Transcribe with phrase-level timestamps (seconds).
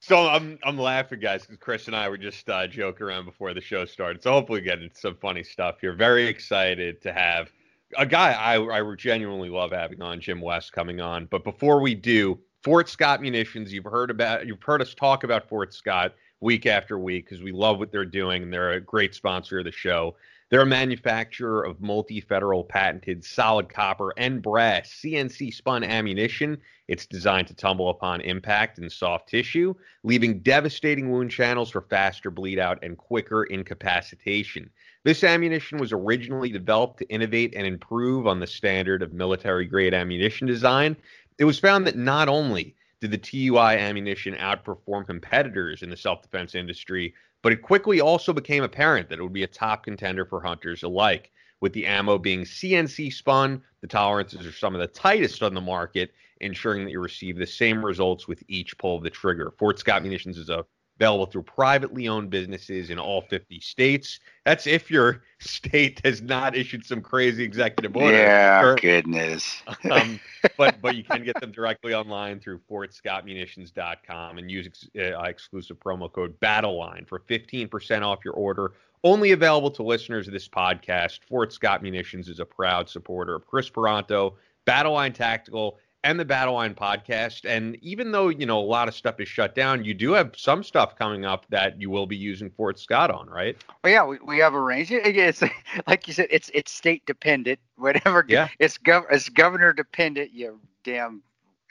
[0.00, 3.52] So I'm I'm laughing, guys, because Chris and I were just uh, joking around before
[3.52, 4.22] the show started.
[4.22, 5.92] So hopefully, get into some funny stuff here.
[5.92, 7.50] Very excited to have
[7.98, 11.26] a guy I I genuinely love having on, Jim West, coming on.
[11.26, 13.72] But before we do, Fort Scott Munitions.
[13.72, 17.52] You've heard about you've heard us talk about Fort Scott week after week because we
[17.52, 20.16] love what they're doing and they're a great sponsor of the show.
[20.50, 26.58] They're a manufacturer of multi federal patented solid copper and brass CNC spun ammunition.
[26.88, 32.32] It's designed to tumble upon impact in soft tissue, leaving devastating wound channels for faster
[32.32, 34.68] bleed out and quicker incapacitation.
[35.04, 39.94] This ammunition was originally developed to innovate and improve on the standard of military grade
[39.94, 40.96] ammunition design.
[41.38, 46.22] It was found that not only did the TUI ammunition outperform competitors in the self
[46.22, 50.24] defense industry, but it quickly also became apparent that it would be a top contender
[50.24, 51.30] for hunters alike.
[51.60, 55.60] With the ammo being CNC spun, the tolerances are some of the tightest on the
[55.60, 59.52] market, ensuring that you receive the same results with each pull of the trigger.
[59.58, 60.64] Fort Scott Munitions is a
[61.00, 64.20] available through privately owned businesses in all 50 states.
[64.44, 68.16] That's if your state has not issued some crazy executive order.
[68.16, 69.62] Yeah, or, goodness.
[69.90, 70.20] um,
[70.58, 75.78] but but you can get them directly online through fortscottmunitions.com and use ex- uh, exclusive
[75.78, 78.72] promo code BattleLine for 15% off your order.
[79.02, 81.20] Only available to listeners of this podcast.
[81.26, 84.34] Fort Scott Munitions is a proud supporter of Kris Paronto,
[84.66, 87.44] Battleline Tactical, and the Battle Line podcast.
[87.44, 90.32] And even though, you know, a lot of stuff is shut down, you do have
[90.36, 93.56] some stuff coming up that you will be using Fort Scott on, right?
[93.84, 95.16] Well, yeah, we, we have arranged it.
[95.16, 95.42] It's
[95.86, 97.58] like you said, it's it's state dependent.
[97.76, 98.24] Whatever.
[98.28, 98.48] Yeah.
[98.58, 100.32] It's gov it's governor dependent.
[100.32, 101.22] You damn.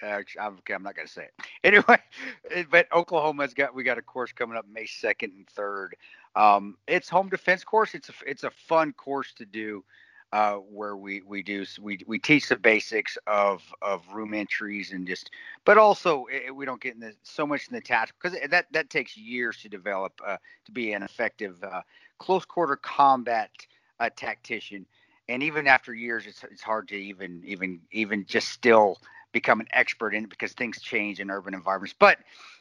[0.02, 1.98] Uh, I'm, okay, I'm not gonna say it anyway.
[2.72, 5.96] But Oklahoma's got we got a course coming up May second and third.
[6.36, 7.94] Um, it's home defense course.
[7.94, 9.84] It's a it's a fun course to do
[10.32, 15.08] uh, where we we do we we teach the basics of of room entries and
[15.08, 15.32] just,
[15.66, 18.68] but also it, we don't get in the, so much in the task because that
[18.72, 21.82] that takes years to develop uh, to be an effective uh,
[22.20, 23.50] close quarter combat
[24.00, 24.86] uh, tactician,
[25.28, 29.00] and even after years, it's it's hard to even even even just still
[29.32, 32.20] become an expert in it because things change in urban environments, but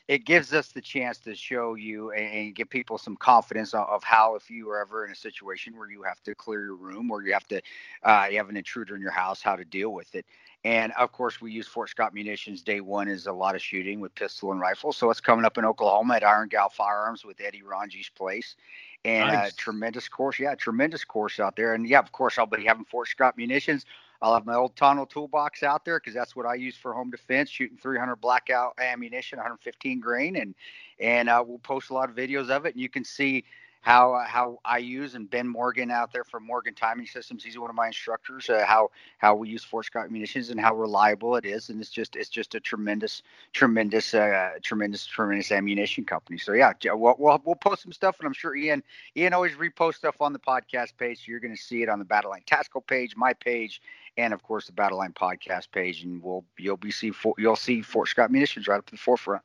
[0.08, 4.02] it gives us the chance to show you and, give people some confidence of, of,
[4.02, 7.10] how if you are ever in a situation where you have to clear your room
[7.10, 7.60] or you have to
[8.04, 10.24] uh, you have an intruder in your house how to deal with it.
[10.64, 12.62] And of course we use fort scott munitions.
[12.62, 14.92] Day one is a lot of shooting with pistol and rifle.
[14.92, 18.56] So it's coming up in oklahoma at iron gal firearms with eddie ranji's place.
[19.04, 19.48] And uh, nice.
[19.48, 21.74] uh, tremendous course yeah tremendous course out there.
[21.74, 23.84] And yeah of course i'll be having fort scott munitions
[24.20, 27.10] I'll have my old Tanto toolbox out there because that's what I use for home
[27.10, 30.54] defense, shooting 300 blackout ammunition, 115 grain, and
[31.00, 33.44] and uh, we'll post a lot of videos of it, and you can see
[33.80, 37.44] how uh, how I use and Ben Morgan out there from Morgan Timing Systems.
[37.44, 38.50] He's one of my instructors.
[38.50, 41.90] Uh, how how we use Fort Scott munitions and how reliable it is, and it's
[41.90, 43.22] just it's just a tremendous
[43.52, 46.38] tremendous uh, tremendous tremendous ammunition company.
[46.38, 48.82] So yeah, we'll, we'll, we'll post some stuff, and I'm sure Ian
[49.16, 51.18] Ian always reposts stuff on the podcast page.
[51.18, 53.80] So you're going to see it on the Battleline Tactical page, my page,
[54.16, 58.08] and of course the Battleline podcast page, and we'll you'll be see you'll see Fort
[58.08, 59.42] Scott munitions right up to the forefront.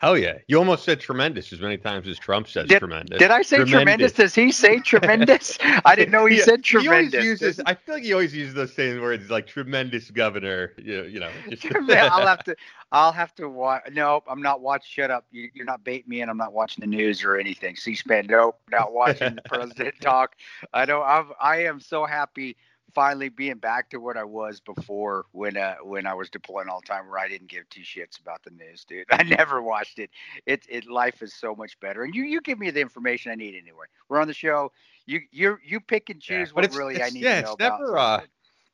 [0.00, 0.38] Hell yeah.
[0.48, 3.18] You almost said tremendous as many times as Trump says did, tremendous.
[3.18, 3.72] Did I say tremendous?
[3.72, 4.12] tremendous?
[4.12, 5.58] Does he say tremendous?
[5.84, 7.22] I didn't know he yeah, said tremendous.
[7.22, 10.72] He uses, I feel like he always uses those same words like tremendous governor.
[10.78, 11.28] You, you know.
[11.50, 11.66] Just...
[11.90, 12.56] I'll have to.
[12.92, 13.90] I'll have to watch.
[13.92, 14.88] No, I'm not watching.
[14.88, 15.26] Shut up.
[15.30, 17.76] You, are not baiting me, and I'm not watching the news or anything.
[17.76, 18.26] C-SPAN.
[18.26, 18.58] Nope.
[18.70, 20.34] Not watching the president talk.
[20.72, 21.02] I know.
[21.02, 21.32] I'm.
[21.38, 22.56] I am so happy
[22.94, 26.80] finally being back to what I was before when uh, when I was deploying all
[26.80, 29.06] the time, where I didn't give two shits about the news, dude.
[29.10, 30.10] I never watched it.
[30.46, 33.34] It it life is so much better, and you you give me the information I
[33.34, 33.86] need anyway.
[34.08, 34.72] We're on the show.
[35.06, 37.60] You you you pick and choose yeah, what really I need yeah, to know it's
[37.60, 38.20] never, about.
[38.20, 38.26] Uh,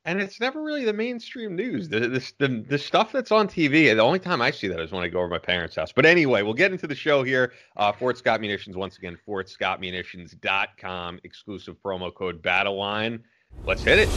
[0.06, 1.88] and it's never really the mainstream news.
[1.88, 4.92] The, the, the, the, stuff that's on TV, the only time I see that is
[4.92, 5.90] when I go over my parents' house.
[5.90, 7.52] But anyway, we'll get into the show here.
[7.76, 13.20] Uh, Fort Scott Munitions, once again, fortscottmunitions.com, exclusive promo code BattleLine.
[13.64, 14.08] Let's hit it.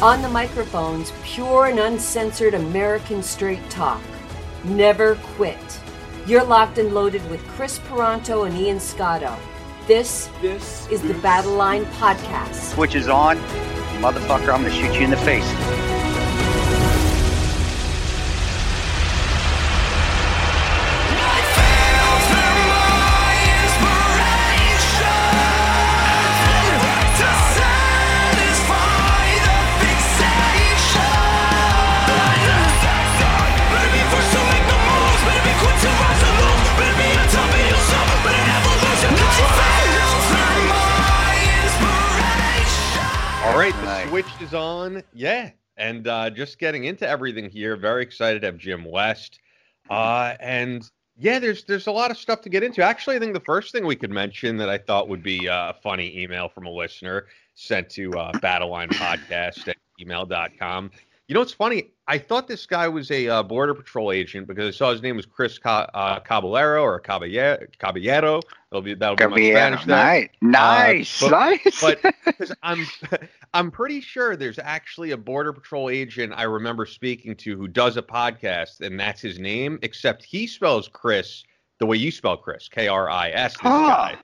[0.00, 4.00] On the microphones, pure and uncensored American straight talk.
[4.62, 5.58] Never quit.
[6.24, 9.36] You're locked and loaded with Kris Paronto and Ian Scotto.
[9.88, 12.76] This, this is the Battle Line Podcast.
[12.76, 13.38] Which is on,
[14.02, 15.48] motherfucker, I'm going to shoot you in the face.
[44.08, 45.02] Twitch is on.
[45.12, 45.50] Yeah.
[45.76, 47.76] And uh, just getting into everything here.
[47.76, 49.40] Very excited to have Jim West.
[49.90, 50.88] Uh, and
[51.18, 52.84] yeah, there's there's a lot of stuff to get into.
[52.84, 55.70] Actually, I think the first thing we could mention that I thought would be uh,
[55.70, 60.92] a funny email from a listener sent to uh, Battleline Podcast at email.com.
[61.26, 61.90] You know what's funny?
[62.10, 65.14] I thought this guy was a uh, border patrol agent because I saw his name
[65.16, 67.58] was Chris Ca- uh, Caballero or Caballero.
[67.78, 68.40] Caballero.
[68.70, 69.36] That'll be that'll Caballero.
[69.36, 70.30] be my Spanish there.
[70.40, 72.40] Nice, nice, Uh, but- nice.
[72.40, 72.86] but I'm
[73.54, 77.96] I'm pretty sure there's actually a border patrol agent I remember speaking to who does
[77.98, 81.44] a podcast and that's his name except he spells Chris
[81.78, 83.68] the way you spell Chris K R I S this Huh.
[83.88, 84.16] guy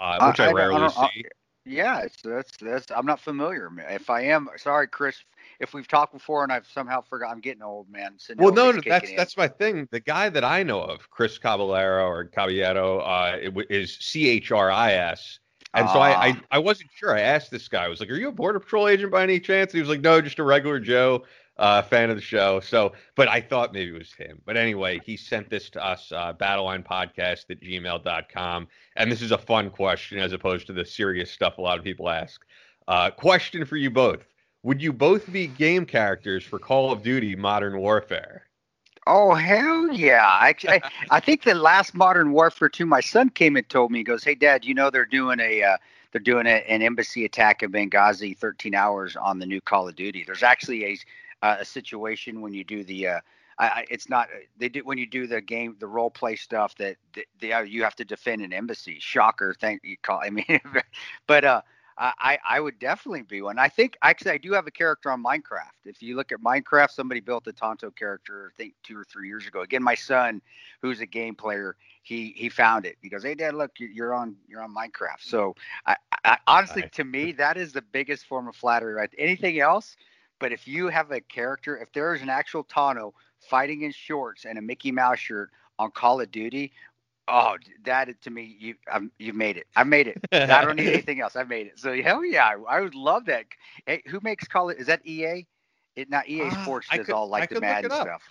[0.00, 1.24] uh, which I, I- I rarely I see.
[1.64, 2.90] yeah, it's, that's that's.
[2.94, 3.70] I'm not familiar.
[3.90, 5.16] If I am, sorry, Chris.
[5.60, 8.16] If we've talked before and I've somehow forgot, I'm getting old, man.
[8.36, 9.16] Well, no, no, that's in.
[9.16, 9.88] that's my thing.
[9.90, 13.38] The guy that I know of, Chris Caballero or Caballero, uh,
[13.70, 15.38] is C H R I S.
[15.74, 16.40] And so I, I Ah.
[16.52, 17.14] I wasn't sure.
[17.14, 17.84] I asked this guy.
[17.84, 20.00] I was like, "Are you a border patrol agent by any chance?" He was like,
[20.00, 21.24] "No, just a regular Joe,
[21.58, 24.40] uh, fan of the show." So, but I thought maybe it was him.
[24.46, 28.68] But anyway, he sent this to us, uh, Battleline Podcast at gmail.com.
[28.96, 31.84] And this is a fun question as opposed to the serious stuff a lot of
[31.84, 32.40] people ask.
[32.88, 34.24] Uh, question for you both:
[34.66, 38.42] Would you both be game characters for Call of Duty Modern Warfare?
[39.06, 40.26] Oh hell yeah!
[40.26, 44.00] I, I I think the last Modern Warfare 2, my son came and told me,
[44.00, 45.76] he goes, "Hey Dad, you know they're doing a uh,
[46.10, 49.94] they're doing a, an embassy attack in Benghazi, 13 hours on the new Call of
[49.94, 50.24] Duty.
[50.26, 50.98] There's actually a
[51.46, 53.20] uh, a situation when you do the uh,
[53.60, 56.96] I, it's not they do when you do the game the role play stuff that
[57.12, 58.98] the, the, uh, you have to defend an embassy.
[58.98, 60.22] Shocker, thank you call.
[60.24, 60.60] I mean,
[61.28, 61.62] but uh,
[61.98, 63.58] I I would definitely be one.
[63.58, 65.84] I think actually I do have a character on Minecraft.
[65.84, 69.28] If you look at Minecraft, somebody built a Tanto character I think two or three
[69.28, 69.62] years ago.
[69.62, 70.40] Again, my son,
[70.82, 72.96] who's a game player, he he found it.
[73.02, 75.54] He goes, "Hey Dad, look, you- you're on you're on Minecraft." So
[75.86, 78.94] I, I honestly, to me, that is the biggest form of flattery.
[78.94, 79.10] Right?
[79.18, 79.96] Anything else?
[80.38, 84.44] But if you have a character, if there is an actual Tonto fighting in shorts
[84.44, 86.72] and a Mickey Mouse shirt on Call of Duty,
[87.28, 89.66] oh, that to me, you um, you've made it.
[89.76, 90.18] I've made it.
[90.32, 91.36] I don't need anything else.
[91.36, 91.78] I've made it.
[91.78, 93.44] So hell yeah, I, I would love that.
[93.86, 94.78] Hey, who makes Call it?
[94.78, 95.46] Is that EA?
[95.96, 98.22] It not EA Ah, Sports I does could- all I like the could Madden stuff.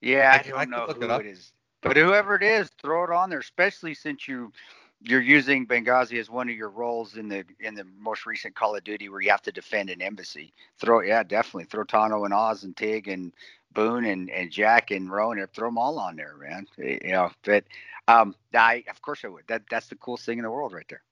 [0.00, 1.52] Yeah, I I, don't I know look it who it is,
[1.82, 3.38] but whoever it is, throw it on there.
[3.38, 4.52] Especially since you
[5.04, 8.74] you're using Benghazi as one of your roles in the in the most recent Call
[8.74, 10.52] of Duty where you have to defend an embassy.
[10.78, 13.32] Throw yeah, definitely throw Tanto and Oz and Tig and
[13.72, 15.44] Boon and, and Jack and Rone.
[15.52, 16.66] Throw them all on there, man.
[16.78, 17.64] You know, but
[18.08, 19.46] um, I of course I would.
[19.46, 21.02] That that's the coolest thing in the world right there.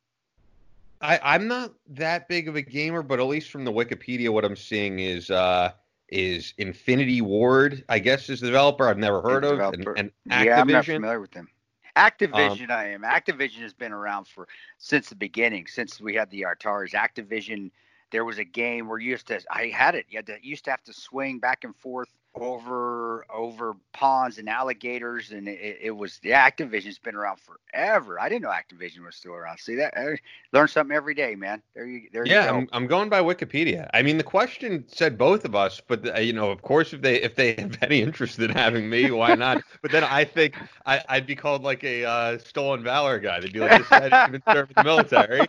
[1.03, 4.45] I, I'm not that big of a gamer, but at least from the Wikipedia, what
[4.45, 5.73] I'm seeing is uh,
[6.09, 7.85] is Infinity Ward.
[7.89, 11.21] I guess is the developer I've never heard of, and, and Yeah, I'm not familiar
[11.21, 11.49] with them.
[11.97, 13.03] Um, Activision, I am.
[13.03, 14.49] Activision has been around for
[14.79, 16.93] since the beginning, since we had the Ataris.
[16.93, 17.71] Activision,
[18.11, 19.41] there was a game where you used to.
[19.51, 20.07] I had it.
[20.09, 20.39] You had to.
[20.43, 25.49] You used to have to swing back and forth over over ponds and alligators, and
[25.49, 26.19] it, it was.
[26.23, 28.19] Yeah, Activision's been around forever.
[28.21, 29.59] I didn't know Activision was still around.
[29.59, 29.97] See that?
[29.97, 30.17] I
[30.53, 31.63] learn something every day, man.
[31.75, 32.09] There you.
[32.13, 32.57] There yeah, you go.
[32.59, 33.89] I'm, I'm going by Wikipedia.
[33.93, 37.03] I mean, the question said both of us, but uh, you know, of course, if
[37.03, 39.63] they if they have any interest in having me, why not?
[39.83, 40.57] but then I think
[40.87, 43.41] I, I'd be called like a uh, stolen valor guy.
[43.41, 45.41] They'd be like, "This guy didn't even serve in the military,"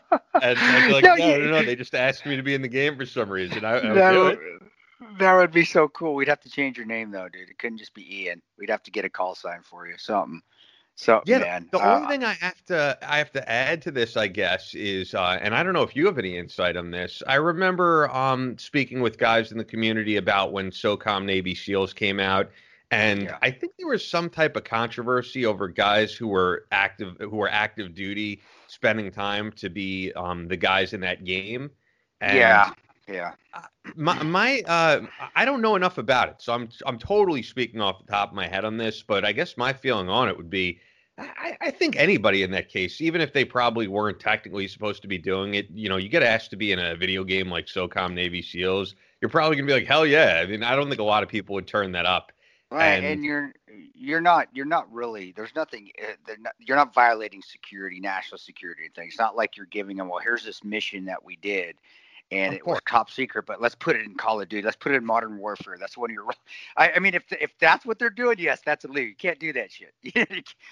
[0.42, 2.54] and I'd be like, No, "No, you- no, no, They just asked me to be
[2.54, 3.64] in the game for some reason.
[3.64, 4.40] I, I would that, do it."
[5.20, 6.16] That would be so cool.
[6.16, 7.50] We'd have to change your name though, dude.
[7.50, 8.42] It couldn't just be Ian.
[8.58, 10.42] We'd have to get a call sign for you, something.
[10.96, 13.82] So Yeah, the- man, the uh, only thing I have to I have to add
[13.84, 16.78] to this, I guess, is uh, and I don't know if you have any insight
[16.78, 17.24] on this.
[17.28, 22.20] I remember um, speaking with guys in the community about when SOCOM Navy SEALs came
[22.20, 22.52] out,
[22.92, 23.38] and Yeah.
[23.42, 27.50] I think there was some type of controversy over guys who were active who were
[27.50, 31.72] active duty spending time to be um, the guys in that game.
[32.22, 32.72] And yeah,
[33.08, 33.34] yeah.
[33.96, 35.02] my my uh
[35.36, 38.36] I don't know enough about it, so I'm I'm totally speaking off the top of
[38.36, 40.80] my head on this, but I guess my feeling on it would be
[41.18, 45.08] I, I think anybody in that case, even if they probably weren't technically supposed to
[45.08, 47.68] be doing it, you know, you get asked to be in a video game like
[47.68, 50.42] SOCOM Navy SEALs, you're probably gonna be like, hell yeah.
[50.42, 52.32] I mean, I don't think a lot of people would turn that up.
[52.72, 53.54] Right, And- and, you're
[53.94, 58.86] you're not you're not really there's nothing uh, not, you're not violating security, national security
[58.86, 59.14] and things.
[59.14, 61.76] It's not like you're giving them well, here's this mission that we did,
[62.34, 64.64] and Of it was top secret, but let's put it in Call of Duty.
[64.64, 65.78] Let's put it in Modern Warfare.
[65.80, 66.26] That's one of your.
[66.78, 69.10] I, I mean, if if that's what they're doing, yes, that's illegal.
[69.10, 69.94] You can't do that shit.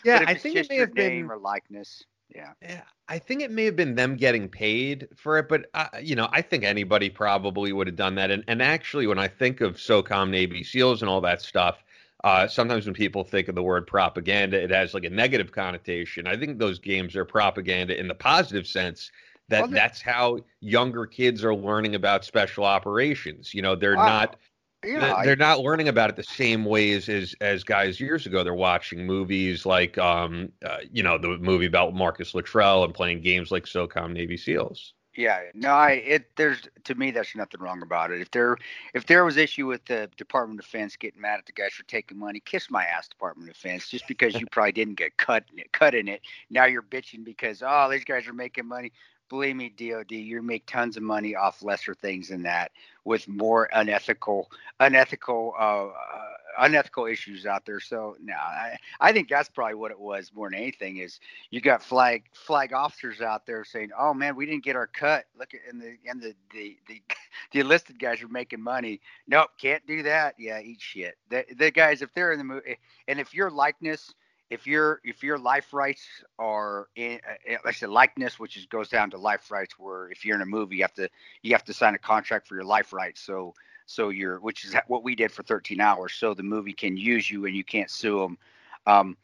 [0.03, 2.03] Yeah, but if I think it may have been or likeness.
[2.34, 2.53] Yeah.
[2.62, 6.15] Yeah, I think it may have been them getting paid for it, but uh, you
[6.15, 8.32] know, I think anybody probably would have done that.
[8.32, 11.84] And and actually, when I think of SOCOM Navy SEALs and all that stuff,
[12.24, 16.27] uh, sometimes when people think of the word propaganda, it has like a negative connotation.
[16.27, 19.12] I think those games are propaganda in the positive sense
[19.51, 23.53] that well, that's how younger kids are learning about special operations.
[23.53, 24.38] You know, they're not
[24.84, 28.43] yeah, they're I, not learning about it the same ways as as guys years ago.
[28.43, 33.22] They're watching movies like um uh, you know the movie about Marcus Luttrell and playing
[33.22, 34.93] games like SOCOM Navy SEALs.
[35.15, 38.22] Yeah, no, I it there's to me there's nothing wrong about it.
[38.22, 38.58] If there
[38.93, 41.84] if there was issue with the Department of Defense getting mad at the guys for
[41.84, 43.89] taking money, kiss my ass, Department of Defense.
[43.89, 45.43] Just because you probably didn't get cut
[45.74, 48.93] cut in it, now you're bitching because oh these guys are making money
[49.32, 52.72] believe me, DoD, you make tons of money off lesser things than that
[53.06, 56.26] with more unethical, unethical, uh, uh,
[56.60, 57.80] unethical issues out there.
[57.80, 60.98] So no, I, I think that's probably what it was more than anything.
[60.98, 64.88] Is you got flag flag officers out there saying, "Oh man, we didn't get our
[64.88, 65.24] cut.
[65.40, 67.02] Look at and the and the the the,
[67.54, 69.00] the enlisted guys are making money.
[69.28, 70.36] Nope, can't do that.
[70.38, 71.16] Yeah, eat shit.
[71.30, 74.14] The the guys, if they're in the movie, and if your likeness
[74.51, 76.05] if your if your life rights
[76.38, 80.25] are in, uh, like I likeness, which is goes down to life rights, where if
[80.25, 81.10] you're in a movie, you have to
[81.41, 83.22] you have to sign a contract for your life rights.
[83.22, 83.55] So
[83.86, 87.31] so you're, which is what we did for 13 hours, so the movie can use
[87.31, 88.38] you and you can't sue them.
[88.86, 89.17] Um,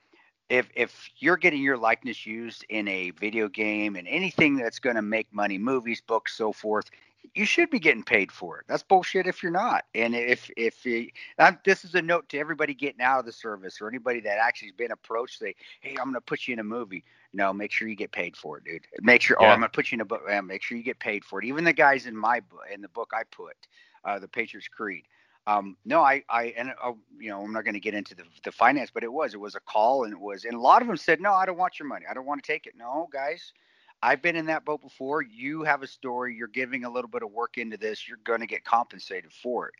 [0.49, 4.95] if if you're getting your likeness used in a video game and anything that's going
[4.95, 6.89] to make money, movies, books, so forth,
[7.35, 8.65] you should be getting paid for it.
[8.67, 9.85] That's bullshit if you're not.
[9.95, 11.09] And if if you,
[11.63, 14.69] this is a note to everybody getting out of the service or anybody that actually
[14.69, 17.03] has been approached, say, hey, I'm going to put you in a movie.
[17.33, 18.85] No, make sure you get paid for it, dude.
[19.01, 19.37] Make sure.
[19.39, 19.47] Yeah.
[19.47, 20.21] Oh, I'm going to put you in a book.
[20.43, 21.45] Make sure you get paid for it.
[21.45, 23.55] Even the guys in my book, in the book I put,
[24.05, 25.05] uh, the Patriots Creed.
[25.45, 28.23] Um, no, I, I, and uh, you know, I'm not going to get into the,
[28.43, 30.81] the finance, but it was, it was a call, and it was, and a lot
[30.81, 32.05] of them said, no, I don't want your money.
[32.09, 32.73] I don't want to take it.
[32.77, 33.53] No, guys,
[34.01, 35.21] I've been in that boat before.
[35.21, 36.35] You have a story.
[36.35, 38.07] You're giving a little bit of work into this.
[38.07, 39.73] You're going to get compensated for it,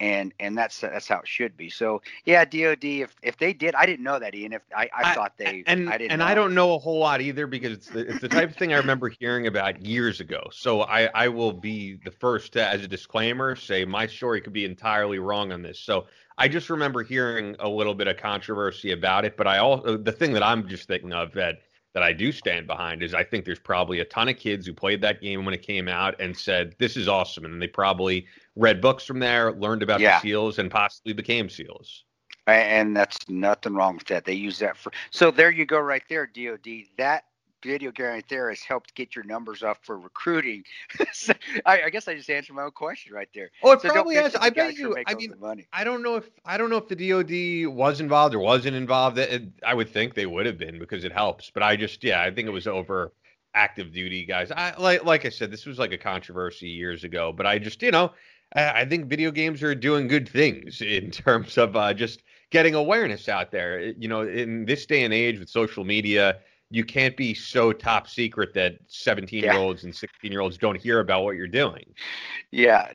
[0.00, 1.68] and and that's that's how it should be.
[1.68, 2.84] So yeah, DoD.
[2.84, 4.54] If if they did, I didn't know that, Ian.
[4.54, 6.26] If I, I, I thought they and I didn't and know.
[6.26, 8.72] I don't know a whole lot either because it's the, it's the type of thing
[8.72, 10.48] I remember hearing about years ago.
[10.50, 14.54] So I I will be the first to, as a disclaimer, say my story could
[14.54, 15.78] be entirely wrong on this.
[15.78, 16.06] So
[16.38, 20.12] I just remember hearing a little bit of controversy about it, but I also the
[20.12, 21.60] thing that I'm just thinking of that
[21.98, 24.72] that I do stand behind is I think there's probably a ton of kids who
[24.72, 27.44] played that game when it came out and said, This is awesome.
[27.44, 28.24] And they probably
[28.54, 30.20] read books from there, learned about yeah.
[30.20, 32.04] the SEALs, and possibly became SEALs.
[32.46, 34.24] And that's nothing wrong with that.
[34.24, 36.68] They use that for so there you go right there, DOD.
[36.98, 37.24] That
[37.62, 40.64] video game right there has helped get your numbers up for recruiting.
[41.12, 41.32] so
[41.66, 43.50] I, I, guess I just answered my own question right there.
[43.62, 44.34] Oh, it so probably has.
[44.36, 44.96] I bet you.
[45.06, 45.34] I mean,
[45.72, 49.18] I don't know if I don't know if the DoD was involved or wasn't involved.
[49.18, 51.50] It, I would think they would have been because it helps.
[51.50, 53.12] But I just, yeah, I think it was over
[53.54, 54.50] active duty guys.
[54.50, 57.32] I like, like I said, this was like a controversy years ago.
[57.32, 58.12] But I just, you know,
[58.54, 62.74] I, I think video games are doing good things in terms of uh, just getting
[62.74, 63.80] awareness out there.
[63.80, 66.38] You know, in this day and age with social media
[66.70, 70.78] you can't be so top secret that 17 year olds and 16 year olds don't
[70.78, 71.84] hear about what you're doing.
[72.50, 72.92] Yeah,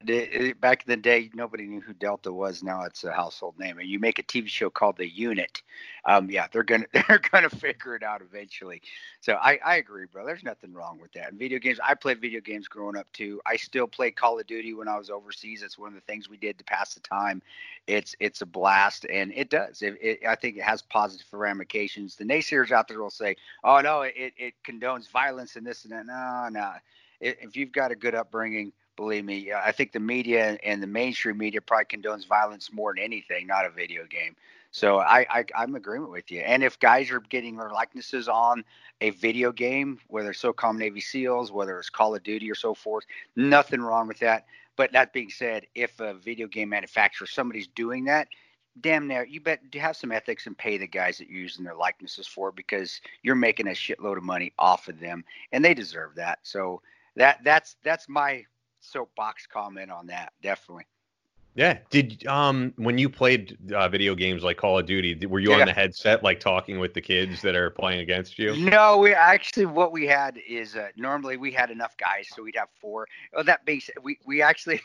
[0.60, 2.62] back in the day, nobody knew who Delta was.
[2.62, 3.80] Now it's a household name.
[3.80, 5.63] And you make a TV show called The Unit.
[6.06, 8.82] Um, yeah, they're gonna they're gonna figure it out eventually.
[9.22, 10.25] So I, I agree, bro.
[10.25, 11.30] There's nothing wrong with that.
[11.30, 13.42] And video games, I played video games growing up too.
[13.46, 15.63] I still play Call of Duty when I was overseas.
[15.63, 17.42] It's one of the things we did to pass the time.
[17.88, 19.82] It's it's a blast, and it does.
[19.82, 22.15] It, it, I think it has positive ramifications.
[22.15, 25.93] The naysayers out there will say, "Oh no, it, it condones violence and this and
[25.93, 26.74] that." No, no.
[27.20, 31.38] If you've got a good upbringing, believe me, I think the media and the mainstream
[31.38, 34.36] media probably condones violence more than anything, not a video game.
[34.72, 36.41] So I, I I'm agreement with you.
[36.41, 38.65] And if guys are getting their likenesses on
[39.01, 42.74] a video game, whether it's SOCOM Navy SEALs, whether it's Call of Duty or so
[42.74, 43.05] forth,
[43.36, 44.46] nothing wrong with that.
[44.75, 48.27] But that being said, if a video game manufacturer somebody's doing that,
[48.82, 51.63] damn near you bet you have some ethics and pay the guys that you're using
[51.63, 55.74] their likenesses for because you're making a shitload of money off of them and they
[55.74, 56.39] deserve that.
[56.44, 56.82] So
[57.15, 58.46] that that's that's my
[58.82, 60.86] soapbox comment on that definitely.
[61.56, 61.77] Yeah.
[61.92, 65.60] Did um when you played uh, video games like Call of Duty, were you yeah.
[65.60, 68.56] on the headset like talking with the kids that are playing against you?
[68.56, 72.56] No, we actually what we had is uh, normally we had enough guys, so we'd
[72.56, 73.08] have four.
[73.36, 74.82] Oh, that base we we actually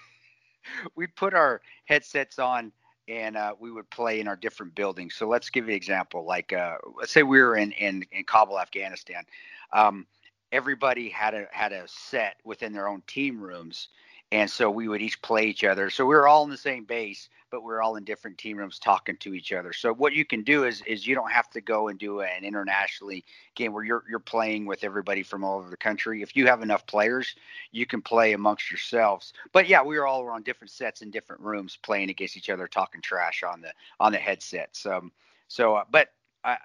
[0.95, 2.71] we put our headsets on
[3.09, 5.15] and uh, we would play in our different buildings.
[5.15, 6.25] So let's give you an example.
[6.27, 9.25] Like uh, let's say we were in in, in Kabul, Afghanistan.
[9.73, 10.07] Um,
[10.53, 13.89] everybody had a had a set within their own team rooms
[14.31, 15.89] and so we would each play each other.
[15.89, 18.59] So we were all in the same base, but we are all in different team
[18.59, 19.73] rooms talking to each other.
[19.73, 22.45] So what you can do is is you don't have to go and do an
[22.45, 26.21] internationally game where you're you're playing with everybody from all over the country.
[26.21, 27.35] If you have enough players,
[27.73, 29.33] you can play amongst yourselves.
[29.53, 32.69] But yeah, we were all on different sets in different rooms playing against each other,
[32.69, 34.85] talking trash on the on the headsets.
[34.85, 35.11] Um,
[35.49, 36.09] so, uh, but
[36.45, 36.59] I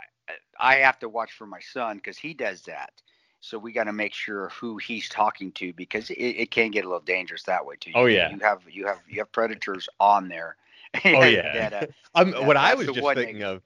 [0.60, 2.92] I have to watch for my son because he does that
[3.44, 6.86] So we got to make sure who he's talking to because it, it can get
[6.86, 7.92] a little dangerous that way too.
[7.94, 10.56] Oh yeah, you have you have you have predators on there.
[11.06, 11.70] Oh yeah.
[11.70, 13.62] that, uh, um, that, what I was just thinking of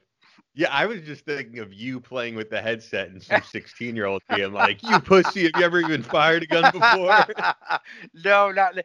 [0.55, 4.07] yeah, I was just thinking of you playing with the headset and some 16 year
[4.07, 7.25] old being like, "You pussy, have you ever even fired a gun before?"
[8.25, 8.75] no, not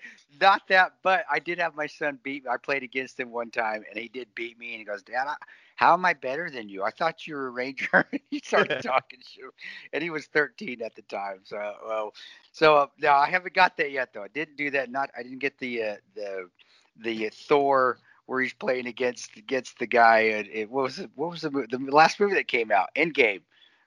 [0.40, 0.92] not that.
[1.02, 2.44] But I did have my son beat.
[2.44, 2.50] me.
[2.50, 4.72] I played against him one time, and he did beat me.
[4.72, 5.26] And he goes, "Dad,
[5.76, 6.82] how am I better than you?
[6.82, 9.44] I thought you were a ranger." he started talking shit,
[9.92, 11.40] and he was 13 at the time.
[11.44, 12.14] So, well,
[12.52, 14.22] so uh, no, I haven't got that yet, though.
[14.22, 14.90] I didn't do that.
[14.90, 16.48] Not, I didn't get the uh, the
[16.98, 20.20] the Thor where he's playing against against the guy.
[20.20, 21.10] And it, what was it?
[21.14, 22.90] What was the the last movie that came out?
[22.96, 23.42] Endgame,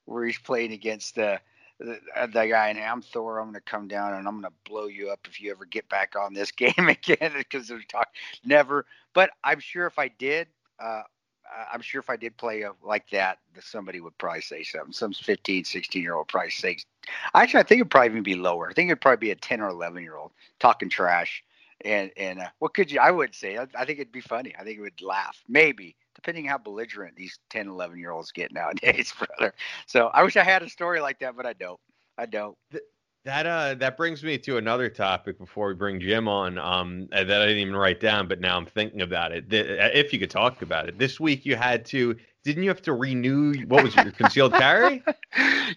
[0.06, 1.40] where he's playing against the
[1.80, 3.40] the, uh, the guy and I'm Thor.
[3.40, 6.16] I'm gonna come down and I'm gonna blow you up if you ever get back
[6.16, 8.14] on this game again because they're talking
[8.44, 8.86] never.
[9.14, 10.48] But I'm sure if I did,
[10.80, 11.04] uh,
[11.72, 14.94] I'm sure if I did play a, like that, somebody would probably say something.
[14.94, 16.78] Some 15, 16 year old probably say.
[17.34, 18.70] Actually, I think it'd probably even be lower.
[18.70, 21.44] I think it'd probably be a 10 or 11 year old talking trash
[21.84, 23.00] and and uh, what could you?
[23.00, 24.54] I would say I, I, think it'd be funny.
[24.58, 28.52] I think it would laugh, maybe depending how belligerent these 10, 11 year olds get
[28.52, 29.54] nowadays, brother.
[29.86, 31.80] So I wish I had a story like that, but I don't.
[32.18, 32.58] I don't.
[33.26, 37.30] That uh that brings me to another topic before we bring Jim on um that
[37.30, 39.46] I didn't even write down but now I'm thinking about it.
[39.52, 41.00] If you could talk about it.
[41.00, 45.04] This week you had to didn't you have to renew what was your concealed carry?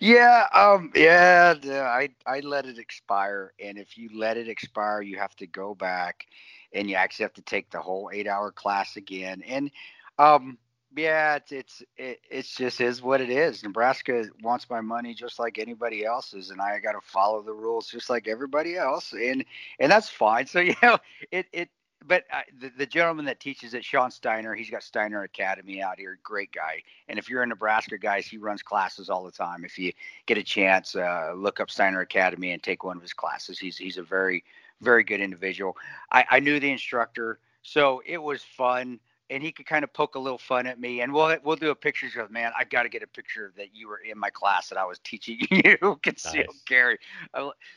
[0.01, 5.17] Yeah, um yeah, I I let it expire and if you let it expire you
[5.19, 6.27] have to go back
[6.75, 9.43] and you actually have to take the whole 8-hour class again.
[9.47, 9.71] And
[10.19, 10.59] um
[10.97, 13.63] yeah, it's it's it, it's just is what it is.
[13.63, 17.89] Nebraska wants my money just like anybody else's, and I got to follow the rules
[17.89, 19.45] just like everybody else, and
[19.79, 20.47] and that's fine.
[20.47, 20.99] So you know,
[21.31, 21.69] it it.
[22.07, 22.25] But
[22.59, 26.19] the, the gentleman that teaches it, Sean Steiner, he's got Steiner Academy out here.
[26.23, 26.81] Great guy.
[27.09, 29.65] And if you're in Nebraska, guys, he runs classes all the time.
[29.65, 29.93] If you
[30.25, 33.59] get a chance, uh, look up Steiner Academy and take one of his classes.
[33.59, 34.45] He's he's a very
[34.81, 35.77] very good individual.
[36.13, 40.15] I, I knew the instructor, so it was fun and he could kind of poke
[40.15, 42.85] a little fun at me and we'll we'll do a picture of man i got
[42.85, 45.99] to get a picture that you were in my class that i was teaching you
[46.03, 46.63] concealed nice.
[46.67, 46.99] carry.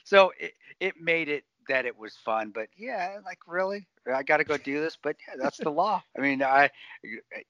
[0.03, 3.87] So it, it made it that it was fun but yeah like really?
[4.11, 6.01] I got to go do this but yeah that's the law.
[6.17, 6.69] I mean i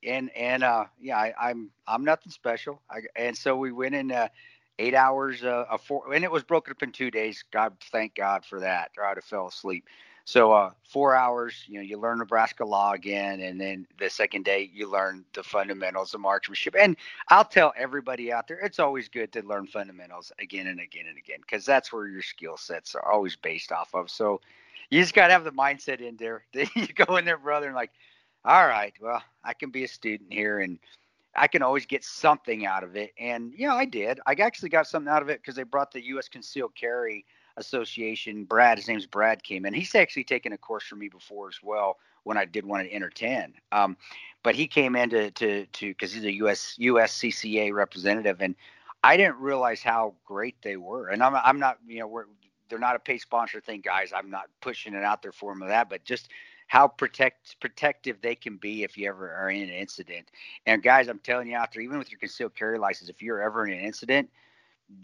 [0.04, 2.82] and and uh yeah I, i'm i'm nothing special.
[2.90, 4.28] I, and so we went in uh
[4.80, 7.44] eight hours uh, a four and it was broken up in two days.
[7.52, 9.86] God thank god for that or i'd have fell asleep
[10.26, 14.46] so uh, four hours, you know, you learn Nebraska law again, and then the second
[14.46, 16.76] day you learn the fundamentals of marksmanship.
[16.80, 16.96] And
[17.30, 21.18] I'll tell everybody out there, it's always good to learn fundamentals again and again and
[21.18, 24.10] again because that's where your skill sets are always based off of.
[24.10, 24.42] So
[24.90, 26.46] you just got to have the mindset in there.
[26.54, 27.92] you go in there, brother, and like,
[28.46, 30.80] all right, well, I can be a student here and.
[31.34, 33.14] I can always get something out of it.
[33.18, 34.20] And, you know, I did.
[34.28, 36.28] I actually got something out of it because they brought the U.S.
[36.28, 37.26] Concealed Carry
[37.58, 39.74] Association, Brad, his name's Brad, came in.
[39.74, 42.88] He's actually taken a course from me before as well when I did one at
[42.92, 43.54] Enter 10.
[43.72, 43.98] Um,
[44.44, 48.56] but he came in to to to because he's a US USCCA representative, and
[49.04, 51.10] I didn't realize how great they were.
[51.10, 52.26] And I'm I'm not you know we're
[52.70, 54.12] they're not a pay sponsor thing, guys.
[54.16, 56.30] I'm not pushing it out there for them of that, but just
[56.68, 60.32] how protect protective they can be if you ever are in an incident.
[60.66, 63.42] And guys, I'm telling you out there, even with your concealed carry license, if you're
[63.42, 64.30] ever in an incident,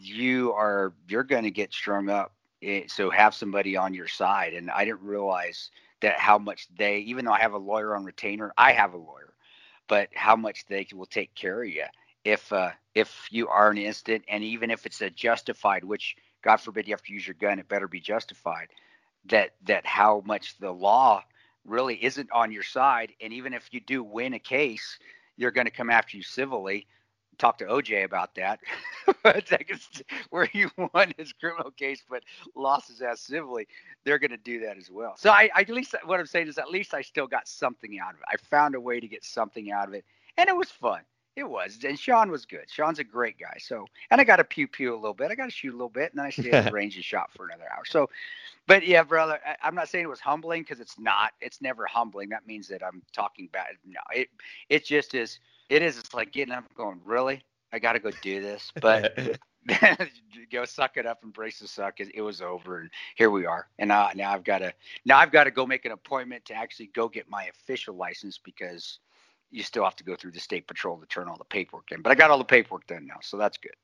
[0.01, 4.53] you are you're going to get strung up it, so have somebody on your side.
[4.53, 5.69] And I didn't realize
[6.01, 8.97] that how much they, even though I have a lawyer on retainer, I have a
[8.97, 9.33] lawyer,
[9.87, 11.85] but how much they will take care of you
[12.27, 16.57] if uh, if you are an instant, and even if it's a justified, which God
[16.57, 18.67] forbid you have to use your gun, it better be justified.
[19.27, 21.23] That that how much the law
[21.65, 24.99] really isn't on your side, and even if you do win a case,
[25.37, 26.87] you're going to come after you civilly
[27.37, 28.59] talk to OJ about that,
[30.29, 32.23] where he won his criminal case but
[32.55, 33.67] lost his ass civilly.
[34.03, 35.15] They're going to do that as well.
[35.17, 37.99] So I, I, at least what I'm saying is at least I still got something
[37.99, 38.25] out of it.
[38.31, 40.05] I found a way to get something out of it,
[40.37, 41.01] and it was fun.
[41.35, 42.65] It was, and Sean was good.
[42.67, 43.57] Sean's a great guy.
[43.59, 45.29] So, and I got to pew pew a little bit.
[45.29, 47.05] I got to shoot a little bit, and then I stayed at the range and
[47.05, 47.85] shot for another hour.
[47.85, 48.09] So,
[48.65, 51.33] but yeah, brother, I, am not saying it was humbling because it's not.
[51.39, 52.29] It's never humbling.
[52.29, 53.67] That means that I'm talking bad.
[53.85, 54.29] No, it
[54.69, 55.97] it just is it is.
[55.97, 57.43] It's like getting up going, really?
[57.71, 58.71] I got to go do this.
[58.81, 59.17] But
[60.51, 61.99] go suck it up, and embrace the suck.
[61.99, 63.67] It, it, was over, and here we are.
[63.79, 64.73] And uh, now I've got to
[65.05, 68.37] now I've got to go make an appointment to actually go get my official license
[68.37, 68.99] because
[69.51, 72.01] you still have to go through the state patrol to turn all the paperwork in.
[72.01, 73.75] But I got all the paperwork done now, so that's good.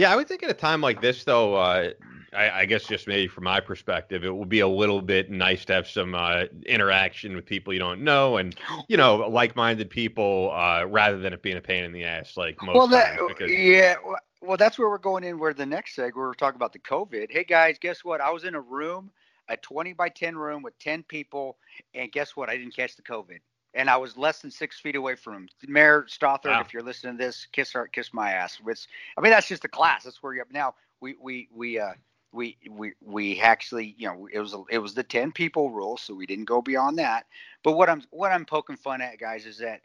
[0.00, 1.90] Yeah, I would think at a time like this, though, uh,
[2.32, 5.66] I, I, guess just maybe from my perspective, it would be a little bit nice
[5.66, 8.56] to have some uh, interaction with people you don't know and,
[8.88, 12.38] you know, like minded people uh, rather than it being a pain in the ass
[12.38, 13.28] like most well, that, times.
[13.28, 13.50] Because...
[13.50, 13.96] Yeah,
[14.40, 15.38] well, that's where we're going in.
[15.38, 17.30] Where the next seg, we're talking about the COVID.
[17.30, 18.22] Hey guys, guess what?
[18.22, 19.10] I was in a room,
[19.50, 21.58] a 20 by 10 room with 10 people,
[21.94, 22.48] and guess what?
[22.48, 23.40] I didn't catch the COVID,
[23.74, 25.48] and I was less than six feet away from him.
[25.68, 26.60] Mayor Stothert, wow.
[26.60, 28.58] if you're listening to this, kiss her, kiss my ass.
[28.66, 30.04] It's, I mean, that's just the class.
[30.04, 30.74] That's where you're up now.
[31.00, 31.92] We we we uh
[32.32, 36.14] we we we actually you know it was it was the 10 people rule so
[36.14, 37.26] we didn't go beyond that
[37.64, 39.80] but what i'm what i'm poking fun at guys is that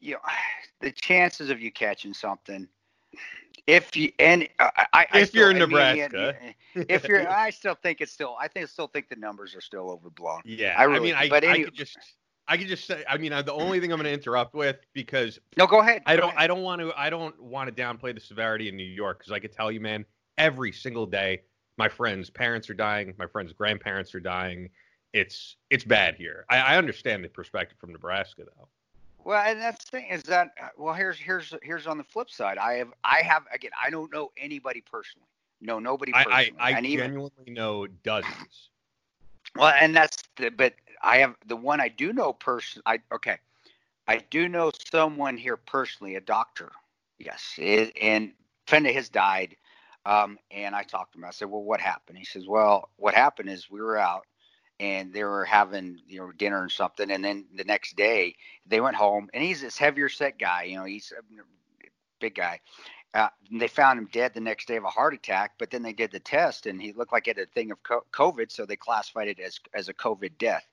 [0.00, 0.20] you know
[0.80, 2.66] the chances of you catching something
[3.66, 6.34] if you and I, I if still, you're in Nebraska,
[6.74, 9.90] if you're, I still think it's still, I think still think the numbers are still
[9.90, 10.40] overblown.
[10.46, 11.98] Yeah, I, really, I mean, I, but anyway, I could just,
[12.48, 15.38] I could just say, I mean, the only thing I'm going to interrupt with because
[15.56, 16.02] no, go ahead.
[16.06, 16.38] I don't, ahead.
[16.38, 19.32] I don't want to, I don't want to downplay the severity in New York because
[19.32, 20.04] I could tell you, man,
[20.38, 21.42] every single day,
[21.76, 24.70] my friends' parents are dying, my friends' grandparents are dying.
[25.12, 26.46] It's, it's bad here.
[26.50, 28.68] I, I understand the perspective from Nebraska though.
[29.24, 32.30] Well, and that's the thing is that uh, well, here's here's here's on the flip
[32.30, 32.56] side.
[32.56, 33.72] I have I have again.
[33.82, 35.28] I don't know anybody personally.
[35.60, 36.54] No, nobody personally.
[36.58, 38.70] I, I, I genuinely even, know dozens.
[39.54, 42.82] Well, and that's the but I have the one I do know person.
[42.86, 43.38] I okay,
[44.06, 46.72] I do know someone here personally, a doctor.
[47.18, 48.32] Yes, it, and
[48.66, 49.56] friend of his died.
[50.06, 51.24] Um, and I talked to him.
[51.24, 54.26] I said, "Well, what happened?" He says, "Well, what happened is we were out
[54.80, 58.34] and they were having you know dinner and something and then the next day
[58.66, 61.22] they went home and he's this heavier set guy you know he's a
[62.20, 62.60] big guy
[63.14, 65.92] uh, they found him dead the next day of a heart attack but then they
[65.92, 67.78] did the test and he looked like he had a thing of
[68.12, 70.66] covid so they classified it as as a covid death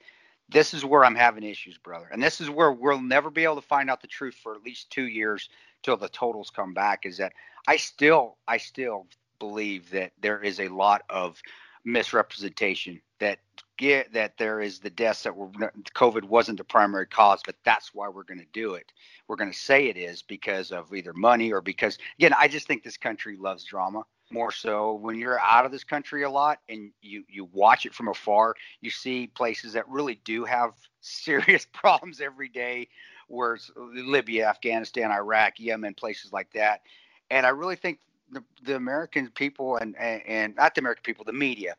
[0.50, 3.56] this is where i'm having issues brother and this is where we'll never be able
[3.56, 5.50] to find out the truth for at least two years
[5.84, 7.34] till the totals come back is that
[7.68, 9.08] i still i still
[9.40, 11.42] believe that there is a lot of
[11.84, 13.40] misrepresentation that
[13.78, 15.50] get that there is the deaths that were
[15.94, 18.92] COVID wasn't the primary cause, but that's why we're going to do it.
[19.28, 22.68] We're going to say it is because of either money or because again, I just
[22.68, 26.60] think this country loves drama more so when you're out of this country a lot
[26.70, 31.68] and you you watch it from afar you see places that really do have serious
[31.72, 32.88] problems every day
[33.28, 36.82] where it's libya afghanistan iraq yemen places like that.
[37.30, 38.00] And i really think
[38.32, 41.76] the, the american people and, and, and not the american people the media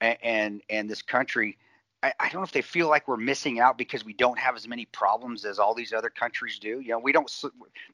[0.00, 1.58] and and this country
[2.02, 4.56] I, I, don't know if they feel like we're missing out because we don't have
[4.56, 6.80] as many problems as all these other countries do.
[6.80, 7.30] You know, we don't.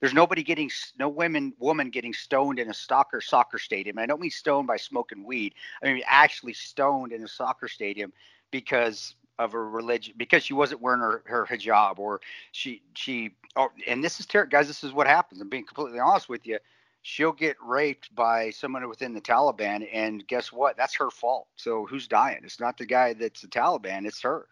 [0.01, 3.99] There's nobody getting no women woman getting stoned in a soccer soccer stadium.
[3.99, 5.55] And I don't mean stoned by smoking weed.
[5.83, 8.13] I mean actually stoned in a soccer stadium
[8.51, 12.21] because of a religion because she wasn't wearing her, her hijab or
[12.53, 13.33] she she.
[13.57, 14.69] Oh, and this is terrible, guys.
[14.69, 15.41] This is what happens.
[15.41, 16.59] I'm being completely honest with you
[17.07, 20.77] she'll get raped by someone within the Taliban, and guess what?
[20.77, 21.47] That's her fault.
[21.55, 22.41] So who's dying?
[22.43, 24.49] It's not the guy that's the Taliban; it's her.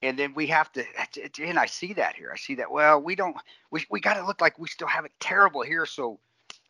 [0.00, 0.84] And then we have to,
[1.42, 2.30] and I see that here.
[2.32, 2.70] I see that.
[2.70, 3.36] Well, we don't.
[3.70, 5.84] We we got to look like we still have it terrible here.
[5.84, 6.18] So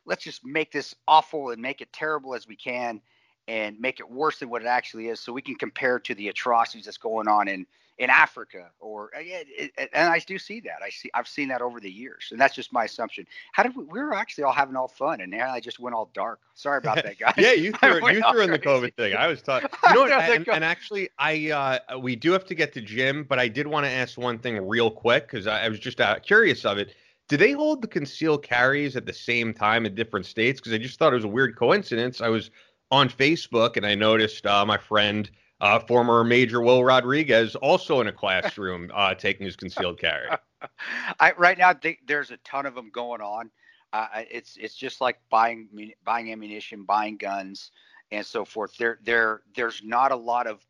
[0.04, 3.00] let's just make this awful and make it terrible as we can,
[3.46, 6.28] and make it worse than what it actually is, so we can compare to the
[6.28, 7.66] atrocities that's going on in
[7.98, 9.20] in Africa or uh,
[9.76, 10.82] and I do see that.
[10.84, 13.26] I see I've seen that over the years, and that's just my assumption.
[13.52, 13.84] How did we?
[13.84, 16.40] We were actually all having all fun, and now I just went all dark.
[16.54, 17.34] Sorry about that, guys.
[17.38, 19.14] yeah, you threw you threw in the COVID thing.
[19.14, 19.68] I was talking.
[19.88, 20.12] You know what?
[20.12, 21.50] and, and, actually, I
[21.88, 24.38] uh, we do have to get to Jim, but I did want to ask one
[24.38, 26.94] thing real quick because I, I, was just uh, curious of it.
[27.28, 30.60] Do they hold the concealed carries at the same time in different states?
[30.60, 32.20] Because I just thought it was a weird coincidence.
[32.20, 32.50] I was
[32.90, 35.30] on Facebook and I noticed uh, my friend
[35.64, 40.28] uh, former Major Will Rodriguez also in a classroom uh, taking his concealed carry.
[41.20, 43.50] I, right now, they, there's a ton of them going on.
[43.92, 45.68] Uh, it's it's just like buying
[46.04, 47.70] buying ammunition, buying guns,
[48.10, 48.76] and so forth.
[48.76, 50.66] There there there's not a lot of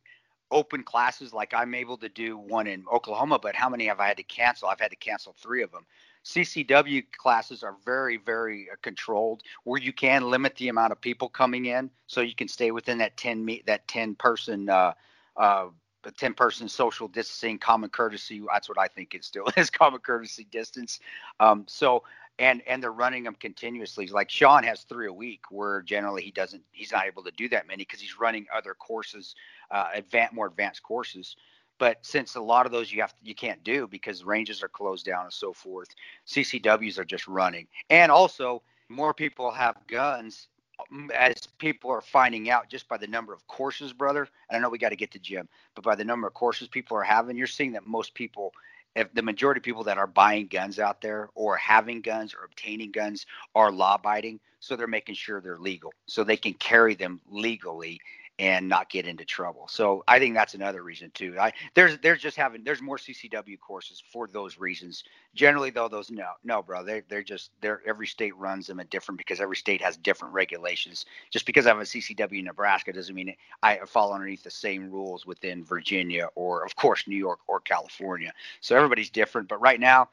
[0.50, 4.08] open classes like I'm able to do one in Oklahoma, but how many have I
[4.08, 4.68] had to cancel?
[4.68, 5.86] I've had to cancel three of them.
[6.24, 11.28] CCW classes are very, very uh, controlled, where you can limit the amount of people
[11.28, 14.92] coming in, so you can stay within that ten meet that ten person uh,
[15.36, 15.66] uh,
[16.10, 18.42] 10 person social distancing, common courtesy.
[18.52, 21.00] That's what I think it still is common courtesy distance.
[21.40, 22.04] Um, so,
[22.38, 24.06] and, and they're running them continuously.
[24.08, 27.48] Like Sean has three a week where generally he doesn't, he's not able to do
[27.50, 29.34] that many because he's running other courses,
[29.70, 31.36] uh, advanced, more advanced courses.
[31.78, 34.68] But since a lot of those you have to, you can't do because ranges are
[34.68, 35.88] closed down and so forth,
[36.26, 37.66] CCWs are just running.
[37.90, 40.48] And also, more people have guns
[40.92, 44.28] um, as people are finding out just by the number of courses, brother.
[44.48, 46.68] And I know we got to get to Jim, but by the number of courses
[46.68, 48.52] people are having, you're seeing that most people,
[48.94, 52.44] if the majority of people that are buying guns out there or having guns or
[52.44, 54.40] obtaining guns are law abiding.
[54.60, 58.00] So they're making sure they're legal so they can carry them legally
[58.38, 59.68] and not get into trouble.
[59.68, 61.36] So I think that's another reason too.
[61.38, 65.04] I there's there's just having there's more CCW courses for those reasons.
[65.34, 68.84] Generally though, those no no bro they they're just they're every state runs them a
[68.84, 71.06] different because every state has different regulations.
[71.30, 74.90] Just because I have a CCW in Nebraska doesn't mean I fall underneath the same
[74.90, 78.32] rules within Virginia or of course New York or California.
[78.60, 79.48] So everybody's different.
[79.48, 80.08] But right now,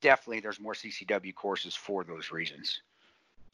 [0.00, 2.80] definitely there's more CCW courses for those reasons.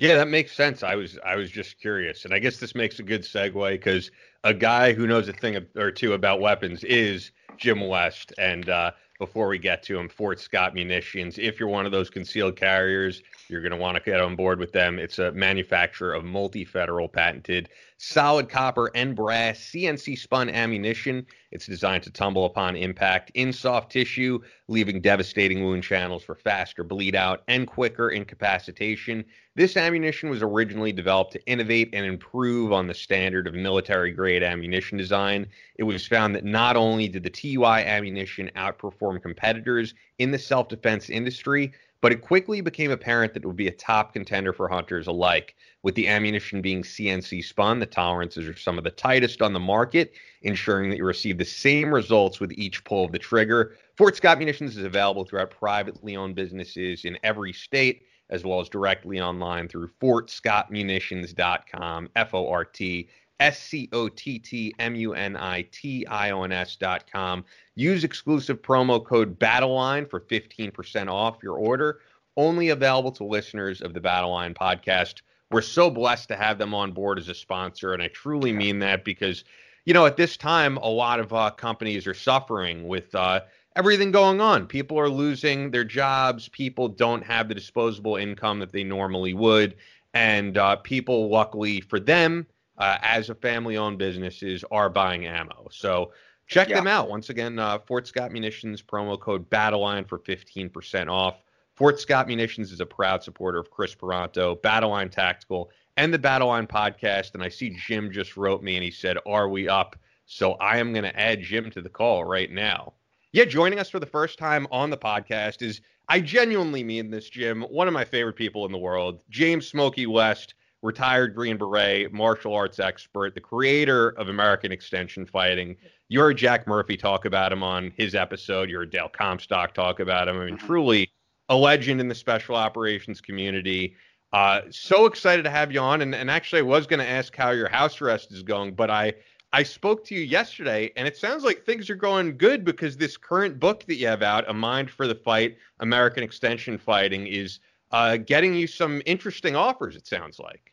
[0.02, 0.82] Yeah, that makes sense.
[0.82, 4.10] I was I was just curious, and I guess this makes a good segue because
[4.42, 8.90] a guy who knows a thing or two about weapons is Jim West, and uh,
[9.20, 11.38] before we get to him, Fort Scott Munitions.
[11.38, 14.58] If you're one of those concealed carriers, you're going to want to get on board
[14.58, 14.98] with them.
[14.98, 17.68] It's a manufacturer of multi federal patented
[18.04, 21.24] solid copper and brass CNC spun ammunition.
[21.52, 26.82] It's designed to tumble upon impact in soft tissue, leaving devastating wound channels for faster
[26.82, 29.24] bleed out and quicker incapacitation.
[29.54, 34.42] This ammunition was originally developed to innovate and improve on the standard of military grade
[34.42, 35.46] ammunition design.
[35.76, 40.66] It was found that not only did the TUI ammunition outperform competitors in the self
[40.66, 44.68] defense industry, but it quickly became apparent that it would be a top contender for
[44.68, 45.54] hunters alike.
[45.82, 49.60] With the ammunition being CNC spun, the tolerances are some of the tightest on the
[49.60, 50.12] market,
[50.42, 53.76] ensuring that you receive the same results with each pull of the trigger.
[53.96, 58.68] Fort Scott Munitions is available throughout privately owned businesses in every state as well as
[58.68, 63.08] directly online through fortscottmunitions.com, F O R T
[63.40, 67.44] S C O T T M U N I T I O N S.com.
[67.74, 72.00] Use exclusive promo code BattleLine for 15% off your order.
[72.36, 75.22] Only available to listeners of the BattleLine podcast.
[75.50, 78.78] We're so blessed to have them on board as a sponsor, and I truly mean
[78.78, 79.44] that because,
[79.84, 83.40] you know, at this time, a lot of uh, companies are suffering with uh,
[83.76, 84.66] everything going on.
[84.66, 86.48] People are losing their jobs.
[86.48, 89.76] People don't have the disposable income that they normally would.
[90.14, 92.46] And uh, people, luckily for them,
[92.82, 95.68] uh, as a family owned businesses, are buying ammo.
[95.70, 96.10] So
[96.48, 96.74] check yeah.
[96.74, 97.08] them out.
[97.08, 101.36] Once again, uh, Fort Scott Munitions promo code BattleLine for 15% off.
[101.76, 106.68] Fort Scott Munitions is a proud supporter of Kris Paronto, Battleline Tactical, and the Battleline
[106.68, 107.34] podcast.
[107.34, 109.94] And I see Jim just wrote me and he said, Are we up?
[110.26, 112.94] So I am going to add Jim to the call right now.
[113.30, 117.30] Yeah, joining us for the first time on the podcast is, I genuinely mean this,
[117.30, 122.12] Jim, one of my favorite people in the world, James Smokey West, retired Green Beret,
[122.12, 125.76] martial arts expert, the creator of American Extension Fighting.
[126.08, 128.68] You heard Jack Murphy talk about him on his episode.
[128.68, 130.36] You heard Dale Comstock talk about him.
[130.36, 130.66] I mean, mm-hmm.
[130.66, 131.10] truly
[131.48, 133.94] a legend in the special operations community.
[134.32, 136.02] Uh, so excited to have you on.
[136.02, 138.90] And, and actually, I was going to ask how your house arrest is going, but
[138.90, 139.14] I
[139.54, 143.18] I spoke to you yesterday, and it sounds like things are going good because this
[143.18, 147.60] current book that you have out, A Mind for the Fight American Extension Fighting, is
[147.90, 150.71] uh, getting you some interesting offers, it sounds like.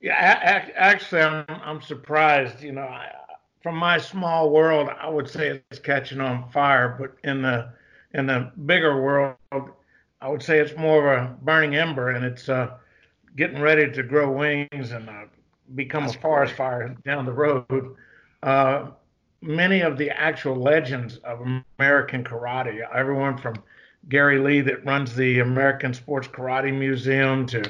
[0.00, 0.14] Yeah,
[0.76, 2.62] actually, I'm, I'm surprised.
[2.62, 3.10] You know, I,
[3.62, 7.72] from my small world, I would say it's catching on fire, but in the
[8.14, 9.36] in the bigger world,
[10.20, 12.74] I would say it's more of a burning ember, and it's uh,
[13.36, 15.24] getting ready to grow wings and uh,
[15.74, 16.56] become That's a forest great.
[16.56, 17.96] fire down the road
[18.42, 18.90] uh,
[19.40, 23.62] many of the actual legends of American karate, everyone from
[24.08, 27.64] Gary Lee that runs the American Sports Karate Museum to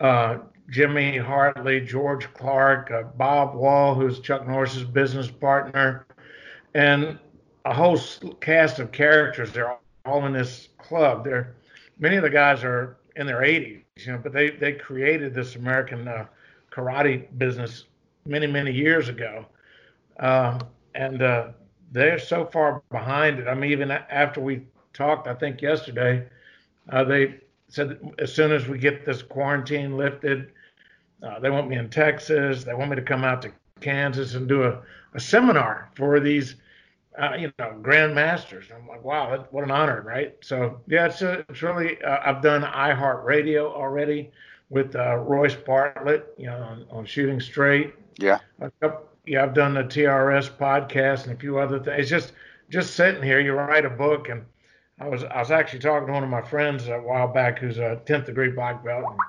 [0.00, 0.38] uh,
[0.70, 6.06] Jimmy Hartley, George Clark, uh, Bob Wall, who's Chuck Norris's business partner,
[6.74, 7.18] and
[7.64, 7.98] a whole
[8.40, 9.52] cast of characters.
[9.52, 11.24] They're all in this club.
[11.24, 11.54] They're
[11.98, 15.56] many of the guys are in their 80s, you know, but they they created this
[15.56, 16.26] American uh,
[16.70, 17.84] karate business
[18.26, 19.46] many many years ago.
[20.18, 20.58] Uh,
[20.94, 21.20] and
[21.94, 23.48] they're so far behind it.
[23.48, 26.26] I mean, even after we talked, I think yesterday,
[26.90, 27.40] uh, they
[27.74, 30.52] said as soon as we get this quarantine lifted,
[31.22, 32.64] uh, they want me in Texas.
[32.64, 34.80] They want me to come out to Kansas and do a,
[35.14, 36.56] a seminar for these,
[37.18, 38.74] uh, you know, grandmasters.
[38.74, 40.36] I'm like, wow, what an honor, right?
[40.40, 42.02] So yeah, it's, uh, it's really.
[42.04, 44.30] I've done iHeartRadio already
[44.70, 47.94] with Royce Bartlett, you know, on, on Shooting Straight.
[48.18, 48.38] Yeah.
[48.60, 52.00] A couple, yeah, I've done the TRS podcast and a few other things.
[52.00, 52.32] It's just
[52.70, 53.40] just sitting here.
[53.40, 54.44] You write a book, and
[55.00, 57.78] I was I was actually talking to one of my friends a while back who's
[57.78, 59.04] a tenth degree black belt.
[59.10, 59.20] And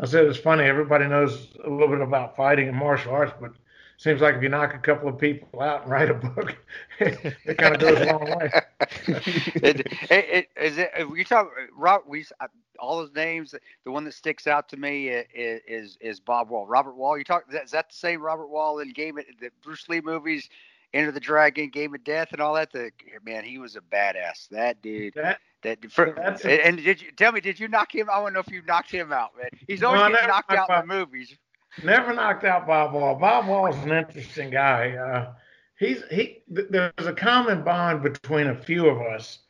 [0.00, 0.64] I said it's funny.
[0.64, 3.52] Everybody knows a little bit about fighting and martial arts, but
[3.96, 6.56] seems like if you knock a couple of people out and write a book,
[6.98, 8.50] it, kind of goes a long way.
[9.06, 10.90] it, it, is it?
[11.00, 11.46] Uh, we talk.
[11.46, 12.48] Uh, Rob, we uh,
[12.80, 13.54] all those names.
[13.84, 16.66] The one that sticks out to me is is, is Bob Wall.
[16.66, 17.16] Robert Wall.
[17.16, 17.44] You talk.
[17.48, 20.48] Is that the same Robert Wall in Game the Bruce Lee movies?
[20.94, 22.70] Enter the Dragon, Game of Death, and all that.
[22.72, 22.92] The
[23.24, 24.48] man, he was a badass.
[24.50, 25.14] That dude.
[25.14, 27.40] That, that for, a, and did you tell me?
[27.40, 28.08] Did you knock him?
[28.08, 29.48] I want to know if you knocked him out, man.
[29.66, 31.36] He's always no, getting knocked out in the movies.
[31.82, 33.16] never knocked out Bob Wall.
[33.16, 34.92] Bob Wall is an interesting guy.
[34.92, 35.32] Uh,
[35.80, 36.42] he's he.
[36.54, 39.40] Th- there's a common bond between a few of us,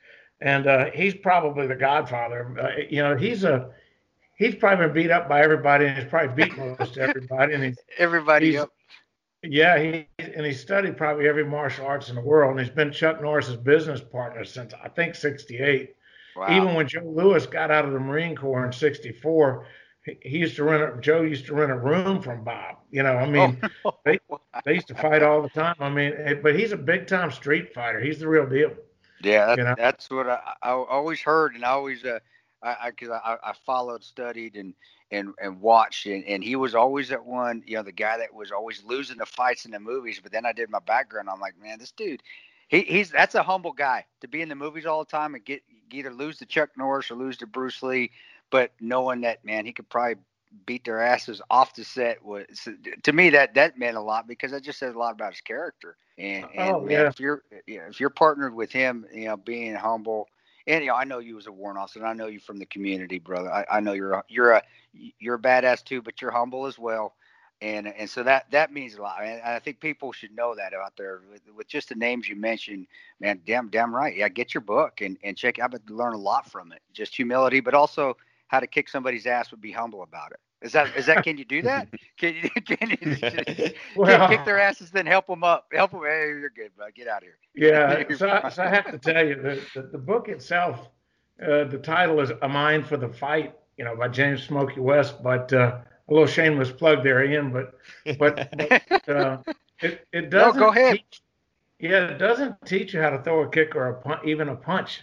[0.40, 2.56] and uh, he's probably the Godfather.
[2.58, 3.70] Uh, you know, he's a
[4.38, 7.52] he's probably been beat up by everybody, and he's probably beaten most everybody.
[7.52, 8.52] And he's everybody.
[8.52, 8.64] He's,
[9.46, 12.92] Yeah, he and he studied probably every martial arts in the world, and he's been
[12.92, 15.94] Chuck Norris's business partner since I think '68.
[16.36, 16.56] Wow.
[16.56, 19.66] Even when Joe Lewis got out of the Marine Corps in '64,
[20.04, 22.76] he used to rent a, Joe used to rent a room from Bob.
[22.90, 24.18] You know, I mean, oh, they
[24.64, 25.76] they used to fight all the time.
[25.80, 28.00] I mean, eh, but he's a big time street fighter.
[28.00, 28.72] He's the real deal.
[29.22, 29.74] Yeah, that, you know?
[29.76, 32.18] that's what I, I always heard, and I always uh,
[32.64, 34.74] I because I, I, I, followed, studied, and
[35.10, 38.32] and and watched, and, and he was always that one, you know, the guy that
[38.34, 40.20] was always losing the fights in the movies.
[40.22, 41.28] But then I did my background.
[41.30, 42.22] I'm like, man, this dude,
[42.68, 45.44] he, he's that's a humble guy to be in the movies all the time and
[45.44, 48.10] get either lose to Chuck Norris or lose to Bruce Lee
[48.54, 50.14] but knowing that man, he could probably
[50.66, 52.46] beat their asses off the set was
[53.02, 55.40] to me that that meant a lot because that just says a lot about his
[55.40, 55.96] character.
[56.16, 57.08] And, oh, and oh, man, yeah.
[57.08, 60.28] if you're you know, if you're partnered with him, you know, being humble.
[60.66, 62.58] And you know, I know you as a warrant officer, and I know you from
[62.58, 63.50] the community, brother.
[63.52, 66.78] I, I know you're a, you're a you're a badass too, but you're humble as
[66.78, 67.14] well
[67.64, 69.22] and and so that that means a lot.
[69.22, 72.36] And I think people should know that out there with, with, just the names you
[72.36, 72.86] mentioned.
[73.20, 74.14] Man, damn, damn right.
[74.14, 75.58] Yeah, get your book and and check.
[75.58, 76.82] I've learn a lot from it.
[76.92, 78.16] Just humility, but also
[78.48, 80.40] how to kick somebody's ass would be humble about it.
[80.64, 81.22] Is that is that?
[81.24, 81.88] Can you do that?
[82.16, 85.66] Can you can you well, kick their asses then help them up?
[85.72, 86.00] Help them.
[86.00, 86.86] Hey, you're good, bro.
[86.94, 87.38] Get out of here.
[87.54, 88.16] Yeah.
[88.16, 90.88] so, I, so I have to tell you that the, the, book itself,
[91.42, 95.22] uh, the title is "A Mind for the Fight," you know, by James Smokey West.
[95.22, 95.78] But uh,
[96.08, 97.52] a little shameless plug there, Ian.
[97.52, 97.74] But
[98.18, 99.38] but, but uh,
[99.80, 100.60] it it doesn't.
[100.60, 100.94] No, go ahead.
[100.94, 101.22] Teach,
[101.80, 105.02] yeah, it doesn't teach you how to throw a kick or a even a punch.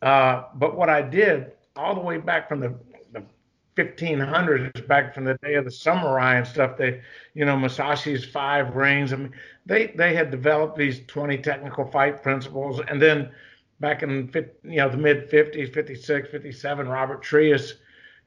[0.00, 2.74] Uh, but what I did all the way back from the
[3.76, 7.00] 1500s back from the day of the samurai and stuff they
[7.32, 9.32] you know Musashi's five rings i mean
[9.64, 13.30] they they had developed these 20 technical fight principles and then
[13.80, 14.30] back in
[14.62, 17.74] you know the mid 50s 56 57 robert trias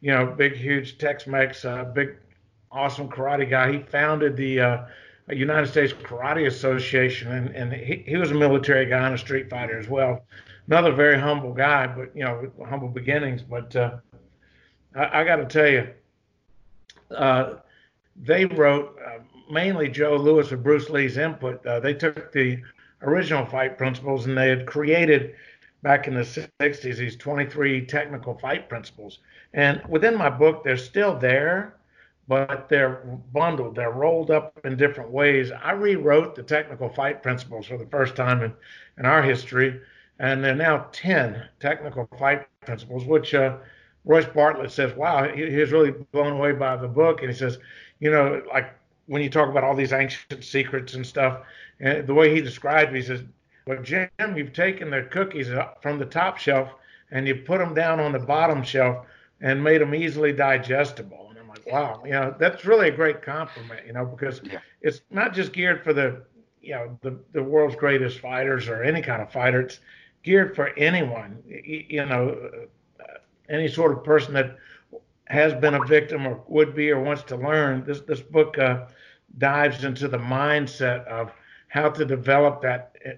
[0.02, 2.18] you know big huge tex-mex uh, big
[2.72, 4.86] awesome karate guy he founded the uh,
[5.30, 9.48] united states karate association and, and he, he was a military guy and a street
[9.48, 10.26] fighter as well
[10.68, 13.98] another very humble guy but you know humble beginnings but uh,
[14.96, 15.88] I, I got to tell you,
[17.16, 17.56] uh,
[18.16, 19.20] they wrote uh,
[19.52, 21.66] mainly Joe Lewis and Bruce Lee's input.
[21.66, 22.62] Uh, they took the
[23.02, 25.36] original fight principles and they had created
[25.84, 29.20] back in the 60s these 23 technical fight principles.
[29.54, 31.76] And within my book, they're still there,
[32.28, 35.52] but they're bundled, they're rolled up in different ways.
[35.52, 38.54] I rewrote the technical fight principles for the first time in,
[38.98, 39.80] in our history,
[40.20, 43.58] and they're now 10 technical fight principles, which uh,
[44.06, 47.36] Royce Bartlett says, "Wow, he, he was really blown away by the book." And he
[47.36, 47.58] says,
[48.00, 48.74] "You know, like
[49.08, 51.42] when you talk about all these ancient secrets and stuff,
[51.80, 53.24] and the way he described it, he says,
[53.68, 55.50] "Well, Jim, you've taken the cookies
[55.82, 56.70] from the top shelf
[57.12, 59.06] and you put them down on the bottom shelf
[59.42, 63.22] and made them easily digestible." And I'm like, "Wow, you know, that's really a great
[63.22, 64.60] compliment, you know, because yeah.
[64.82, 66.22] it's not just geared for the,
[66.62, 69.62] you know, the the world's greatest fighters or any kind of fighter.
[69.62, 69.80] It's
[70.26, 72.68] geared for anyone, you know."
[73.50, 74.58] any sort of person that
[75.26, 78.86] has been a victim or would be or wants to learn, this this book uh,
[79.38, 81.32] dives into the mindset of
[81.68, 83.14] how to develop that eh,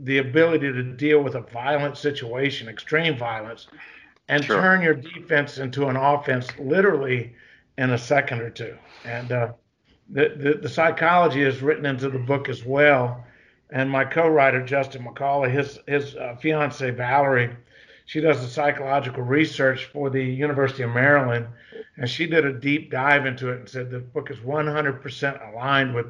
[0.00, 3.66] the ability to deal with a violent situation, extreme violence,
[4.28, 4.60] and sure.
[4.60, 7.34] turn your defense into an offense literally
[7.76, 8.76] in a second or two.
[9.04, 9.52] And uh,
[10.08, 13.24] the, the, the psychology is written into the book as well.
[13.72, 17.56] And my co-writer Justin McCauley, his his uh, fiance Valerie
[18.10, 21.46] she does the psychological research for the University of Maryland,
[21.96, 25.94] and she did a deep dive into it and said the book is 100% aligned
[25.94, 26.06] with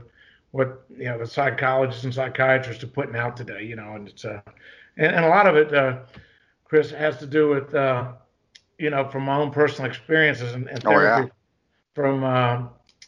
[0.52, 3.64] what you know the psychologists and psychiatrists are putting out today.
[3.64, 4.40] You know, and it's uh,
[4.96, 5.98] and, and a lot of it, uh,
[6.64, 8.12] Kris, has to do with uh,
[8.78, 11.30] you know from my own personal experiences and, and therapy, oh, yeah.
[11.94, 12.62] from uh,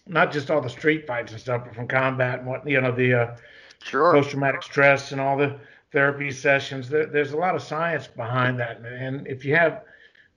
[0.07, 2.93] not just all the street fights and stuff, but from combat and what you know
[2.93, 3.37] the uh,
[3.85, 4.13] sure.
[4.13, 5.59] post traumatic stress and all the
[5.93, 6.89] therapy sessions.
[6.89, 9.83] There, there's a lot of science behind that, and if you have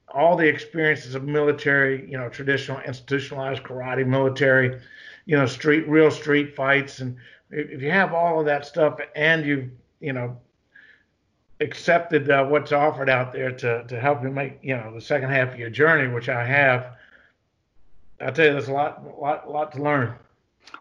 [0.09, 4.79] all the experiences of military, you know, traditional institutionalized karate, military,
[5.25, 7.17] you know, street real street fights, and
[7.51, 10.37] if you have all of that stuff, and you you know
[11.61, 15.29] accepted uh, what's offered out there to to help you make you know the second
[15.29, 16.97] half of your journey, which I have,
[18.19, 20.15] I tell you, there's a lot lot lot to learn.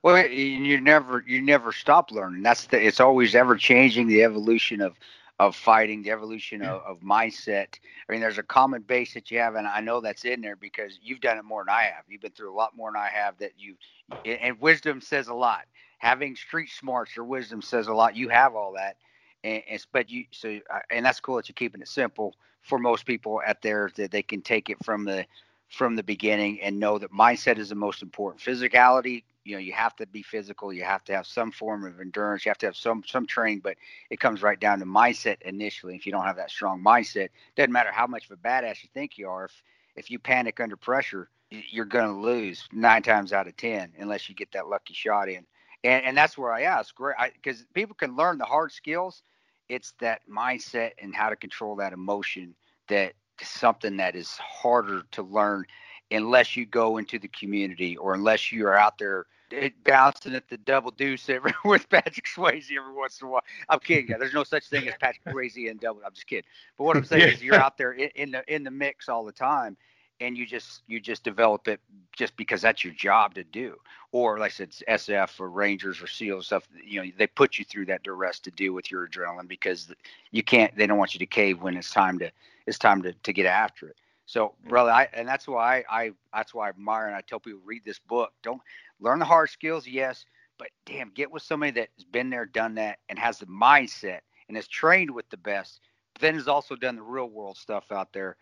[0.02, 2.42] Well, you never you never stop learning.
[2.42, 4.94] That's the it's always ever changing the evolution of
[5.40, 7.78] of fighting, the evolution of, of mindset.
[8.08, 10.56] I mean, there's a common base that you have, and I know that's in there
[10.56, 12.04] because you've done it more than I have.
[12.08, 13.38] You've been through a lot more than I have.
[13.38, 13.76] That you
[14.24, 15.64] and wisdom says a lot.
[15.98, 18.16] Having street smarts or wisdom says a lot.
[18.16, 18.96] You have all that,
[19.42, 20.60] and, and but you so
[20.90, 24.22] and that's cool that you're keeping it simple for most people out there that they
[24.22, 25.26] can take it from the
[25.68, 28.42] from the beginning and know that mindset is the most important.
[28.42, 30.72] Physicality, you know, you have to be physical.
[30.72, 32.44] You have to have some form of endurance.
[32.44, 33.76] You have to have some some training, but
[34.10, 35.96] it comes right down to mindset initially.
[35.96, 38.88] If you don't have that strong mindset, doesn't matter how much of a badass you
[38.94, 39.44] think you are.
[39.46, 39.62] If
[39.96, 44.28] if you panic under pressure, you're going to lose nine times out of ten unless
[44.28, 45.46] you get that lucky shot in.
[45.84, 46.94] And and that's where I ask,
[47.34, 49.22] because people can learn the hard skills.
[49.68, 52.54] It's that mindset and how to control that emotion
[52.88, 55.64] that something that is harder to learn
[56.10, 60.48] unless you go into the community or unless you are out there eh, bouncing at
[60.48, 63.44] the double deuce every, with Patrick Swayze every once in a while.
[63.68, 64.14] I'm kidding.
[64.18, 66.02] There's no such thing as Patrick Swayze and double.
[66.04, 66.44] I'm just kidding.
[66.76, 69.24] But what I'm saying is you're out there in, in, the in the mix all
[69.24, 69.76] the time,
[70.20, 71.80] and you just you just develop it
[72.12, 73.76] just because that's your job to do.
[74.12, 76.68] Or like I said, SF or Rangers or SEAL stuff.
[76.84, 79.92] You know, they put you through that duress to deal with your adrenaline because
[80.30, 80.74] you can't.
[80.76, 82.30] They don't want you to cave when it's time to
[82.66, 83.96] it's time to, to get after it.
[84.26, 87.40] So, brother, I and that's why I, I that's why I admire and I tell
[87.40, 88.32] people read this book.
[88.42, 88.62] Don't
[89.00, 90.24] learn the hard skills, yes,
[90.58, 94.56] but damn, get with somebody that's been there, done that, and has the mindset and
[94.56, 95.80] has trained with the best.
[96.14, 98.36] But then has also done the real world stuff out there.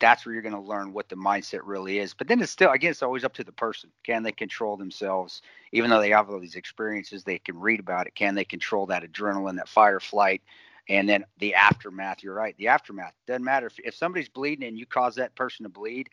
[0.00, 2.14] That's where you're going to learn what the mindset really is.
[2.14, 3.90] But then it's still, again, it's always up to the person.
[4.02, 5.40] Can they control themselves,
[5.72, 7.24] even though they have all these experiences?
[7.24, 8.14] They can read about it.
[8.14, 10.42] Can they control that adrenaline, that fire flight?
[10.88, 13.12] And then the aftermath you're right the aftermath.
[13.26, 16.10] Doesn't matter if, if somebody's bleeding and you cause that person to bleed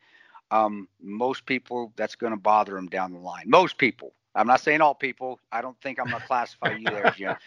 [0.52, 3.46] um, most people that's going to bother them down the line.
[3.48, 4.14] Most people.
[4.36, 5.40] I'm not saying all people.
[5.52, 7.36] I don't think i'm going to classify you there jim.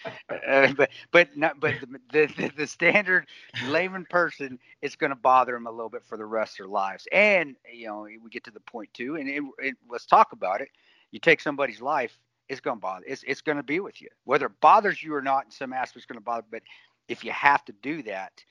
[0.49, 1.75] Uh, but but not, but
[2.12, 3.27] the, the, the standard
[3.68, 6.66] layman person it's going to bother them a little bit for the rest of their
[6.66, 7.07] lives.
[7.12, 10.61] And you know we get to the point too and it, it, let's talk about
[10.61, 10.68] it.
[11.12, 12.18] You take somebody's life
[12.51, 14.09] it's going to bother it's, it's going to be with you.
[14.25, 16.62] Whether it bothers you or not in some aspects going to bother but
[17.09, 18.44] if you have to do that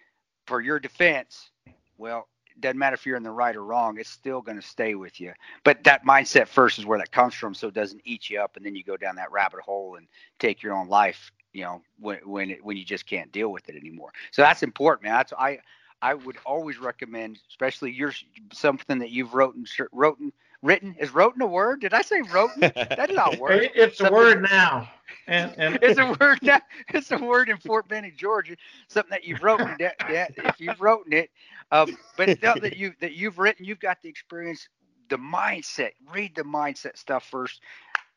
[0.48, 1.52] for your defense,
[1.98, 4.68] well, it doesn't matter if you're in the right or wrong, it's still going to
[4.68, 5.34] stay with you.
[5.64, 8.56] But that mindset first is where that comes from, so it doesn't eat you up,
[8.56, 10.08] and then you go down that rabbit hole and
[10.40, 11.32] take your own life.
[11.54, 14.12] You know, when when it, when you just can't deal with it anymore.
[14.32, 15.14] So that's important, man.
[15.14, 15.60] That's I
[16.02, 18.12] I would always recommend, especially your
[18.52, 20.34] something that you've written written
[20.64, 21.82] written is written a word?
[21.82, 22.62] Did I say written?
[22.62, 23.70] That's not word.
[23.76, 24.90] It's a word now.
[25.28, 26.62] And, and it's a word now.
[26.94, 28.56] It's a word in Fort Benning, Georgia.
[28.88, 29.76] Something that you've written.
[29.80, 31.30] That, that if you've written it,
[31.72, 34.70] um, but that you that you've written, you've got the experience,
[35.10, 35.92] the mindset.
[36.12, 37.62] Read the mindset stuff first,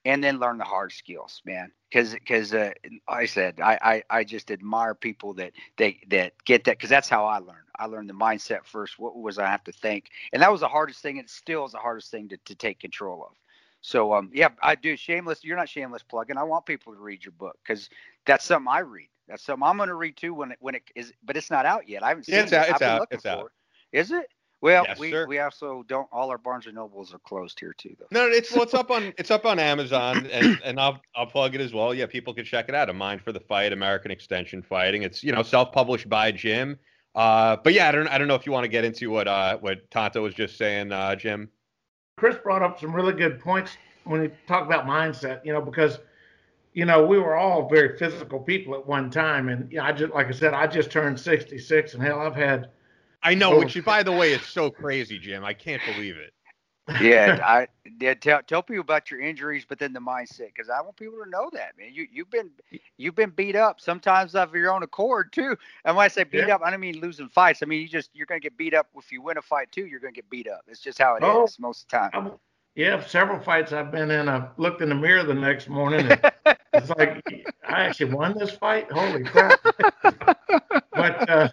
[0.06, 1.72] and then learn the hard skills, man.
[1.90, 2.72] Because because uh,
[3.08, 7.08] I said I, I I just admire people that they that get that because that's
[7.08, 7.66] how I learned.
[7.78, 8.98] I learned the mindset first.
[8.98, 10.10] What was I have to think?
[10.32, 11.16] And that was the hardest thing.
[11.18, 13.36] It still is the hardest thing to, to take control of.
[13.80, 14.96] So, um, yeah, I do.
[14.96, 15.44] Shameless.
[15.44, 16.38] You're not shameless plugging.
[16.38, 17.90] I want people to read your book because
[18.26, 19.08] that's something I read.
[19.28, 21.66] That's something I'm going to read too when it, when it is, but it's not
[21.66, 22.02] out yet.
[22.04, 22.56] I haven't seen yeah, it's it.
[22.56, 23.08] Out, it's I've out.
[23.10, 23.50] It's out.
[23.92, 23.98] It.
[23.98, 24.26] Is it?
[24.62, 25.26] Well, yes, we, sir.
[25.26, 26.08] we also don't.
[26.10, 28.06] All our Barnes and Nobles are closed here too, though.
[28.10, 31.54] No, it's well, it's up on it's up on Amazon, and and I'll I'll plug
[31.54, 31.94] it as well.
[31.94, 32.88] Yeah, people can check it out.
[32.88, 35.02] A Mind for the Fight, American Extension Fighting.
[35.02, 36.78] It's you know self published by Jim.
[37.14, 39.28] Uh, but yeah, I don't I don't know if you want to get into what
[39.28, 41.50] uh what Tanto was just saying, uh, Jim.
[42.16, 45.44] Kris brought up some really good points when he talked about mindset.
[45.44, 45.98] You know, because
[46.72, 49.92] you know we were all very physical people at one time, and you know, I
[49.92, 52.70] just like I said, I just turned 66, and hell, I've had.
[53.26, 55.44] I know, oh, which by the way is so crazy, Jim.
[55.44, 56.32] I can't believe it
[57.00, 57.68] yeah, I
[58.00, 61.18] yeah, tell tell people about your injuries, but then the mindset because I want people
[61.22, 61.90] to know that man.
[61.92, 62.50] You you've been
[62.96, 65.56] you've been beat up sometimes of your own accord too.
[65.84, 66.54] And when I say beat yeah.
[66.54, 67.62] up, I don't mean losing fights.
[67.62, 69.86] I mean you just you're gonna get beat up if you win a fight too.
[69.86, 70.62] You're gonna get beat up.
[70.68, 72.10] It's just how it oh, is most of the time.
[72.12, 72.32] I'm,
[72.74, 74.28] yeah, several fights I've been in.
[74.28, 76.10] I looked in the mirror the next morning.
[76.10, 76.32] And
[76.74, 77.22] it's like
[77.66, 78.92] I actually won this fight.
[78.92, 79.58] Holy crap!
[80.92, 81.48] but uh,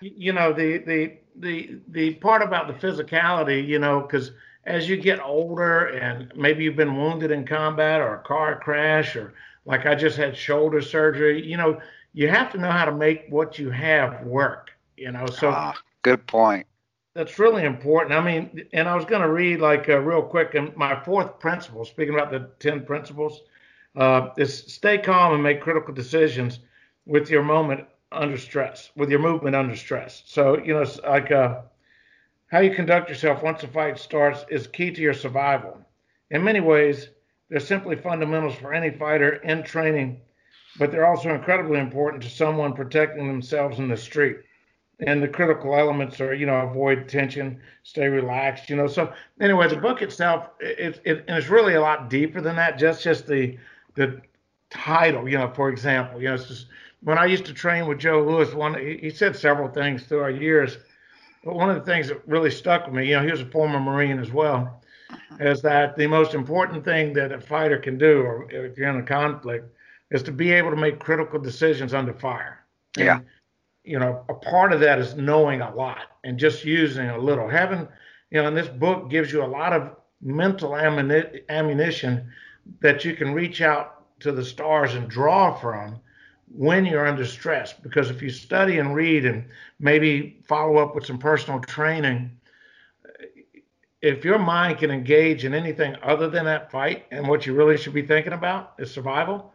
[0.00, 4.32] you know the the the the part about the physicality, you know, because
[4.64, 9.16] as you get older and maybe you've been wounded in combat or a car crash
[9.16, 9.34] or
[9.64, 11.80] like I just had shoulder surgery, you know,
[12.12, 15.26] you have to know how to make what you have work, you know.
[15.26, 16.66] So ah, good point.
[17.14, 18.12] That's really important.
[18.12, 21.38] I mean, and I was going to read like uh, real quick, and my fourth
[21.38, 23.40] principle, speaking about the 10 principles,
[23.96, 26.60] uh, is stay calm and make critical decisions
[27.06, 30.22] with your moment under stress, with your movement under stress.
[30.26, 31.62] So, you know, it's like, uh,
[32.48, 35.80] how you conduct yourself once the fight starts is key to your survival.
[36.30, 37.10] In many ways,
[37.48, 40.20] they're simply fundamentals for any fighter in training
[40.78, 44.38] but they're also incredibly important to someone protecting themselves in the street.
[45.00, 48.86] And the critical elements are, you know, avoid tension, stay relaxed, you know.
[48.86, 52.78] So anyway, the book itself, it, it and it's really a lot deeper than that.
[52.78, 53.58] Just just the
[53.94, 54.22] the
[54.70, 55.52] title, you know.
[55.54, 56.66] For example, you know, it's just
[57.00, 60.30] when I used to train with Joe Lewis, one he, said several things through our
[60.30, 60.78] years,
[61.44, 63.46] but one of the things that really stuck with me, you know, he was a
[63.46, 64.80] former Marine as well,
[65.10, 65.36] uh-huh.
[65.40, 68.96] is that the most important thing that a fighter can do, or if you're in
[68.96, 69.72] a conflict,
[70.10, 72.64] is to be able to make critical decisions under fire.
[72.96, 73.20] And, yeah.
[73.84, 77.48] You know, a part of that is knowing a lot and just using a little.
[77.48, 77.86] Having,
[78.30, 82.32] you know, and this book gives you a lot of mental ammunition
[82.80, 86.00] that you can reach out to the stars and draw from
[86.54, 87.72] when you're under stress.
[87.72, 89.44] Because if you study and read and
[89.80, 92.30] maybe follow up with some personal training,
[94.02, 97.76] if your mind can engage in anything other than that fight and what you really
[97.76, 99.52] should be thinking about is survival,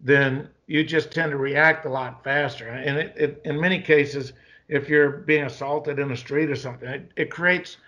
[0.00, 2.68] then you just tend to react a lot faster.
[2.68, 4.32] And it, it, in many cases,
[4.68, 7.78] if you're being assaulted in the street or something, it, it creates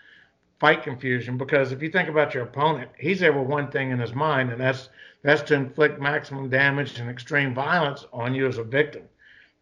[0.58, 3.98] fight confusion because if you think about your opponent, he's there with one thing in
[3.98, 4.88] his mind, and that's
[5.26, 9.02] that's to inflict maximum damage and extreme violence on you as a victim.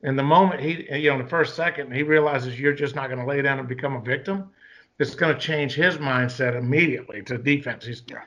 [0.03, 3.09] And the moment he, you know, in the first second, he realizes you're just not
[3.09, 4.51] going to lay down and become a victim,
[4.99, 7.87] it's going to change his mindset immediately to defense.
[7.87, 8.21] He's yeah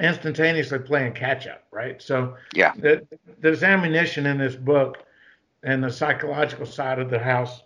[0.00, 2.00] instantaneously playing catch up, right?
[2.00, 3.06] So yeah, the,
[3.40, 5.04] there's ammunition in this book
[5.62, 7.62] and the psychological side of the house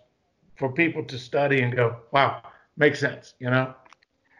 [0.55, 2.41] for people to study and go, wow,
[2.77, 3.73] makes sense, you know.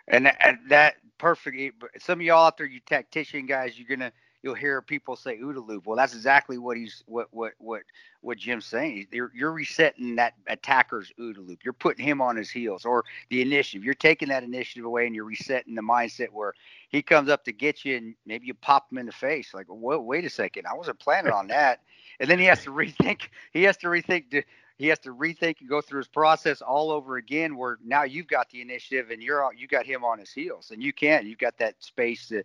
[0.09, 1.57] And that, and that perfect.
[1.99, 4.11] Some of y'all out there, you tactician guys, you're gonna
[4.43, 5.85] you'll hear people say OODA loop.
[5.85, 7.81] Well, that's exactly what he's what what what
[8.21, 9.07] what Jim's saying.
[9.11, 11.59] You're you're resetting that attacker's OODA loop.
[11.63, 13.83] You're putting him on his heels, or the initiative.
[13.83, 16.53] You're taking that initiative away, and you're resetting the mindset where
[16.89, 19.53] he comes up to get you, and maybe you pop him in the face.
[19.53, 21.81] Like, well, wait a second, I wasn't planning on that.
[22.19, 23.29] And then he has to rethink.
[23.53, 24.43] He has to rethink.
[24.77, 27.57] He has to rethink and go through his process all over again.
[27.57, 30.81] Where now you've got the initiative, and you're you got him on his heels, and
[30.81, 31.27] you can.
[31.27, 32.43] You've got that space to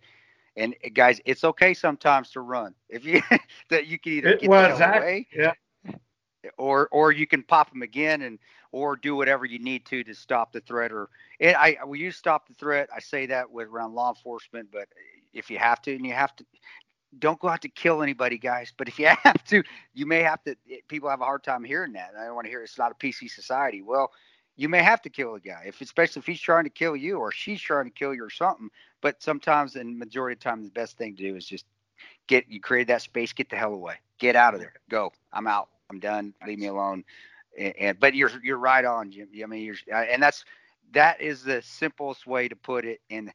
[0.55, 2.73] and eh, guys, it's okay sometimes to run.
[2.89, 3.21] If you
[3.69, 5.01] that you can either get well, exactly.
[5.01, 8.39] away, yeah, or or you can pop them again and
[8.71, 10.91] or do whatever you need to to stop the threat.
[10.91, 12.89] Or it, I we use stop the threat.
[12.95, 14.87] I say that with around law enforcement, but
[15.33, 16.45] if you have to and you have to,
[17.19, 18.73] don't go out to kill anybody, guys.
[18.75, 20.51] But if you have to, you may have to.
[20.71, 22.11] Eh, people have a hard time hearing that.
[22.19, 23.81] I don't want to hear it's not a PC society.
[23.81, 24.11] Well,
[24.55, 27.17] you may have to kill a guy, if especially if he's trying to kill you
[27.19, 28.69] or she's trying to kill you or something.
[29.01, 31.65] But sometimes, and majority of the time, the best thing to do is just
[32.27, 35.11] get you create that space, get the hell away, get out of there, go.
[35.33, 35.69] I'm out.
[35.89, 36.33] I'm done.
[36.45, 37.03] Leave me alone.
[37.57, 39.29] And, and but you're you're right on, Jim.
[39.43, 40.45] I mean, you're uh, and that's
[40.93, 43.01] that is the simplest way to put it.
[43.09, 43.31] And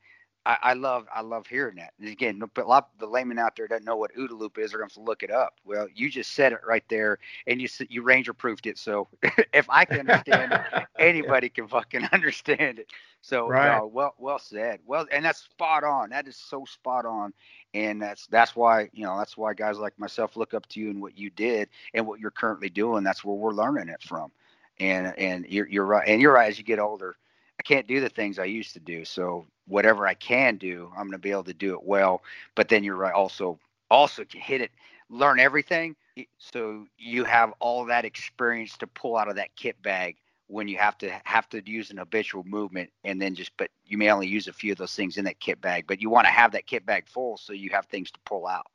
[0.46, 1.92] I, I love I love hearing that.
[2.00, 4.70] And again, a lot of the layman out there doesn't know what OODA loop is.
[4.70, 5.54] They're going to look it up.
[5.64, 8.78] Well, you just said it right there, and you you ranger proofed it.
[8.78, 9.08] So
[9.52, 10.62] if I can understand it,
[10.98, 12.90] anybody can fucking understand it.
[13.20, 13.80] So right.
[13.80, 14.80] No, well well said.
[14.86, 16.10] Well, and that's spot on.
[16.10, 17.32] That is so spot on.
[17.74, 20.90] And that's that's why you know that's why guys like myself look up to you
[20.90, 23.04] and what you did and what you're currently doing.
[23.04, 24.32] That's where we're learning it from.
[24.78, 26.08] And and you're you're right.
[26.08, 26.48] And you're right.
[26.48, 27.16] As you get older,
[27.60, 29.04] I can't do the things I used to do.
[29.04, 32.22] So whatever I can do, I'm going to be able to do it well.
[32.54, 33.12] But then you're right.
[33.12, 33.58] Also,
[33.90, 34.70] also to hit it,
[35.10, 35.94] learn everything.
[36.38, 40.78] So you have all that experience to pull out of that kit bag when you
[40.78, 44.26] have to have to use an habitual movement and then just but you may only
[44.26, 46.50] use a few of those things in that kit bag but you want to have
[46.50, 48.66] that kit bag full so you have things to pull out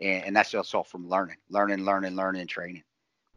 [0.00, 2.84] and, and that's just all from learning learning learning learning and training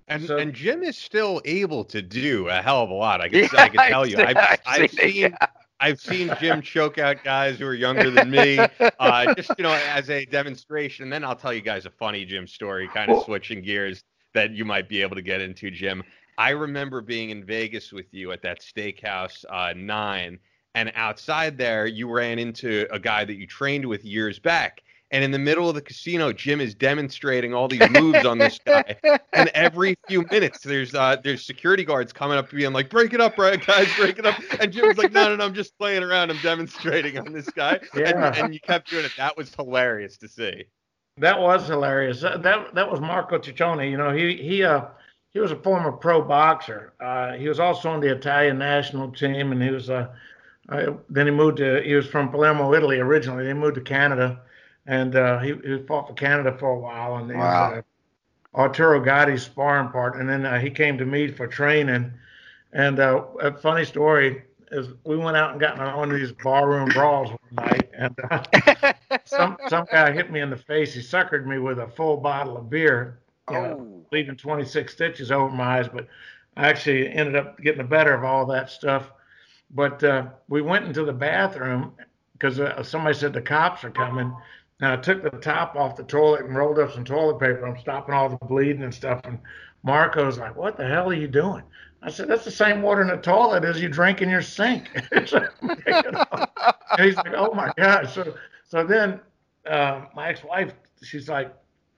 [0.08, 3.22] and so, and Jim is still able to do a hell of a lot.
[3.22, 4.18] I can, yeah, I can tell you.
[4.20, 5.48] I've, I've, I've seen, seen yeah.
[5.80, 8.58] I've seen Jim choke out guys who are younger than me,
[9.00, 11.04] uh, just you know, as a demonstration.
[11.04, 14.04] And then I'll tell you guys a funny Jim story, kind of switching gears
[14.34, 16.04] that you might be able to get into, Jim.
[16.38, 20.40] I remember being in Vegas with you at that steakhouse uh, nine,
[20.76, 24.82] and outside there, you ran into a guy that you trained with years back
[25.12, 28.60] and in the middle of the casino, Jim is demonstrating all these moves on this
[28.66, 28.96] guy.
[29.34, 33.14] And every few minutes, there's uh, there's security guards coming up to being like, "Break
[33.14, 35.78] it up, right, guys, break it up." And Jim's like, "No, no, no, I'm just
[35.78, 36.30] playing around.
[36.30, 38.28] I'm demonstrating on this guy." Yeah.
[38.28, 39.12] And, and you kept doing it.
[39.18, 40.66] That was hilarious to see.
[41.18, 42.22] That was hilarious.
[42.22, 42.44] That
[42.74, 43.90] that was Marco Ciccione.
[43.90, 44.86] You know, he he uh
[45.32, 46.94] he was a former pro boxer.
[47.00, 50.10] Uh, he was also on the Italian national team, and he was uh,
[50.70, 53.46] uh then he moved to he was from Palermo, Italy originally.
[53.46, 54.42] They moved to Canada
[54.88, 57.72] and uh, he, he fought for Canada for a while, and wow.
[57.72, 57.82] was uh,
[58.58, 60.22] Arturo Gatti's sparring partner.
[60.22, 62.12] And then uh, he came to me for training.
[62.74, 66.32] And uh, a funny story is we went out and got in one of these
[66.32, 68.94] barroom brawls one night, and uh,
[69.26, 70.94] some some guy hit me in the face.
[70.94, 73.20] He suckered me with a full bottle of beer,
[73.50, 76.08] know, leaving 26 stitches over my eyes, but
[76.58, 79.12] I actually ended up getting the better of all that stuff.
[79.72, 81.94] But uh, we went into the bathroom
[82.34, 84.34] because uh, somebody said the cops are coming.
[84.80, 87.66] And I took the top off the toilet and rolled up some toilet paper.
[87.66, 89.22] I'm stopping all the bleeding and stuff.
[89.24, 89.40] And
[89.84, 91.64] Marco's like, "What the hell are you doing?"
[92.04, 94.90] I said, "That's the same water in the toilet as you drink in your sink."
[95.14, 95.50] he's like,
[97.36, 98.36] "Oh my god!" So,
[98.68, 99.20] so then
[99.66, 101.52] uh, my ex-wife, she's like,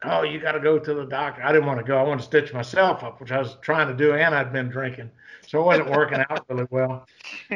[0.04, 1.98] "Oh, you got to go to the doctor." I didn't want to go.
[1.98, 4.70] I wanted to stitch myself up, which I was trying to do, and I'd been
[4.70, 5.12] drinking,
[5.46, 7.06] so it wasn't working out really well.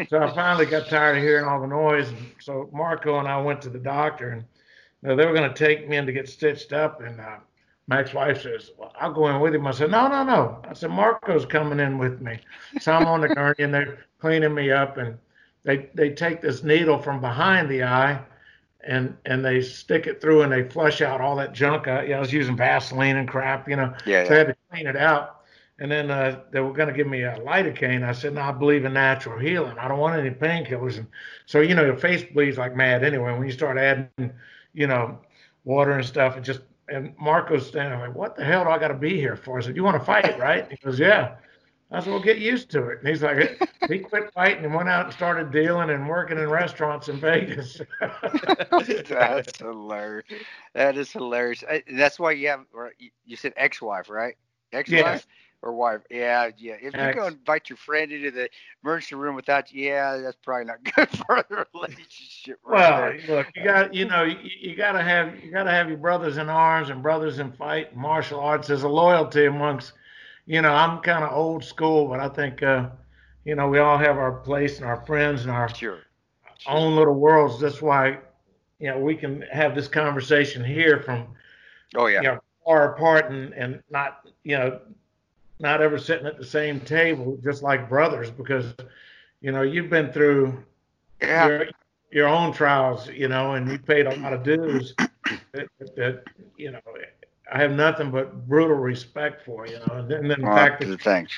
[0.09, 3.41] So I finally got tired of hearing all the noise, and so Marco and I
[3.41, 4.43] went to the doctor, and
[5.09, 7.37] know, they were going to take me in to get stitched up, and uh,
[7.87, 9.67] my ex-wife says, well, I'll go in with him.
[9.67, 10.61] I said, no, no, no.
[10.67, 12.39] I said, Marco's coming in with me.
[12.79, 15.17] So I'm on the gurney and they're cleaning me up and
[15.63, 18.21] they, they take this needle from behind the eye
[18.85, 21.87] and, and they stick it through and they flush out all that junk.
[21.87, 24.47] I, you know, I was using Vaseline and crap, you know, Yeah, so I had
[24.47, 25.41] to clean it out.
[25.79, 28.07] And then uh, they were going to give me a lidocaine.
[28.07, 29.77] I said, no, I believe in natural healing.
[29.77, 30.97] I don't want any painkillers.
[30.97, 31.07] And
[31.47, 33.33] so, you know, your face bleeds like mad anyway.
[33.33, 34.31] When you start adding,
[34.73, 35.19] you know,
[35.63, 38.89] water and stuff, And just and Marco's standing like, what the hell do I got
[38.89, 39.57] to be here for?
[39.57, 40.69] I said, you want to fight, right?
[40.69, 41.35] He goes, yeah.
[41.91, 42.99] I said, well, get used to it.
[42.99, 46.49] And he's like, he quit fighting and went out and started dealing and working in
[46.49, 47.79] restaurants in Vegas.
[49.07, 50.25] That's hilarious.
[50.73, 51.63] That is hilarious.
[51.91, 52.65] That's why you have,
[53.25, 54.35] you- said ex-wife, right?
[54.71, 55.27] Ex-wife Yes.
[55.63, 56.01] Or wife?
[56.11, 56.75] Yeah, yeah.
[56.81, 57.21] If you Ex.
[57.21, 58.49] go invite your friend into the
[58.83, 62.59] emergency room without yeah, that's probably not good for the relationship.
[62.65, 63.19] Right well, there.
[63.27, 65.97] look, you got, you know, you, you got to have, you got to have your
[65.97, 67.95] brothers in arms and brothers in fight.
[67.95, 69.93] Martial arts is a loyalty amongst,
[70.45, 72.89] you know, I'm kind of old school, but I think, uh,
[73.45, 76.03] you know, we all have our place and our friends and our Sure.
[76.67, 77.59] own little worlds.
[77.59, 78.19] That's why,
[78.79, 81.27] you know, we can have this conversation here from
[81.95, 82.21] Oh yeah.
[82.21, 84.79] you know, far apart and, and not, you know,
[85.63, 88.75] not ever sitting at the same table, just like brothers, because,
[89.41, 90.63] you know, you've been through
[91.21, 91.47] Yeah.
[91.47, 91.65] your,
[92.11, 94.93] your own trials, you know, and you paid a lot of dues
[95.53, 96.23] that, that,
[96.57, 96.81] you know,
[97.51, 100.81] I have nothing but brutal respect for, you know, and then, and then the fact
[100.81, 101.33] that thanks.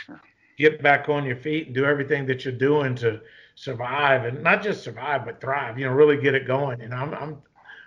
[0.58, 3.22] get back on your feet and do everything that you're doing to
[3.56, 6.82] survive and not just survive, but thrive, you know, really get it going.
[6.82, 7.38] And I'm, I'm,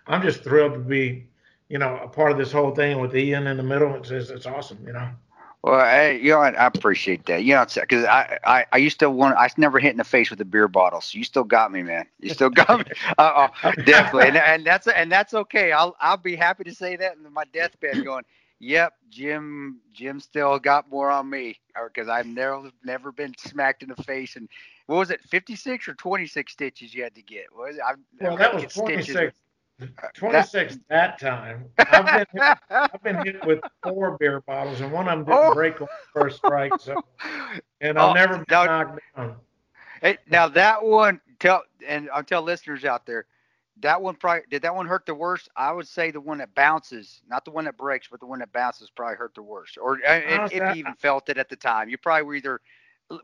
[0.07, 1.26] I'm just thrilled to be,
[1.68, 3.95] you know, a part of this whole thing with Ian in the middle.
[3.97, 5.09] It's, it's, it's awesome, you know.
[5.62, 7.42] Well, hey, you know, I I appreciate that.
[7.44, 10.30] You know, because I, I, I used to want, I never hit in the face
[10.30, 11.00] with a beer bottle.
[11.00, 12.06] So you still got me, man.
[12.20, 12.84] You still got me.
[13.18, 15.72] Uh, uh, definitely, and, and that's and that's okay.
[15.72, 18.24] I'll I'll be happy to say that in my deathbed, going,
[18.61, 23.88] "Yep, Jim, Jim still got more on me," because I've never never been smacked in
[23.88, 24.36] the face.
[24.36, 24.48] And
[24.86, 27.46] what was it, fifty six or twenty six stitches you had to get?
[27.52, 27.82] What was it?
[27.86, 29.16] I've, Well, that was get stitches
[29.79, 31.66] 26, with- 26 that time.
[31.79, 35.51] I've been, hit, I've been hit with four beer bottles and one of them didn't
[35.51, 35.55] Oh.
[35.55, 36.72] break on the first strike.
[36.81, 37.03] So,
[37.81, 39.37] and I'll Oh, never now- knocked down.
[40.03, 43.26] Hey, now that one, tell and I'll tell listeners out there,
[43.81, 45.49] that one probably did that one hurt the worst.
[45.57, 48.41] I would say the one that bounces, not the one that breaks, but the one
[48.41, 49.79] that bounces probably hurt the worst.
[49.81, 52.61] Or uh, Honestly, if you even felt it at the time, you probably were either.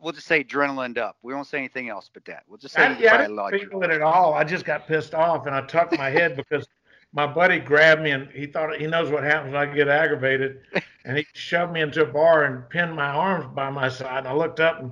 [0.01, 1.19] We'll just say adrenaline up.
[1.23, 2.45] We won't say anything else but that.
[2.49, 4.33] We'll just say I, yeah, I didn't feel it at all.
[4.33, 6.67] I just got pissed off and I tucked my head because
[7.13, 10.63] my buddy grabbed me and he thought he knows what happens when I get aggravated.
[11.05, 14.21] And he shoved me into a bar and pinned my arms by my side.
[14.21, 14.91] And I looked up and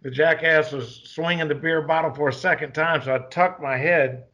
[0.00, 3.02] the jackass was swinging the beer bottle for a second time.
[3.02, 4.24] So I tucked my head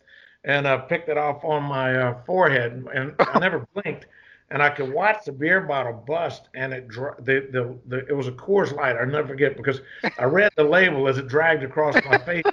[0.45, 2.87] and uh, picked it off on my uh, forehead.
[2.95, 4.07] And I never blinked.
[4.51, 8.29] And I could watch the beer bottle bust, and it the, the the it was
[8.29, 8.97] a Coors Light.
[8.97, 9.81] I'll never forget because
[10.19, 12.45] I read the label as it dragged across my face,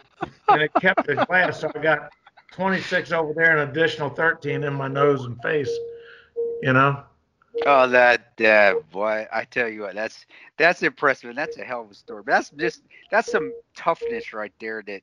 [0.50, 1.62] and it kept the glass.
[1.62, 2.12] So I got
[2.52, 5.70] 26 over there and additional 13 in my nose and face.
[6.64, 7.04] You know.
[7.66, 9.28] Oh, that uh, boy!
[9.32, 10.26] I tell you what, that's
[10.58, 12.24] that's impressive, and that's a hell of a story.
[12.26, 12.82] But that's just
[13.12, 14.84] that's some toughness right there.
[14.86, 15.02] That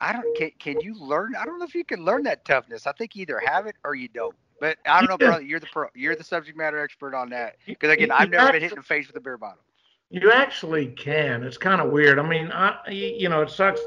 [0.00, 0.50] I don't can.
[0.58, 1.34] Can you learn?
[1.36, 2.86] I don't know if you can learn that toughness.
[2.86, 4.34] I think you either have it or you don't.
[4.60, 5.42] But I don't know, brother.
[5.42, 5.88] You're the pro.
[5.94, 7.56] You're the subject matter expert on that.
[7.66, 9.62] Because again, I've never been hit in the face with a beer bottle.
[10.10, 11.42] You actually can.
[11.42, 12.18] It's kind of weird.
[12.18, 13.80] I mean, I, you know, it sucks.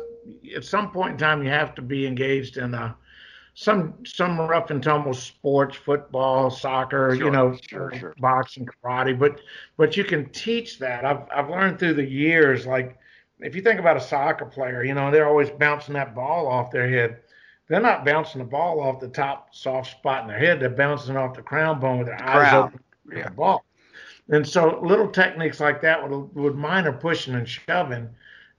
[0.55, 2.93] At some point in time, you have to be engaged in uh,
[3.53, 8.15] some some rough and tumble sports, football, soccer, Sure, you know, sure, sure.
[8.19, 9.17] boxing, karate.
[9.17, 9.41] But
[9.77, 11.05] but you can teach that.
[11.05, 12.65] I've I've learned through the years.
[12.65, 12.97] Like
[13.39, 16.71] if you think about a soccer player, you know, they're always bouncing that ball off
[16.71, 17.19] their head.
[17.67, 20.59] They're not bouncing the ball off the top soft spot in their head.
[20.59, 23.29] They're bouncing off the crown bone with their eyes Crown, open yeah.
[23.29, 23.63] the ball.
[24.29, 28.09] And so little techniques like that with, with minor pushing and shoving,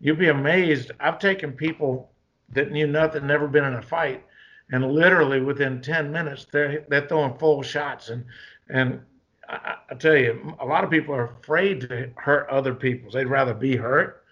[0.05, 0.91] You'd be amazed.
[1.01, 2.11] I've taken people
[2.51, 4.23] that knew nothing, never been in a fight,
[4.71, 8.11] and literally within 10 minutes, they're, they're throwing full shots.
[8.11, 8.25] And,
[8.69, 9.01] and
[9.49, 13.11] I, I tell you, a lot of people are afraid to hurt other people.
[13.11, 14.25] They'd rather be hurt.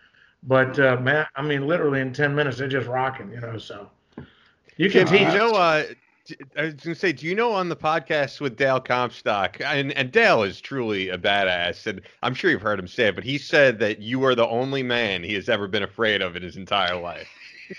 [0.43, 3.57] But uh, man, I mean, literally in ten minutes, they're just rocking, you know.
[3.57, 3.89] So
[4.77, 5.21] you can teach.
[5.21, 5.85] You know, uh,
[6.57, 10.13] I was gonna say, do you know on the podcast with Dale Comstock, and and
[10.13, 13.39] Dale is truly a badass, and I'm sure you've heard him say it, but he
[13.39, 16.57] said that you are the only man he has ever been afraid of in his
[16.57, 17.29] entire life.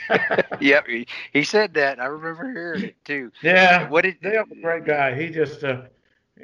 [0.60, 2.00] yep, he, he said that.
[2.00, 3.32] I remember hearing it too.
[3.42, 5.16] Yeah, what did Dale's a great guy.
[5.16, 5.84] He just uh,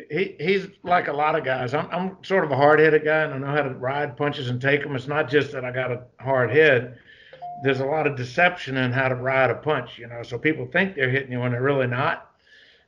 [0.10, 1.74] he he's like a lot of guys.
[1.74, 4.50] I'm I'm sort of a hard headed guy, and I know how to ride punches
[4.50, 4.96] and take them.
[4.96, 6.98] It's not just that I got a hard head.
[7.64, 10.24] There's a lot of deception in how to ride a punch, you know.
[10.24, 12.32] So people think they're hitting you when they're really not.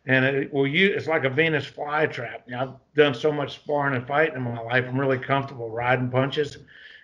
[0.05, 2.41] And it well, you it's like a Venus flytrap.
[2.47, 4.85] You know, I've done so much sparring and fighting in my life.
[4.87, 6.57] I'm really comfortable riding punches.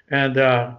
[0.09, 0.76] And uh,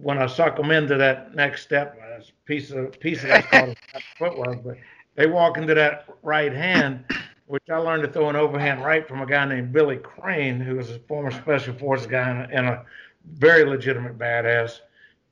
[0.00, 1.98] when I suck them into that next step,
[2.44, 3.76] piece of piece of that's called
[4.18, 4.76] footwork, but
[5.14, 7.04] they walk into that right hand
[7.52, 10.76] which I learned to throw an overhand right from a guy named Billy Crane, who
[10.76, 12.86] was a former Special Forces guy and a
[13.34, 14.80] very legitimate badass.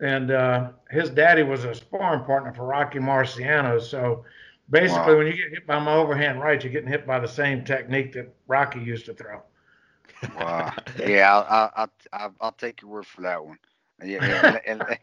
[0.00, 3.80] And uh, his daddy was a sparring partner for Rocky Marciano.
[3.80, 4.24] So
[4.70, 5.18] basically, wow.
[5.18, 8.12] when you get hit by my overhand right, you're getting hit by the same technique
[8.14, 9.42] that Rocky used to throw.
[10.36, 10.72] Wow.
[10.98, 13.58] yeah, I'll, I'll, I'll, I'll take your word for that one.
[14.02, 14.98] Yeah, and, and,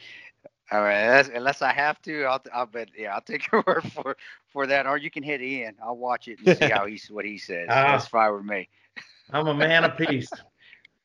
[0.71, 2.89] all right, unless I have to, I'll, I'll bet.
[2.97, 4.17] Yeah, I'll take your word for
[4.47, 4.85] for that.
[4.85, 5.75] Or you can hit Ian.
[5.81, 7.67] I'll watch it and see how he's what he says.
[7.69, 8.67] Uh, That's fine with me.
[9.31, 10.29] I'm a man of peace.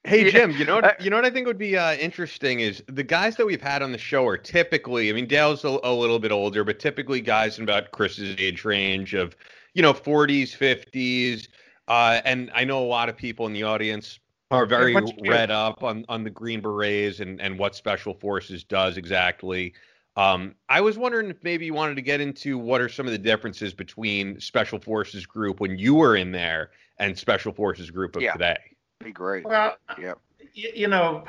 [0.05, 2.83] Hey Jim, you know what, you know what I think would be uh, interesting is
[2.89, 5.95] the guys that we've had on the show are typically, I mean Dale's a, a,
[5.95, 9.37] little bit older, but typically guys in about Kris's age range of,
[9.75, 11.47] you know, 40s, 50s,
[11.87, 14.19] uh, and I know a lot of people in the audience
[14.51, 14.95] are very
[15.25, 19.73] read up on on the Green Berets and and what Special Forces does exactly.
[20.17, 23.13] Um, I was wondering if maybe you wanted to get into what are some of
[23.13, 28.17] the differences between Special Forces Group when you were in there and Special Forces Group
[28.17, 28.33] of yeah.
[28.33, 28.59] today.
[29.03, 29.45] Be great.
[29.45, 30.15] Well, yeah.
[30.55, 31.25] You know,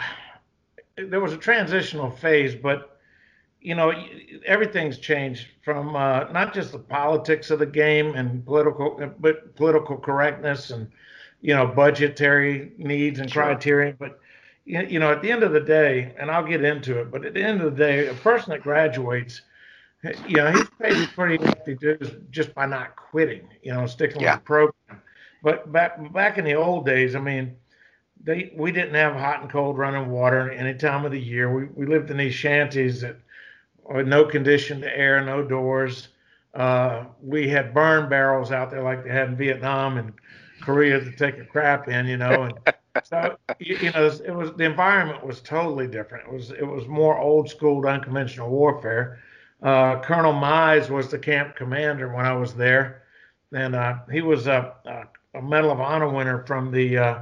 [0.97, 2.99] there was a transitional phase, but
[3.61, 3.93] you know,
[4.45, 9.97] everything's changed from uh, not just the politics of the game and political, but political
[9.97, 10.91] correctness and
[11.43, 13.43] you know, budgetary needs and sure.
[13.43, 13.93] criteria.
[13.99, 14.19] But
[14.65, 17.33] you know, at the end of the day, and I'll get into it, but at
[17.33, 19.41] the end of the day, a person that graduates,
[20.25, 24.35] you know, he's paid pretty hefty dues just by not quitting, you know, sticking yeah.
[24.35, 25.01] with the program.
[25.43, 27.57] But back back in the old days, I mean,
[28.23, 31.53] they we didn't have hot and cold running water any time of the year.
[31.53, 33.17] We we lived in these shanties that
[33.83, 36.09] with no conditioned air, no doors.
[36.53, 40.13] Uh, we had burn barrels out there like they had in Vietnam and
[40.61, 42.43] Korea to take a crap in, you know.
[42.43, 46.27] And so you, you know, it was the environment was totally different.
[46.27, 49.19] It was it was more old school, unconventional warfare.
[49.61, 53.03] Uh, Colonel Mize was the camp commander when I was there,
[53.53, 57.21] and uh, he was a, a, a, Medal of Honor winner from the uh,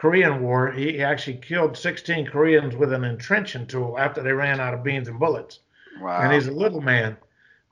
[0.00, 0.72] Korean War.
[0.72, 5.08] He actually killed 16 Koreans with an entrenching tool after they ran out of beans
[5.08, 5.60] and bullets.
[6.00, 6.20] Wow.
[6.20, 7.16] And he's a little man,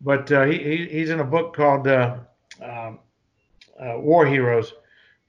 [0.00, 2.18] but uh, he, he, he's in a book called uh,
[2.62, 2.98] um,
[3.80, 4.72] uh, War Heroes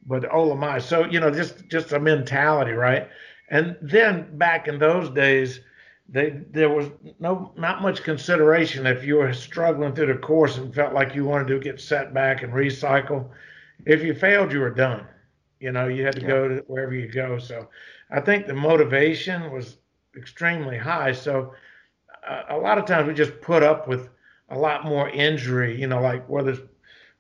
[0.05, 3.07] but oh my so you know just just a mentality right
[3.49, 5.59] and then back in those days
[6.07, 6.87] they there was
[7.19, 11.25] no not much consideration if you were struggling through the course and felt like you
[11.25, 13.29] wanted to get set back and recycle
[13.85, 15.05] if you failed you were done
[15.59, 16.27] you know you had to yeah.
[16.27, 17.67] go to wherever you go so
[18.11, 19.77] i think the motivation was
[20.17, 21.53] extremely high so
[22.27, 24.09] uh, a lot of times we just put up with
[24.49, 26.61] a lot more injury you know like whether it's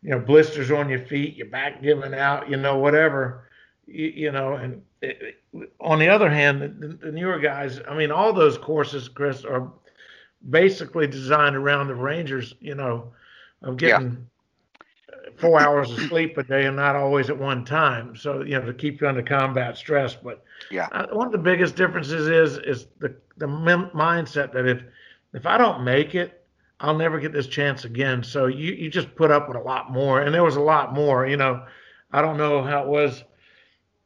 [0.01, 3.49] you know, blisters on your feet, your back giving out, you know, whatever,
[3.85, 4.53] you, you know.
[4.53, 5.41] And it,
[5.79, 9.71] on the other hand, the, the, newer guys, I mean, all those courses, Kris, are
[10.49, 13.11] basically designed around the Rangers, you know,
[13.61, 14.27] of getting.
[15.39, 18.15] Four hours of sleep a day and not always at one time.
[18.15, 20.15] So, you know, to keep you under combat stress.
[20.15, 24.83] But yeah, uh, one of the biggest differences is is the the mindset that if
[25.33, 26.45] if I don't make it,
[26.79, 28.23] I'll never get this chance again.
[28.23, 30.21] So you, you just put up with a lot more.
[30.21, 31.65] And there was a lot more, you know,
[32.11, 33.23] I don't know how it was,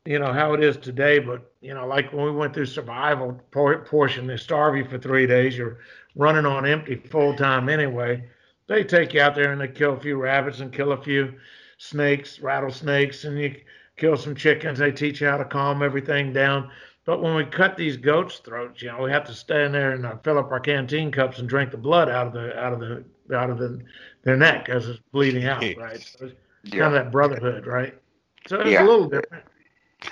[0.06, 3.40] you know, how it is today, but, you know, like when we went through survival
[3.52, 5.56] portion, they starve you for three days.
[5.56, 5.80] You're
[6.16, 8.28] running on empty full time anyway.
[8.68, 11.34] They take you out there and they kill a few rabbits and kill a few
[11.78, 13.56] snakes, rattlesnakes, and you
[13.98, 14.80] kill some chickens.
[14.80, 16.70] They teach you how to calm everything down.
[17.06, 20.06] But when we cut these goats' throats, you know, we have to stand there and
[20.06, 22.80] uh, fill up our canteen cups and drink the blood out of the out of
[22.80, 23.04] the
[23.36, 23.82] out of the
[24.24, 26.00] their neck as it's bleeding out, right?
[26.00, 26.80] So it's yeah.
[26.80, 27.94] kind of that brotherhood, right?
[28.48, 28.84] So it's yeah.
[28.84, 29.44] a little different.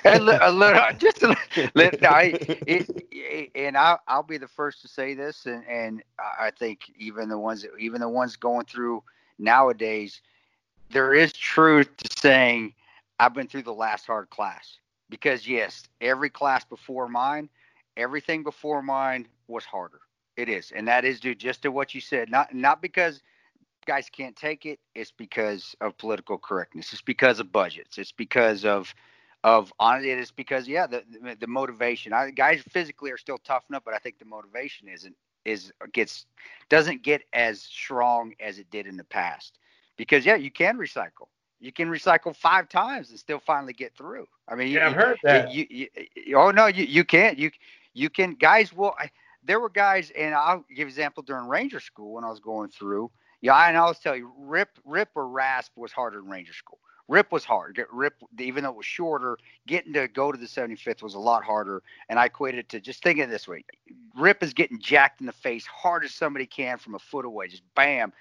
[0.05, 1.35] A, little, a little, just a
[1.75, 2.07] little.
[2.07, 2.33] I,
[2.67, 6.91] it, it, and I'll, I'll be the first to say this, and, and I think
[6.97, 9.03] even the ones, even the ones going through
[9.39, 10.21] nowadays,
[10.91, 12.73] there is truth to saying
[13.19, 14.77] I've been through the last hard class
[15.09, 17.49] because yes, every class before mine,
[17.97, 19.99] everything before mine was harder.
[20.37, 22.29] It is, and that is due just to what you said.
[22.29, 23.21] Not not because
[23.85, 24.79] guys can't take it.
[24.95, 26.93] It's because of political correctness.
[26.93, 27.97] It's because of budgets.
[27.97, 28.93] It's because of
[29.43, 31.03] of on it is because yeah the
[31.39, 32.13] the motivation.
[32.13, 35.15] I, guys physically are still tough enough, but I think the motivation isn't
[35.45, 36.25] is gets
[36.69, 39.57] doesn't get as strong as it did in the past.
[39.97, 41.27] Because yeah, you can recycle.
[41.59, 44.27] You can recycle five times and still finally get through.
[44.47, 45.51] I mean, yeah, you, I've heard that.
[45.51, 47.37] You, you, you, oh no, you you can't.
[47.37, 47.51] You
[47.93, 48.35] you can.
[48.35, 48.93] Guys will.
[48.99, 49.09] I,
[49.43, 53.11] there were guys, and I'll give example during Ranger School when I was going through.
[53.41, 56.79] Yeah, and I'll tell you, rip, rip or rasp was harder than Ranger School.
[57.11, 57.75] Rip was hard.
[57.75, 59.37] Get rip, even though it was shorter,
[59.67, 61.83] getting to go to the 75th was a lot harder.
[62.07, 63.65] And I equated to just thinking this way:
[64.15, 67.49] Rip is getting jacked in the face hard as somebody can from a foot away,
[67.49, 68.13] just bam.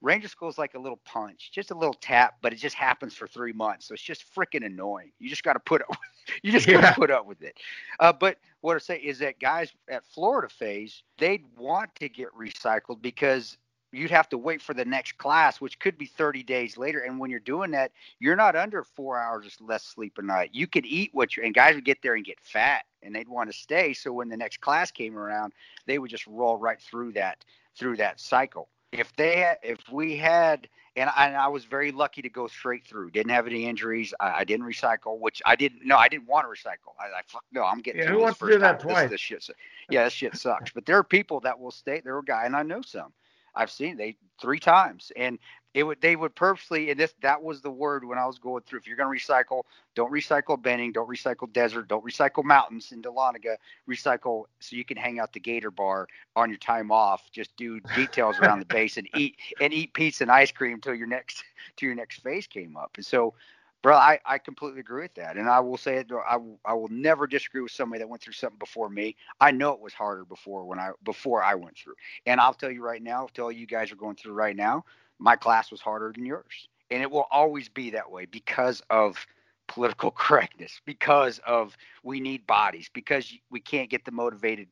[0.00, 3.14] Ranger School is like a little punch, just a little tap, but it just happens
[3.14, 3.88] for three months.
[3.88, 5.10] So it's just freaking annoying.
[5.18, 5.98] You just got to put up,
[6.42, 7.54] you just got to put up with it.
[8.00, 12.28] Uh, but what I say is that guys at Florida phase, they'd want to get
[12.34, 13.58] recycled because
[13.92, 17.00] you'd have to wait for the next class, which could be 30 days later.
[17.00, 20.50] And when you're doing that, you're not under four hours less sleep a night.
[20.52, 23.28] You could eat what you and guys would get there and get fat and they'd
[23.28, 23.92] want to stay.
[23.92, 25.52] So when the next class came around,
[25.86, 27.44] they would just roll right through that
[27.76, 28.68] through that cycle.
[28.92, 30.68] If they if we had
[30.98, 33.10] and I, and I was very lucky to go straight through.
[33.10, 34.12] Didn't have any injuries.
[34.20, 35.84] I, I didn't recycle, which I didn't.
[35.84, 36.94] No, I didn't want to recycle.
[36.98, 37.62] I, I fuck no.
[37.62, 38.02] I'm getting.
[38.02, 38.90] Yeah, who wants to do that time.
[38.90, 39.02] twice?
[39.04, 39.50] This, this shit,
[39.90, 40.72] yeah, this shit sucks.
[40.72, 42.00] but there are people that will stay.
[42.00, 43.12] There are guy, and I know some.
[43.54, 45.38] I've seen they three times, and
[45.74, 48.62] it would they would purposely and this that was the word when I was going
[48.62, 48.80] through.
[48.80, 49.62] If you're going to recycle,
[49.94, 53.56] don't recycle Benning, don't recycle desert, don't recycle mountains in Dahlonega.
[53.88, 57.30] Recycle so you can hang out the Gator Bar on your time off.
[57.30, 60.94] Just do details around the base and eat and eat pizza and ice cream until
[60.94, 61.44] your next
[61.76, 62.92] to your next phase came up.
[62.96, 63.34] And so
[63.82, 66.88] bro I, I completely agree with that and i will say it I, I will
[66.88, 69.16] never disagree with somebody that went through something before me.
[69.40, 71.94] I know it was harder before when i before i went through
[72.26, 74.84] and i'll tell you right now tell you guys are going through right now
[75.18, 79.24] my class was harder than yours and it will always be that way because of
[79.68, 84.68] political correctness because of we need bodies because we can't get the motivated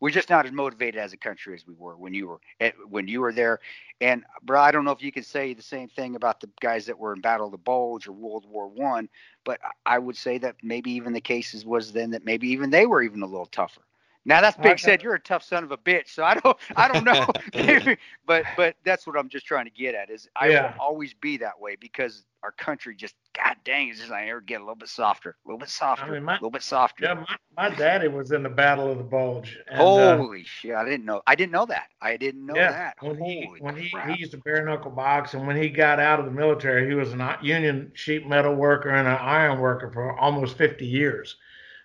[0.00, 2.74] we're just not as motivated as a country as we were when you were at,
[2.88, 3.60] when you were there.
[4.00, 6.86] And bro i don't know if you can say the same thing about the guys
[6.86, 9.08] that were in battle of the bulge or world war one
[9.44, 12.86] but i would say that maybe even the cases was then that maybe even they
[12.86, 13.82] were even a little tougher
[14.26, 15.02] now that's big said.
[15.02, 16.08] You're a tough son of a bitch.
[16.08, 17.26] So I don't, I don't know.
[18.26, 20.72] but, but that's what I'm just trying to get at is I yeah.
[20.72, 24.40] will always be that way because our country just, God dang, it's just I ever
[24.40, 26.62] get a little bit softer, a little bit softer, I mean, my, a little bit
[26.62, 27.04] softer.
[27.04, 29.58] Yeah, my, my daddy was in the Battle of the Bulge.
[29.68, 30.74] And, uh, Holy uh, shit!
[30.74, 31.22] I didn't know.
[31.26, 31.88] I didn't know that.
[32.00, 32.96] I didn't know yeah, that.
[33.00, 35.98] When Holy he when he, he used to bare knuckle box, and when he got
[35.98, 39.90] out of the military, he was a union sheet metal worker and an iron worker
[39.90, 41.36] for almost 50 years.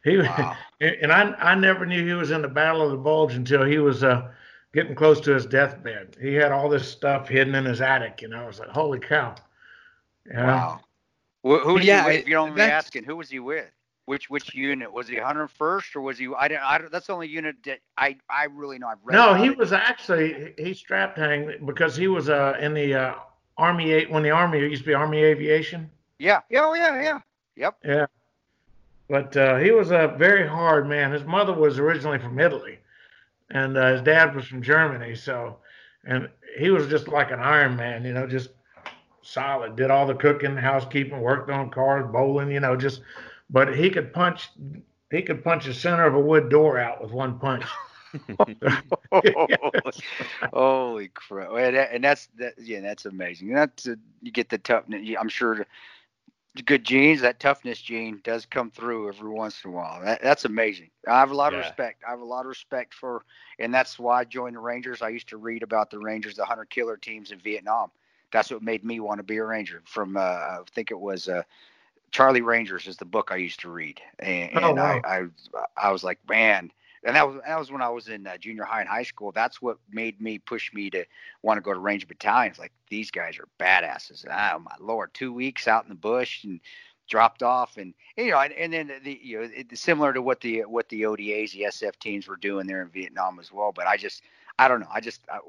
[0.04, 0.56] He wow.
[0.82, 3.78] and I I never knew he was in the Battle of the Bulge until he
[3.78, 4.32] was uh,
[4.74, 6.18] getting close to his deathbed.
[6.20, 9.36] He had all this stuff hidden in his attic, and I was like, holy cow!
[10.28, 10.46] Yeah.
[10.46, 10.82] Wow.
[11.44, 13.70] Well, who was yeah, he with, if you don't mind asking, who was he with?
[14.06, 15.16] Which which unit was he?
[15.16, 16.28] 101st or was he?
[16.38, 16.62] I don't.
[16.62, 18.88] I don't that's the only unit that I I really know.
[18.88, 19.16] I've read.
[19.16, 19.58] No, he it.
[19.58, 23.16] was actually he strapped hang because he was uh in the uh,
[23.58, 25.90] Army eight when the Army used to be Army Aviation.
[26.20, 26.42] Yeah.
[26.50, 26.62] Yeah.
[26.66, 27.02] Oh yeah.
[27.02, 27.20] Yeah.
[27.56, 27.78] Yep.
[27.86, 28.06] Yeah.
[29.12, 31.12] But uh, he was a very hard man.
[31.12, 32.80] His mother was originally from Italy,
[33.50, 35.16] and uh, his dad was from Germany.
[35.16, 35.58] So,
[36.06, 38.52] and he was just like an Iron Man, you know, just
[39.22, 39.76] solid.
[39.76, 43.02] Did all the cooking, housekeeping, worked on cars, bowling, you know, just.
[43.50, 44.50] But he could punch.
[45.12, 47.66] He could punch the center of a wood door out with one punch.
[50.54, 51.52] Holy crap!
[51.52, 52.54] And that's that.
[52.58, 53.54] Yeah, that's amazing.
[53.54, 55.06] That's uh, you get the toughness.
[55.20, 55.68] I'm sure
[56.66, 60.02] good genes, that toughness gene does come through every once in a while.
[60.04, 60.90] That, that's amazing.
[61.08, 61.60] I have a lot yeah.
[61.60, 62.04] of respect.
[62.06, 63.24] I have a lot of respect for,
[63.60, 65.02] and that's why I joined the Rangers.
[65.02, 67.92] I used to read about the Rangers, the hunter killer teams in Vietnam.
[68.32, 69.82] That's what made me want to be a Ranger.
[69.86, 71.44] From uh, I think it was uh,
[72.12, 75.02] Charlie Rangers is the book I used to read, and, and oh, wow.
[75.04, 75.26] I, I
[75.78, 76.72] I was like, man,
[77.04, 79.32] and that was that was when I was in uh, junior high and high school.
[79.32, 81.06] That's what made me push me to
[81.42, 82.60] want to go to Ranger battalions.
[82.60, 84.26] Like these guys are badasses.
[84.26, 86.60] Oh my lord, two weeks out in the bush and
[87.10, 90.42] dropped off, and you know, and, and then the you know, it's similar to what
[90.42, 93.72] the what the ODAs, the SF teams were doing there in Vietnam as well.
[93.72, 94.22] But I just
[94.62, 94.88] I don't know.
[94.94, 95.40] I just I,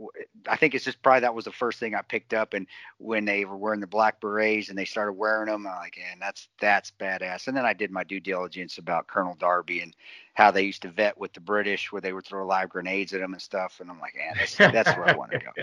[0.49, 3.27] I, think it's just probably that was the first thing I picked up, and when
[3.27, 6.49] they were wearing the black berets and they started wearing them, I'm like, man, that's
[6.63, 7.47] that's badass.
[7.47, 9.95] And then I did my due diligence about Colonel Darby and
[10.33, 13.21] how they used to vet with the British, where they would throw live grenades at
[13.21, 13.81] them and stuff.
[13.81, 15.51] And I'm like, man, that's, that's where I want to go.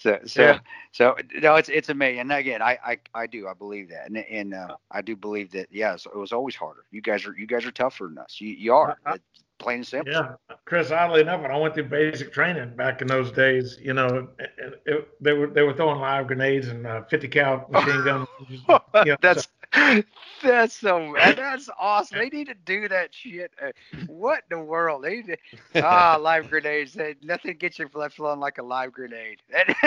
[0.00, 0.58] So so yeah.
[0.92, 2.20] so no, it's it's amazing.
[2.20, 5.50] And again, I I, I do I believe that, and and uh, I do believe
[5.52, 5.66] that.
[5.72, 6.84] Yeah, so it was always harder.
[6.92, 8.40] You guys are you guys are tougher than us.
[8.40, 8.96] You you are.
[9.04, 9.16] I,
[9.58, 10.12] plain simple.
[10.12, 10.34] Yeah,
[10.64, 10.90] Kris.
[10.90, 14.82] Oddly enough, when I went through basic training back in those days, you know, it,
[14.86, 18.26] it, they were they were throwing live grenades and uh, 50 cal machine gun.
[18.48, 20.02] you know, that's so.
[20.42, 22.18] that's so that's awesome.
[22.18, 23.52] They need to do that shit.
[23.62, 23.72] Uh,
[24.06, 25.04] what in the world?
[25.04, 25.38] They need
[25.74, 26.94] to, ah live grenades.
[26.94, 29.42] They, nothing gets your blood flowing like a live grenade.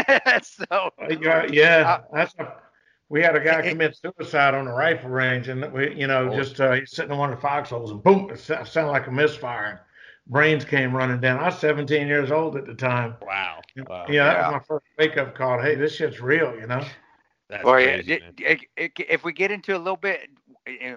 [0.06, 0.92] that's so.
[1.22, 1.84] Yeah, yeah.
[1.88, 2.54] Uh, that's a,
[3.12, 6.36] we had a guy commit suicide on the rifle range, and we, you know, oh.
[6.36, 9.12] just uh, he's sitting in one of the foxholes, and boom, it sounded like a
[9.12, 9.82] misfire.
[10.28, 11.38] Brains came running down.
[11.40, 13.16] I was 17 years old at the time.
[13.22, 13.60] Wow.
[13.90, 14.06] wow.
[14.08, 15.60] Yeah, that was my first wake up call.
[15.60, 16.86] Hey, this shit's real, you know.
[17.50, 20.30] That's well, crazy, it, it, it, if we get into a little bit,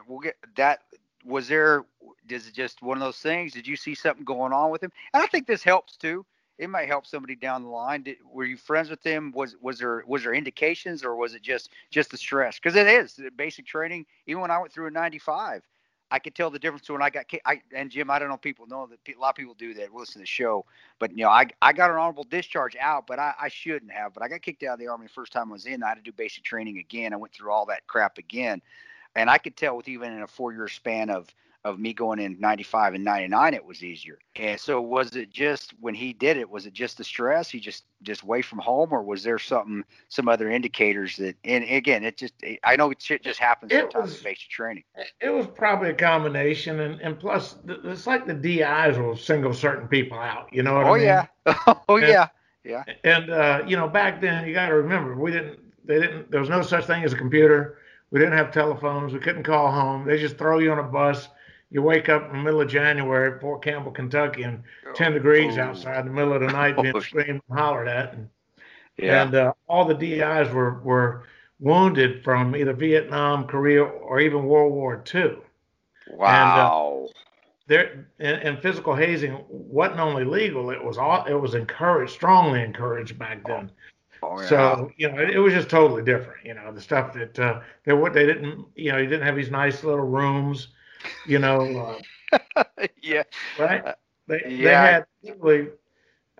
[0.06, 0.82] we'll get that.
[1.24, 1.84] Was there?
[2.28, 3.52] Is it just one of those things?
[3.52, 4.92] Did you see something going on with him?
[5.14, 6.24] And I think this helps too
[6.59, 8.02] it might help somebody down the line.
[8.02, 9.32] Did, were you friends with them?
[9.34, 12.59] Was was there was there indications, or was it just just the stress?
[12.59, 14.07] Because it is basic training.
[14.26, 15.62] Even when I went through a 95,
[16.11, 17.26] I could tell the difference when I got.
[17.44, 18.36] I and Jim, I don't know.
[18.36, 19.92] People know that a lot of people do that.
[19.92, 20.64] Listen to the show,
[21.00, 24.14] but you know, I I got an honorable discharge out, but I, I shouldn't have.
[24.14, 25.82] But I got kicked out of the army the first time I was in.
[25.82, 27.12] I had to do basic training again.
[27.12, 28.62] I went through all that crap again,
[29.16, 31.34] and I could tell with even in a four year span of
[31.64, 34.18] of me going in 95 and 99 it was easier.
[34.36, 37.48] And so was it just when he did it was it just the stress?
[37.48, 41.64] He just just away from home or was there something some other indicators that and
[41.64, 44.84] again it just i know shit just happens it sometimes was, in basic training
[45.22, 49.88] it was probably a combination and and plus it's like the dis will single certain
[49.88, 51.04] people out you know oh I mean?
[51.04, 51.26] yeah.
[51.88, 52.28] Oh and, yeah.
[52.62, 52.84] Yeah.
[53.04, 56.40] and uh you know back then you got to remember we didn't they didn't there
[56.40, 57.78] was no such thing as a computer.
[58.10, 59.12] We didn't have telephones.
[59.12, 60.06] We couldn't call home.
[60.06, 61.28] They just throw you on a bus
[61.74, 64.62] you wake up in the middle of January Fort Campbell, Kentucky, and
[64.94, 65.62] 10 degrees oh.
[65.62, 68.14] outside in the middle of the night being screamed and hollered at.
[68.14, 68.28] And,
[68.96, 69.24] yeah.
[69.24, 71.24] and uh, all the DIs were, were
[71.58, 75.38] wounded from either Vietnam, Korea, or even World War II.
[76.12, 77.08] Wow.
[77.08, 77.12] And, uh,
[77.66, 82.62] there and, and, physical hazing wasn't only legal; it was all it was encouraged, strongly
[82.62, 83.70] encouraged back then.
[84.22, 84.48] Oh, yeah.
[84.48, 86.44] So you know, it, it, was just totally different.
[86.44, 89.34] You know, the stuff that uh, they what they didn't, you know, you didn't have
[89.34, 90.73] these nice little rooms
[91.26, 92.00] you know.
[92.57, 92.64] Uh,
[93.02, 93.22] yeah.
[93.59, 93.94] Right.
[94.26, 94.57] They yeah.
[94.57, 95.07] they had
[95.38, 95.68] really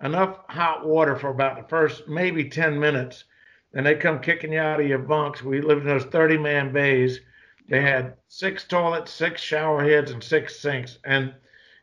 [0.03, 3.25] enough hot water for about the first maybe ten minutes,
[3.73, 5.43] and they come kicking you out of your bunks.
[5.43, 7.19] We lived in those thirty man bays.
[7.67, 11.33] They had six toilets, six shower heads, and six sinks, and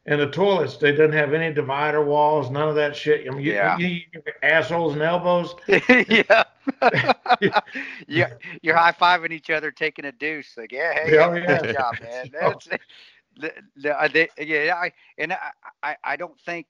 [0.06, 3.26] and the toilets they didn't have any divider walls, none of that shit.
[3.26, 3.78] I mean, you, yeah.
[3.78, 5.54] you, you, assholes and elbows.
[5.68, 6.41] yeah.
[8.08, 8.26] You,
[8.62, 10.56] you're high fiving each other, taking a deuce.
[10.56, 11.60] Like, yeah, hey, yeah, oh, yeah.
[11.60, 12.30] good job, man.
[12.42, 12.50] Oh.
[12.50, 12.68] That's,
[13.38, 15.38] the, the, uh, the, yeah, I, and I,
[15.82, 16.66] I, I don't think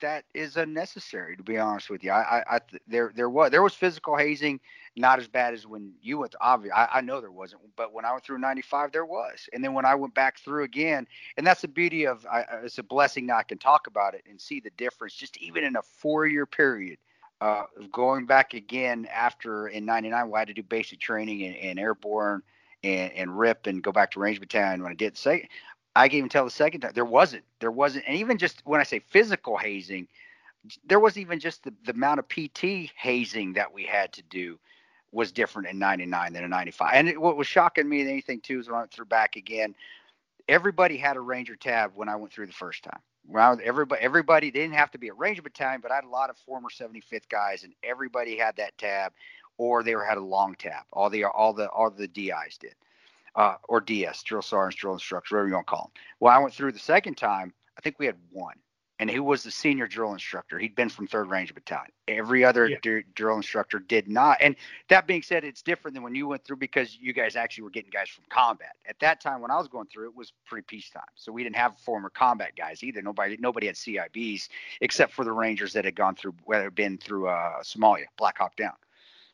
[0.00, 1.36] that is unnecessary.
[1.36, 4.60] To be honest with you, I, I, I there, there was, there was physical hazing,
[4.96, 6.32] not as bad as when you went.
[6.32, 9.48] To, obvious, I, I know there wasn't, but when I went through '95, there was.
[9.52, 11.06] And then when I went back through again,
[11.36, 14.24] and that's the beauty of, I, it's a blessing that I can talk about it
[14.28, 16.98] and see the difference, just even in a four-year period
[17.42, 21.76] uh, going back again after in 99 we had to do basic training in, in
[21.76, 22.40] airborne
[22.84, 25.16] and, and rip and go back to range battalion when i did.
[25.16, 25.48] Say
[25.96, 28.80] i can even tell the second time there wasn't there wasn't and even just when
[28.80, 30.06] i say physical hazing
[30.86, 34.56] there wasn't even just the, the amount of pt hazing that we had to do
[35.10, 38.40] was different in 99 than in 95 and it, what was shocking me than anything
[38.40, 39.74] too is when i went through back again
[40.48, 44.50] everybody had a ranger tab when i went through the first time around everybody everybody
[44.50, 46.68] they didn't have to be a ranger battalion but i had a lot of former
[46.68, 49.12] 75th guys and everybody had that tab
[49.58, 50.84] or they were had a long tab.
[50.92, 52.74] All the all the all the dis did
[53.34, 56.38] uh, or ds drill sergeants drill instructors whatever you want to call them well i
[56.38, 58.56] went through the second time i think we had one
[59.02, 60.60] and who was the senior drill instructor.
[60.60, 61.90] He'd been from Third Ranger Battalion.
[62.06, 62.76] Every other yeah.
[62.82, 64.36] d- drill instructor did not.
[64.40, 64.54] And
[64.90, 67.70] that being said, it's different than when you went through because you guys actually were
[67.70, 68.76] getting guys from combat.
[68.86, 71.56] At that time, when I was going through, it was pre peacetime, so we didn't
[71.56, 73.02] have former combat guys either.
[73.02, 74.48] Nobody, nobody had CIBs
[74.80, 78.38] except for the Rangers that had gone through, whether it been through uh, Somalia, Black
[78.38, 78.74] Hawk Down.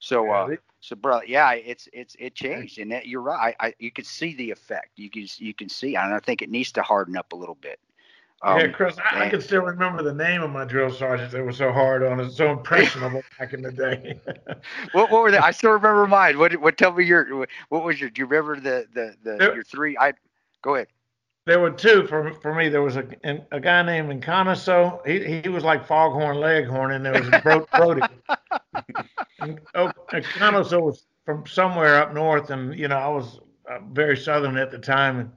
[0.01, 3.55] So, uh, so bro, yeah, it's it's it changed, and that, you're right.
[3.61, 4.93] I, you can see the effect.
[4.97, 7.57] You can you can see, and I think it needs to harden up a little
[7.57, 7.81] bit.
[8.43, 11.33] Um, yeah, Kris, I, I, can still remember the name of my drill sergeants.
[11.33, 14.21] They were so hard on us, so impressionable back in the day.
[14.93, 15.39] what, what were they?
[15.39, 16.39] I still remember mine.
[16.39, 18.11] What what tell me your what was your?
[18.11, 19.99] Do you remember the the the your three?
[19.99, 20.13] I
[20.63, 20.87] go ahead.
[21.47, 22.69] there were two for for me.
[22.69, 23.09] There was a
[23.51, 25.05] a guy named Encanaso.
[25.05, 28.03] He he was like Foghorn Leghorn, and there was Bro, Brody.
[29.75, 34.71] oh, was from somewhere up north, and you know I was uh, very southern at
[34.71, 35.33] the time, and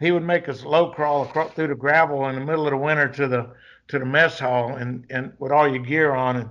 [0.00, 2.76] he would make us low crawl across through the gravel in the middle of the
[2.76, 3.50] winter to the
[3.88, 6.50] to the mess hall, and and with all your gear on, and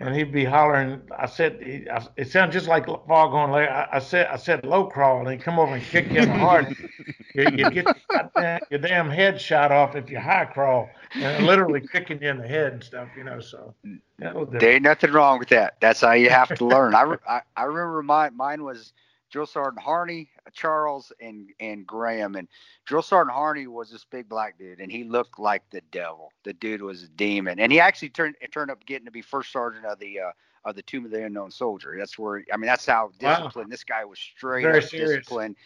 [0.00, 1.02] and he'd be hollering.
[1.16, 3.68] I said, he, I, it sounds just like Foghorn Leg.
[3.68, 6.28] I, I said, I said low crawl, and he'd come over and kick you in
[6.28, 6.74] the heart.
[7.34, 11.82] you, you get your, your damn head shot off if you high crawl, and literally
[11.92, 13.40] kicking you in the head and stuff, you know.
[13.40, 13.74] So
[14.18, 15.76] there ain't nothing wrong with that.
[15.80, 16.94] That's how you have to learn.
[16.94, 18.36] I, I, I remember mine.
[18.36, 18.94] Mine was
[19.30, 22.34] Drill Sergeant Harney, Charles, and and Graham.
[22.34, 22.48] And
[22.84, 26.32] Drill Sergeant Harney was this big black dude, and he looked like the devil.
[26.44, 29.52] The dude was a demon, and he actually turned turned up getting to be first
[29.52, 30.32] sergeant of the uh,
[30.64, 31.94] of the Tomb of the Unknown Soldier.
[31.98, 33.70] That's where I mean that's how disciplined wow.
[33.70, 34.18] this guy was.
[34.18, 35.10] Straight Very serious.
[35.10, 35.56] disciplined.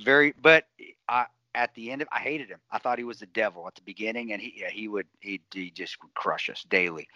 [0.00, 0.66] Very, but
[1.08, 2.60] I at the end of I hated him.
[2.70, 5.40] I thought he was the devil at the beginning, and he yeah, he would he
[5.52, 7.08] he just would crush us daily.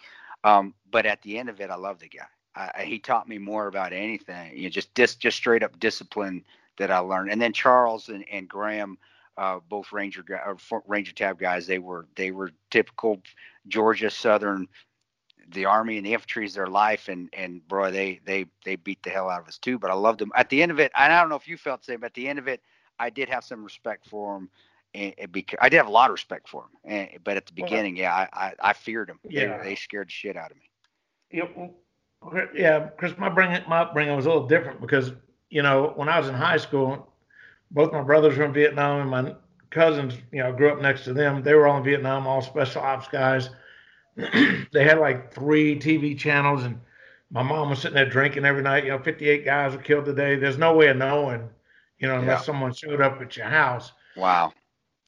[0.43, 2.25] Um, but at the end of it, I loved the guy.
[2.55, 4.57] I, he taught me more about anything.
[4.57, 6.43] You know, just dis, just straight up discipline
[6.77, 7.31] that I learned.
[7.31, 8.97] And then Charles and, and Graham,
[9.37, 13.21] uh, both Ranger or Ranger Tab guys, they were they were typical
[13.67, 14.67] Georgia Southern.
[15.51, 19.01] The Army and the infantry is their life, and and bro, they they they beat
[19.03, 19.79] the hell out of us too.
[19.79, 20.31] But I loved them.
[20.35, 22.01] At the end of it, and I don't know if you felt the same.
[22.01, 22.61] But at the end of it,
[22.99, 24.49] I did have some respect for them.
[24.93, 27.09] And, eh, and eh, because I did have a lot of respect for them, and,
[27.13, 29.19] eh, but at the beginning, well, yeah, I, I, I feared them.
[29.29, 30.69] Yeah, they, they scared the shit out of me.
[31.31, 31.71] Yep.
[32.53, 35.11] Yeah, Kris, my bringing my upbringing was a little different because
[35.49, 37.11] you know when I was in high school,
[37.71, 39.35] both my brothers were in Vietnam and my
[39.69, 41.43] cousins, you know, grew up next to them.
[41.43, 43.49] They were all in Vietnam, all special ops guys.
[44.15, 46.79] they had like three TV channels, and
[47.31, 48.83] my mom was sitting there drinking every night.
[48.83, 50.35] You know, 58 guys were killed today.
[50.35, 51.47] There's no way of knowing,
[51.99, 52.45] you know, unless yeah.
[52.45, 53.91] someone showed up at your house.
[54.15, 54.53] Wow.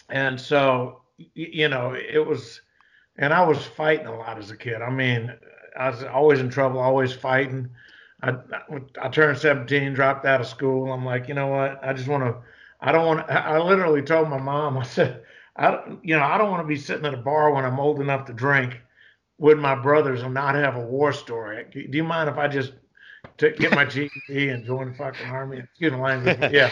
[0.09, 2.61] And so, you know, it was,
[3.17, 4.81] and I was fighting a lot as a kid.
[4.81, 5.33] I mean,
[5.77, 7.69] I was always in trouble, always fighting.
[8.21, 8.35] I,
[9.01, 10.91] I turned 17, dropped out of school.
[10.91, 11.79] I'm like, you know what?
[11.83, 12.35] I just want to.
[12.79, 13.29] I don't want.
[13.29, 14.77] I literally told my mom.
[14.79, 15.23] I said,
[15.55, 17.99] I, you know, I don't want to be sitting at a bar when I'm old
[17.99, 18.79] enough to drink
[19.37, 21.65] with my brothers and not have a war story.
[21.71, 22.73] Do you mind if I just
[23.37, 25.59] to get my GED and join the fucking army.
[25.59, 26.51] Excuse my language.
[26.51, 26.71] Yeah.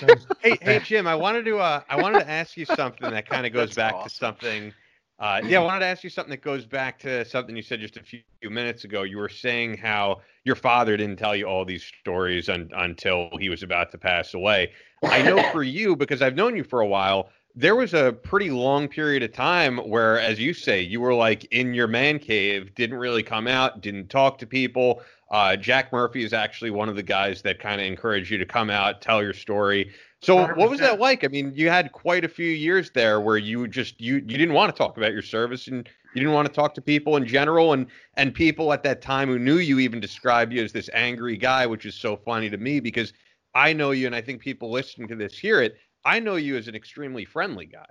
[0.42, 1.06] hey, hey, Jim.
[1.06, 1.58] I wanted to.
[1.58, 4.08] Uh, I wanted to ask you something that kind of goes That's back awesome.
[4.08, 4.74] to something
[5.18, 7.80] uh, yeah, I wanted to ask you something that goes back to something you said
[7.80, 9.02] just a few minutes ago.
[9.02, 13.48] You were saying how your father didn't tell you all these stories un- until he
[13.48, 14.72] was about to pass away.
[15.04, 18.50] I know for you, because I've known you for a while, there was a pretty
[18.50, 22.74] long period of time where, as you say, you were like in your man cave,
[22.74, 25.00] didn't really come out, didn't talk to people.
[25.30, 28.46] Uh, Jack Murphy is actually one of the guys that kind of encouraged you to
[28.46, 29.92] come out, tell your story.
[30.24, 30.56] So 100%.
[30.56, 31.22] what was that like?
[31.22, 34.54] I mean, you had quite a few years there where you just you you didn't
[34.54, 37.26] want to talk about your service and you didn't want to talk to people in
[37.26, 40.88] general and and people at that time who knew you even described you as this
[40.94, 43.12] angry guy, which is so funny to me because
[43.54, 45.76] I know you and I think people listening to this hear it.
[46.06, 47.86] I know you as an extremely friendly guy.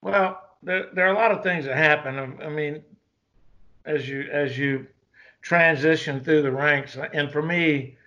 [0.00, 2.40] Well, there, there are a lot of things that happen.
[2.42, 2.82] I mean,
[3.84, 4.86] as you as you
[5.42, 7.97] transition through the ranks, and for me,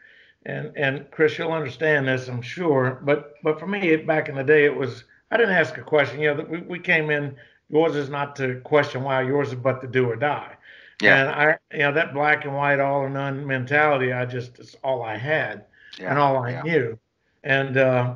[0.46, 3.00] and and Kris, you'll understand this, I'm sure.
[3.04, 6.20] But but for me, back in the day, it was I didn't ask a question.
[6.20, 7.36] You know, we, we came in.
[7.70, 9.22] Yours is not to question why.
[9.22, 10.56] Yours is but to do or die.
[11.02, 11.22] Yeah.
[11.22, 14.14] And I, you know, that black and white, all or none mentality.
[14.14, 15.66] I just it's all I had
[16.00, 16.10] yeah.
[16.10, 16.62] and all I yeah.
[16.64, 17.00] knew.
[17.44, 18.16] And uh,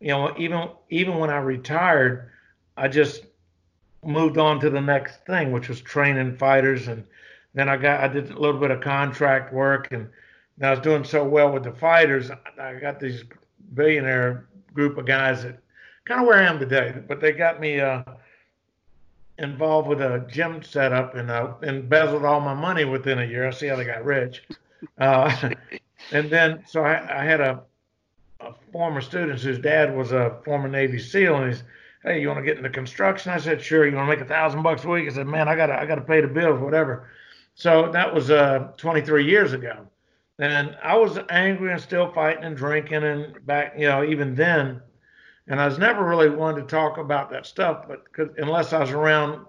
[0.00, 2.30] you know, even even when I retired,
[2.76, 3.24] I just
[4.04, 6.88] moved on to the next thing, which was training fighters.
[6.88, 7.04] And
[7.54, 10.08] then I got I did a little bit of contract work and
[10.56, 12.30] and I was doing so well with the fighters,
[12.60, 13.24] I got these
[13.74, 15.58] billionaire group of guys that
[16.04, 18.02] kind of where I am today, but they got me uh,
[19.38, 23.46] involved with a gym setup and uh, embezzled all my money within a year.
[23.46, 24.42] I see how they got rich.
[24.98, 25.50] Uh,
[26.12, 27.62] and then, so I, I had a,
[28.40, 31.62] a, former student whose dad was a former Navy SEAL, and he's,
[32.04, 33.32] hey, you want to get into construction?
[33.32, 33.86] I said, sure.
[33.86, 35.08] You want to make a thousand bucks a week?
[35.08, 37.08] I said, man, I gotta, I gotta pay the bills, whatever.
[37.54, 39.86] So that was uh, 23 years ago.
[40.38, 44.80] And I was angry and still fighting and drinking and back, you know, even then.
[45.48, 48.04] And I was never really one to talk about that stuff, but
[48.38, 49.44] unless I was around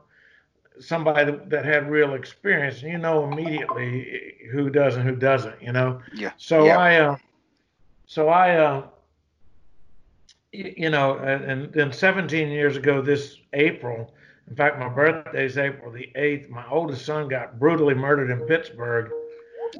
[0.79, 5.61] somebody that, that had real experience, and you know immediately who does and who doesn't,
[5.61, 6.01] you know.
[6.13, 6.31] Yeah.
[6.37, 6.77] So yeah.
[6.77, 7.17] I, uh,
[8.05, 8.87] so I, uh,
[10.51, 14.13] you know, and, and then 17 years ago this April,
[14.49, 16.49] in fact, my birthday is April the 8th.
[16.49, 19.11] My oldest son got brutally murdered in Pittsburgh.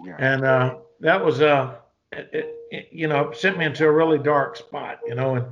[0.04, 0.16] Yeah.
[0.18, 1.76] And uh, that was uh,
[2.12, 5.46] it, it, you know, sent me into a really dark spot, you know, and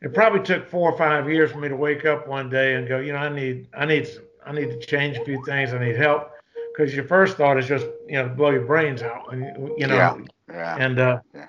[0.00, 2.88] it probably took four or five years for me to wake up one day and
[2.88, 4.08] go, you know, I need, I need,
[4.44, 5.72] I need to change a few things.
[5.72, 6.30] I need help
[6.72, 9.94] because your first thought is just, you know, blow your brains out, and you know,
[9.94, 10.16] Yeah.
[10.48, 10.76] Yeah.
[10.78, 11.46] and uh, Yeah.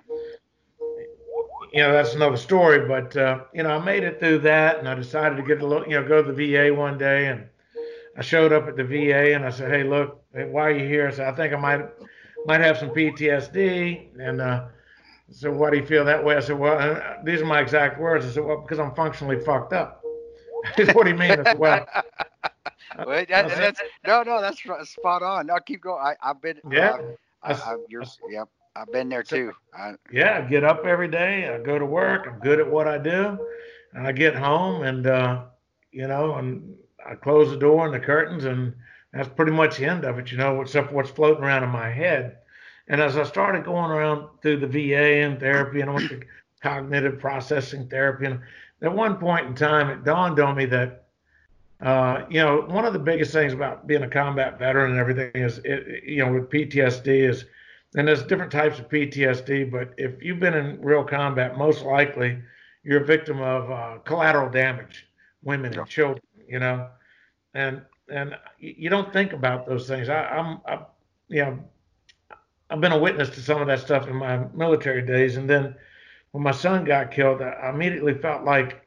[1.71, 2.87] you know that's another story.
[2.87, 5.65] But uh, you know, I made it through that, and I decided to get a
[5.65, 7.45] little, you know, go to the VA one day, and
[8.17, 11.07] I showed up at the VA, and I said, "Hey, look, why are you here?"
[11.07, 11.85] I said, "I think I might
[12.45, 14.65] might have some PTSD," and uh,
[15.31, 16.35] so why do you feel that way?
[16.35, 19.39] I said, "Well, uh, these are my exact words." I said, "Well, because I'm functionally
[19.39, 20.03] fucked up."
[20.93, 21.31] what do you mean?
[21.31, 21.85] I said, well,
[23.05, 25.47] Well, that, that's no, no, that's spot on.
[25.47, 26.01] No, keep going.
[26.03, 26.59] I, I've been.
[26.71, 26.97] yeah.
[27.43, 28.49] I, I, you're, yep.
[28.75, 29.53] I've been there too.
[29.73, 31.47] I, yeah, I get up every day.
[31.47, 32.27] I go to work.
[32.27, 33.37] I'm good at what I do,
[33.93, 35.43] and I get home and uh,
[35.91, 36.75] you know, and
[37.05, 38.73] I close the door and the curtains, and
[39.13, 40.31] that's pretty much the end of it.
[40.31, 42.37] You know, except for what's floating around in my head.
[42.87, 46.21] And as I started going around through the VA and therapy, and I went to
[46.61, 48.39] cognitive processing therapy, and
[48.81, 51.05] at one point in time, it dawned on me that.
[51.81, 55.31] Uh, you know, one of the biggest things about being a combat veteran and everything
[55.33, 57.45] is, it, you know, with PTSD is
[57.95, 62.37] and there's different types of PTSD, but if you've been in real combat, most likely
[62.83, 65.07] you're a victim of uh, collateral damage,
[65.43, 65.79] women Yeah.
[65.79, 66.87] and children, you know,
[67.53, 67.81] and
[68.11, 70.09] and you don't think about those things.
[70.09, 70.79] I, I'm, I,
[71.27, 71.59] you know,
[72.69, 75.75] I've been a witness to some of that stuff in my military days, and then
[76.31, 78.85] when my son got killed, I immediately felt like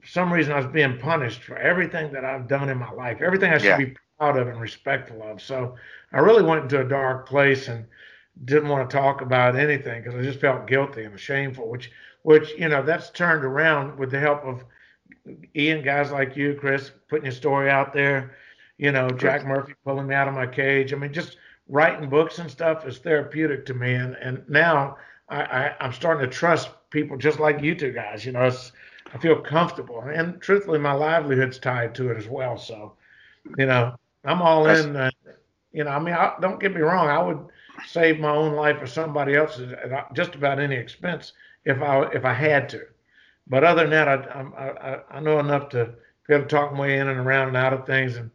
[0.00, 3.20] for some reason I was being punished for everything that I've done in my life,
[3.22, 3.78] everything I should Yeah.
[3.78, 5.40] be proud of and respectful of.
[5.40, 5.76] So
[6.12, 7.86] I really went into a dark place and
[8.44, 11.68] didn't want to talk about anything because I just felt guilty and shameful.
[11.68, 11.90] Which,
[12.22, 14.64] which you know, that's turned around with the help of
[15.54, 18.36] Ian, guys like you, Kris, putting your story out there.
[18.78, 20.92] You know, Jack Murphy pulling me out of my cage.
[20.92, 21.36] I mean, just
[21.68, 23.94] writing books and stuff is therapeutic to me.
[23.94, 24.96] And and now
[25.28, 28.24] I, I I'm starting to trust people just like you two guys.
[28.24, 28.72] You know, it's
[29.12, 32.56] I feel comfortable, and truthfully, my livelihood's tied to it as well.
[32.58, 32.94] So,
[33.56, 33.94] you know,
[34.24, 34.96] I'm all That's- in.
[34.96, 35.10] Uh,
[35.72, 37.08] you know, I mean, I, don't get me wrong.
[37.08, 37.46] I would
[37.86, 41.34] save my own life or somebody else's at just about any expense
[41.64, 42.86] if I if I had to.
[43.48, 45.94] But other than that, I I I, I know enough to
[46.28, 48.30] be able to talk my way in and around and out of things, and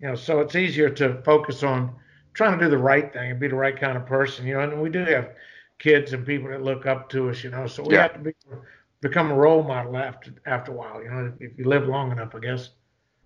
[0.00, 1.94] you know, so it's easier to focus on
[2.34, 4.46] trying to do the right thing and be the right kind of person.
[4.46, 5.32] You know, and we do have
[5.78, 7.44] kids and people that look up to us.
[7.44, 7.98] You know, so we Yeah.
[7.98, 8.32] have to be
[9.00, 11.02] become a role model after after a while.
[11.02, 12.70] You know, if you live long enough, I guess.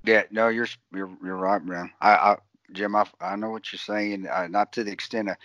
[0.05, 1.91] yeah, no, you're you're you're right, man.
[2.01, 2.37] I, I
[2.73, 4.27] Jim, I, I know what you're saying.
[4.27, 5.37] Uh, not to the extent of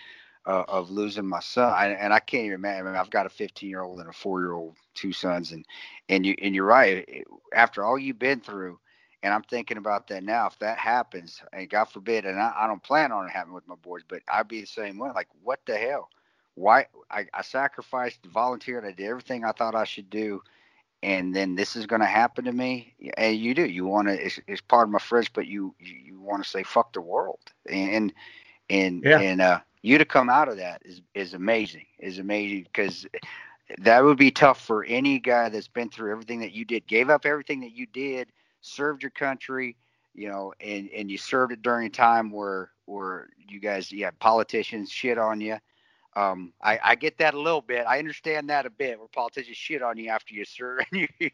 [0.46, 2.86] uh, of losing my son, I, and I can't even imagine.
[2.86, 5.52] I mean, I've got a 15 year old and a four year old, two sons,
[5.52, 5.66] and
[6.10, 7.24] and you and you're right.
[7.54, 8.80] After all you've been through,
[9.22, 10.48] and I'm thinking about that now.
[10.48, 13.68] If that happens, and God forbid, and I, I don't plan on it happening with
[13.68, 15.10] my boys, but I'd be the same way.
[15.14, 16.10] Like, what the hell?
[16.56, 20.42] Why I, I sacrificed, volunteered, I did everything I thought I should do,
[21.02, 22.94] and then this is going to happen to me.
[23.16, 23.66] And you do.
[23.66, 24.14] You want to.
[24.14, 27.02] It's, it's part of my French, but you you, you want to say fuck the
[27.02, 27.40] world,
[27.70, 28.12] and
[28.70, 29.16] and Yeah.
[29.16, 31.86] and uh, you to come out of that is is amazing.
[31.98, 33.06] Is amazing because
[33.78, 37.10] that would be tough for any guy that's been through everything that you did, gave
[37.10, 38.30] up everything that you did,
[38.60, 39.76] served your country,
[40.14, 44.04] you know, and and you served it during a time where where you guys, you
[44.04, 45.58] had politicians shit on you.
[46.16, 47.84] Um, I, I get that a little bit.
[47.86, 51.30] I understand that a bit, where politicians shit on you after you serve and you,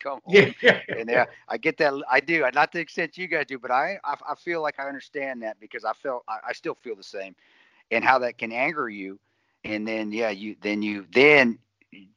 [0.00, 0.34] come home.
[0.34, 1.94] Yeah, yeah, And yeah, I get that.
[2.10, 2.44] I do.
[2.52, 5.42] Not to the extent you guys do, but I, I, I feel like I understand
[5.42, 7.36] that because I felt, I, I still feel the same,
[7.92, 9.20] and how that can anger you.
[9.64, 11.58] And then, yeah, you, then you, then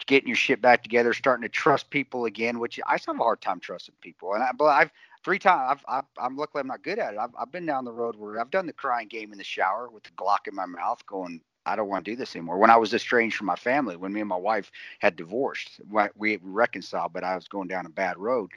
[0.08, 3.24] getting your shit back together, starting to trust people again, which I still have a
[3.24, 4.34] hard time trusting people.
[4.34, 4.92] And I, but I've
[5.24, 7.20] three times, I've, I've, I'm luckily I'm not good at it.
[7.20, 9.90] I've, I've been down the road where I've done the crying game in the shower
[9.90, 12.58] with the Glock in my mouth, going, I don't want to do this anymore.
[12.58, 16.10] When I was estranged from my family, when me and my wife had divorced, we-
[16.16, 18.52] we reconciled, but I was going down a bad road.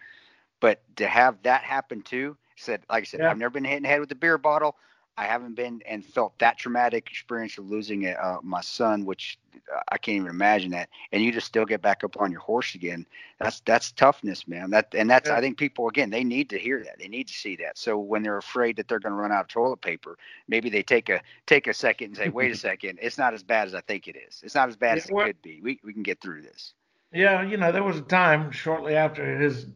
[0.61, 3.31] But to have that happen too, said like I said, Yeah.
[3.31, 4.77] I've never been hit in the head with a beer bottle.
[5.17, 9.39] I haven't been and felt that traumatic experience of losing uh, my son, which
[9.73, 10.89] uh, I can't even imagine that.
[11.13, 13.07] And you just still get back up on your horse again.
[13.39, 14.71] That's that's toughness, man.
[14.71, 15.37] That and that's Yeah.
[15.37, 16.99] I think people again they need to hear that.
[16.99, 17.79] They need to see that.
[17.79, 20.19] So when they're afraid that they're going to run out of toilet paper,
[20.49, 23.43] maybe they take a take a second and say, wait a second, it's not as
[23.45, 24.43] bad as I think it is.
[24.45, 25.61] It's not as bad Yeah, as it well- could be.
[25.63, 26.75] We we can get through this.
[27.13, 29.69] Yeah, you know, there was a time shortly after his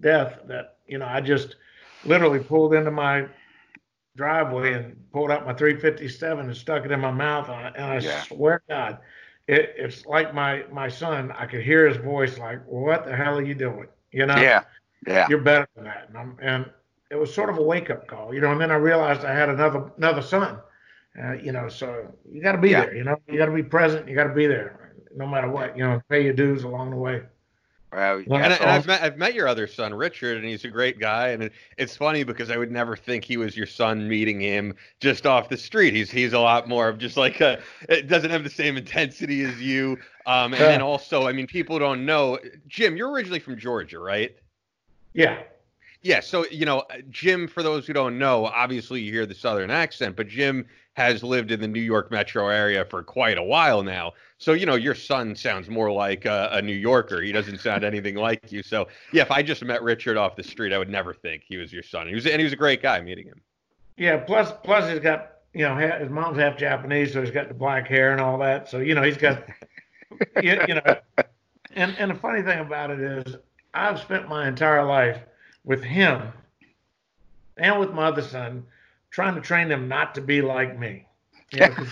[0.00, 1.54] death that, you know, I just
[2.04, 3.26] literally pulled into my
[4.20, 7.48] driveway and pulled out my 357 and stuck it in my mouth.
[7.48, 8.24] And I, and I Yeah.
[8.24, 8.98] swear to God,
[9.48, 13.38] it, it's like my, my son, I could hear his voice like, what the hell
[13.38, 13.88] are you doing?
[14.12, 14.64] You know, Yeah,
[15.06, 16.06] yeah, you're better than that.
[16.08, 16.66] And, I'm, and
[17.10, 19.34] it was sort of a wake up call, you know, and then I realized I
[19.34, 20.58] had another, another son,
[21.22, 22.84] uh, you know, so you got to be Yeah.
[22.84, 24.08] there, you know, you got to be present.
[24.08, 26.96] You got to be there no matter what, you know, pay your dues along the
[26.96, 27.22] way.
[28.26, 31.00] Well, and, and I've met I've met your other son, Richard, and he's a great
[31.00, 31.28] guy.
[31.28, 34.74] And it, it's funny because I would never think he was your son meeting him
[35.00, 35.94] just off the street.
[35.94, 39.42] He's he's a lot more of just like a, it doesn't have the same intensity
[39.42, 39.98] as you.
[40.26, 42.38] Um, and then also, I mean, people don't know.
[42.68, 44.36] Jim, you're originally from Georgia, right?
[45.12, 45.42] Yeah.
[46.02, 46.20] Yeah.
[46.20, 47.48] So you know, uh, Jim.
[47.48, 51.50] For those who don't know, obviously you hear the southern accent, but Jim has lived
[51.50, 54.12] in the New York metro area for quite a while now.
[54.38, 57.22] So, you know, your son sounds more like a, a, New Yorker.
[57.22, 58.62] He doesn't sound anything like you.
[58.62, 61.56] So, yeah, if I just met Richard off the street, I would never think he
[61.56, 62.08] was your son.
[62.08, 63.40] He was, and he was a great guy meeting him.
[63.96, 64.18] Yeah.
[64.18, 67.86] Plus, plus he's got, you know, his mom's half Japanese, so he's got the black
[67.86, 68.68] hair and all that.
[68.68, 69.44] So, you know, he's got,
[70.42, 70.96] you, you know,
[71.74, 73.36] and, and the funny thing about it is
[73.74, 75.18] I've spent my entire life
[75.64, 76.32] with him
[77.56, 78.64] and with my other son
[79.10, 81.06] trying to train them not to be like me.
[81.52, 81.86] You know,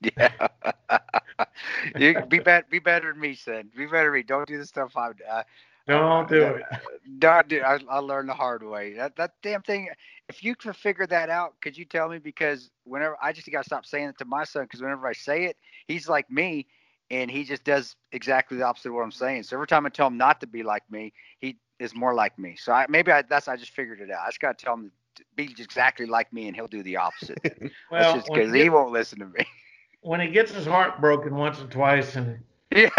[0.00, 0.48] yeah.
[1.98, 2.66] you be better.
[2.70, 3.70] Be better than me, son.
[3.76, 4.22] Be better than me.
[4.22, 5.10] Don't do the stuff I.
[5.30, 5.42] Uh,
[5.86, 6.62] don't do it.
[7.18, 7.62] Don't do.
[7.62, 8.92] I, I learned the hard way.
[8.92, 9.88] That that damn thing.
[10.28, 12.18] If you could figure that out, could you tell me?
[12.18, 15.14] Because whenever I just got to stop saying it to my son, because whenever I
[15.14, 15.56] say it,
[15.86, 16.66] he's like me,
[17.10, 19.44] and he just does exactly the opposite of what I'm saying.
[19.44, 22.38] So every time I tell him not to be like me, he is more like
[22.38, 22.56] me.
[22.58, 24.20] So I, maybe I, that's I just figured it out.
[24.24, 26.96] I just got to tell him to be exactly like me, and he'll do the
[26.96, 27.38] opposite.
[27.90, 29.44] well, because he, he won't listen to me
[30.02, 32.38] when he gets his heart broken once or twice, and
[32.70, 32.90] yeah.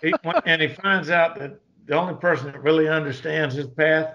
[0.00, 0.14] he, he,
[0.46, 4.14] and he finds out that the only person that really understands his path,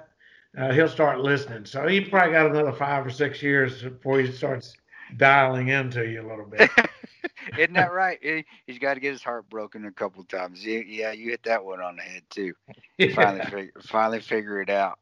[0.57, 1.65] uh, he'll start listening.
[1.65, 4.75] So he probably got another five or six years before he starts
[5.17, 6.69] dialing into you a little bit.
[7.57, 8.19] Isn't that right?
[8.21, 10.65] He, has got to get his heart broken a couple of times.
[10.65, 12.53] Yeah, you hit that one on the head too.
[12.97, 13.13] Yeah.
[13.13, 14.99] Finally, figure, finally figure it out.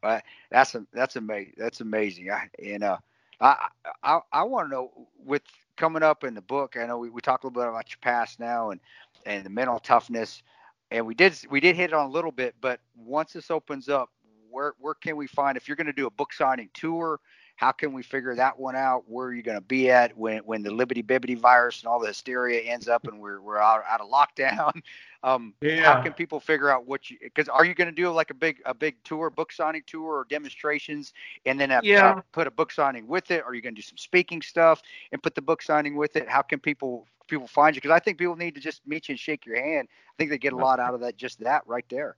[0.49, 1.53] That's a, that's amazing.
[1.57, 2.31] That's amazing.
[2.31, 2.97] I, you uh, know,
[3.39, 3.67] I
[4.01, 5.43] I, I want to know with
[5.77, 6.75] coming up in the book.
[6.75, 8.81] I know we, we talked a little bit about your past now and
[9.27, 10.41] and the mental toughness,
[10.89, 12.55] and we did we did hit it on a little bit.
[12.61, 14.09] But once this opens up,
[14.49, 17.19] where where can we find if you're going to do a book signing tour?
[17.63, 19.05] How can we figure that one out?
[19.07, 21.97] Where are you going to be at when when the Libbity Bibbity virus and all
[21.97, 24.81] the hysteria ends up and we're we're out, out of lockdown?
[25.25, 25.85] Um, yeah.
[25.85, 27.17] How can people figure out what you?
[27.21, 30.17] Because are you going to do like a big a big tour, book signing tour,
[30.17, 31.13] or demonstrations,
[31.45, 32.19] and then have, yeah.
[32.33, 33.41] put a book signing with it?
[33.43, 34.81] Or are you going to do some speaking stuff
[35.13, 36.27] and put the book signing with it?
[36.27, 37.79] How can people people find you?
[37.81, 39.87] Because I think people need to just meet you and shake your hand.
[39.89, 42.17] I think they get a lot out of that, just that right there.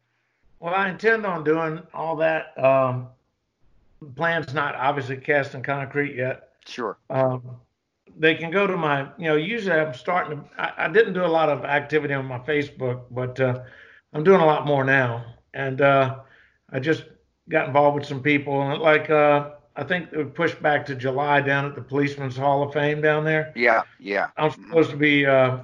[0.59, 2.57] Well, I intend on doing all that.
[2.57, 3.09] Um,
[4.15, 6.49] plan's not obviously cast in concrete yet.
[6.65, 6.98] Sure.
[7.10, 7.57] Um,
[8.18, 11.26] they can go to my, you know, usually I'm starting to, I, I didn't do
[11.26, 13.61] a lot of activity on my Facebook, but uh,
[14.14, 15.26] I'm doing a lot more now.
[15.53, 16.19] And uh,
[16.72, 17.06] I just
[17.49, 20.95] got involved with some people, and like, uh, I think it would push back to
[20.95, 23.52] July down at the Policeman's Hall of Fame down there.
[23.56, 24.27] Yeah, yeah.
[24.38, 25.60] I'm supposed to be, uh,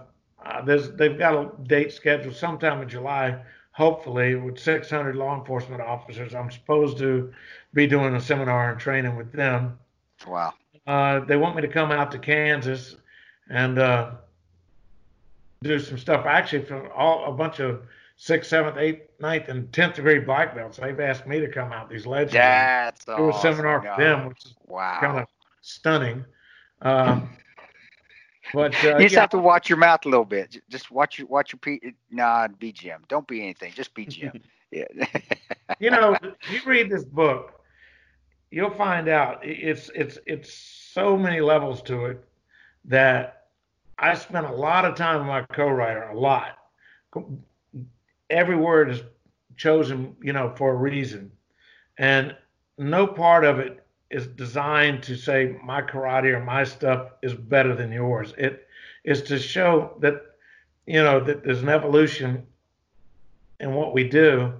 [0.46, 5.82] uh, there's, they've got a date scheduled sometime in July, hopefully, with 600 law enforcement
[5.82, 6.36] officers.
[6.36, 7.34] I'm supposed to
[7.74, 9.80] be doing a seminar and training with them.
[10.28, 10.54] Wow.
[10.86, 12.96] Uh, they want me to come out to Kansas
[13.50, 14.12] and uh,
[15.64, 16.26] do some stuff.
[16.26, 17.84] Actually, for all a bunch of
[18.18, 21.90] sixth, seventh, eighth, ninth, and tenth degree black belts, they've asked me to come out.
[21.90, 22.34] These legends.
[22.34, 23.30] That's do awesome.
[23.30, 24.98] a seminar for them, which is wow.
[25.00, 25.28] kind of
[25.62, 26.26] stunning.
[26.82, 27.30] Um,
[28.54, 29.22] but uh, you just yeah.
[29.22, 30.62] have to watch your mouth a little bit.
[30.70, 31.94] Just watch your watch your P.
[32.10, 33.04] Nah, be Jim.
[33.08, 33.74] Don't be anything.
[33.76, 34.42] Just be Jim.
[34.72, 34.86] yeah.
[35.80, 36.16] you know,
[36.52, 37.62] you read this book
[38.52, 42.24] you'll find out it's it's it's so many levels to it
[42.86, 43.48] that
[43.98, 46.58] I spent a lot of time with my co-writer, a lot.
[48.30, 49.02] Every word is
[49.58, 51.32] chosen, you know, for a reason,
[51.98, 52.36] and
[52.78, 53.81] no part of it
[54.12, 58.34] is designed to say my karate or my stuff is better than yours.
[58.38, 58.68] It
[59.04, 60.22] is to show that,
[60.86, 62.46] you know, that there's an evolution
[63.60, 64.54] in what we do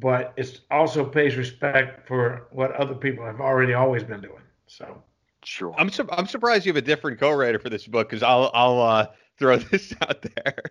[0.00, 4.42] but it also pays respect for what other people have already always been doing.
[4.66, 5.02] So,
[5.44, 5.74] sure.
[5.78, 8.80] I'm su- I'm surprised you have a different co-writer for this book because I'll I'll
[8.80, 9.06] uh,
[9.38, 10.62] throw this out there.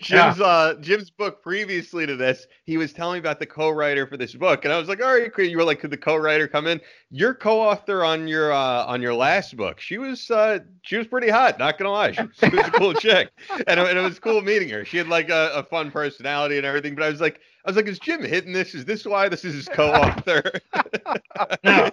[0.00, 0.44] Jim's yeah.
[0.44, 4.34] uh, Jim's book previously to this, he was telling me about the co-writer for this
[4.34, 6.80] book, and I was like, "All right, you were like, could the co-writer come in?"
[7.10, 11.28] Your co-author on your uh, on your last book, she was uh, she was pretty
[11.28, 11.58] hot.
[11.58, 13.30] Not gonna lie, she, she was a cool chick,
[13.66, 14.84] and, and, it was cool meeting her.
[14.84, 16.94] She had like a, a fun personality and everything.
[16.94, 18.74] But I was like, I was like, is Jim hitting this?
[18.74, 20.42] Is this why this is his co-author?
[21.64, 21.90] no.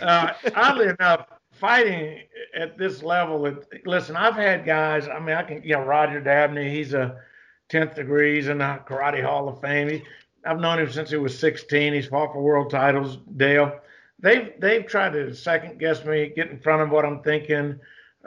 [0.00, 1.26] Uh, oddly enough,
[1.62, 2.18] fighting
[2.56, 5.06] at this level, it, listen, I've had guys.
[5.08, 6.68] I mean, I can, you know, Roger Dabney.
[6.68, 7.20] He's a
[7.68, 8.34] tenth degree.
[8.34, 9.88] He's in the Karate Hall of Fame.
[9.88, 10.02] He,
[10.44, 11.94] I've known him since he was 16.
[11.94, 13.18] He's fought for world titles.
[13.36, 13.78] Dale,
[14.18, 17.78] they've they've tried to second guess me, get in front of what I'm thinking,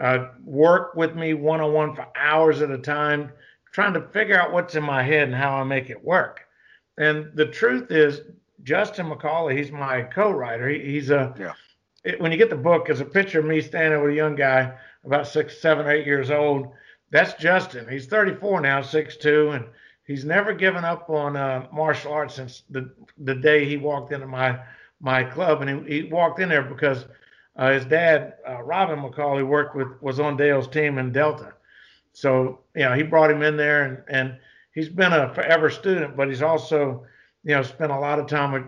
[0.01, 3.29] uh, work with me one on one for hours at a time,
[3.73, 6.47] trying to figure out what's in my head and how I make it work.
[6.97, 8.21] and the truth is,
[8.63, 10.69] Justin McCauley, he's my co-writer.
[10.69, 11.51] He, he's a Yeah.
[12.05, 14.35] It- when you get the book, it's a picture of me standing with a young
[14.35, 14.73] guy
[15.05, 16.73] about six, seven, eight years old.
[17.11, 17.87] That's Justin.
[17.89, 19.65] He's 34 now, 6'2", and
[20.05, 24.27] he's never given up on uh, martial arts since the the day he walked into
[24.27, 24.59] my
[25.01, 25.63] my club.
[25.63, 27.05] And he, he walked in there because
[27.57, 31.53] uh, his dad, uh, Robin McCauley, worked with was on Dale's team in Delta.
[32.13, 34.39] So you know he brought him in there, and and
[34.73, 37.05] he's been a forever student, but he's also
[37.45, 38.63] you know spent a lot of time with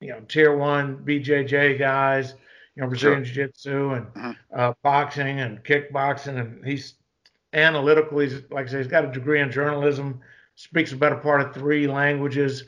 [0.00, 2.34] you know tier one BJJ guys
[2.76, 3.34] you know, Brazilian Sure.
[3.34, 4.36] Jiu-Jitsu and Mhm.
[4.52, 6.94] uh, boxing and kickboxing, and he's
[7.52, 8.18] analytical.
[8.18, 10.20] He's like I say, he's got a degree in journalism,
[10.56, 12.64] speaks a better part of three languages,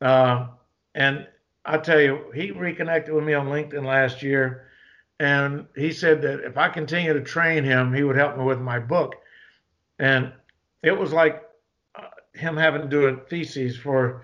[0.00, 0.48] uh,
[0.94, 1.26] and
[1.64, 4.68] I tell you, he reconnected with me on LinkedIn last year,
[5.18, 8.60] and he said that if I continue to train him, he would help me with
[8.60, 9.16] my book,
[9.98, 10.32] and
[10.82, 11.42] it was like
[11.94, 12.02] uh,
[12.34, 14.22] him having to do a thesis for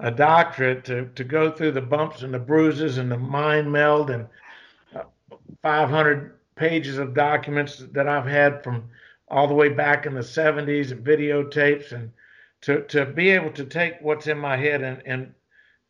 [0.00, 4.10] a doctorate to, to go through the bumps and the bruises and the mind meld
[4.10, 4.26] and
[5.62, 8.84] 500 pages of documents that I've had from
[9.28, 12.12] all the way back in the 70s and videotapes and
[12.62, 15.34] to, to be able to take what's in my head and, and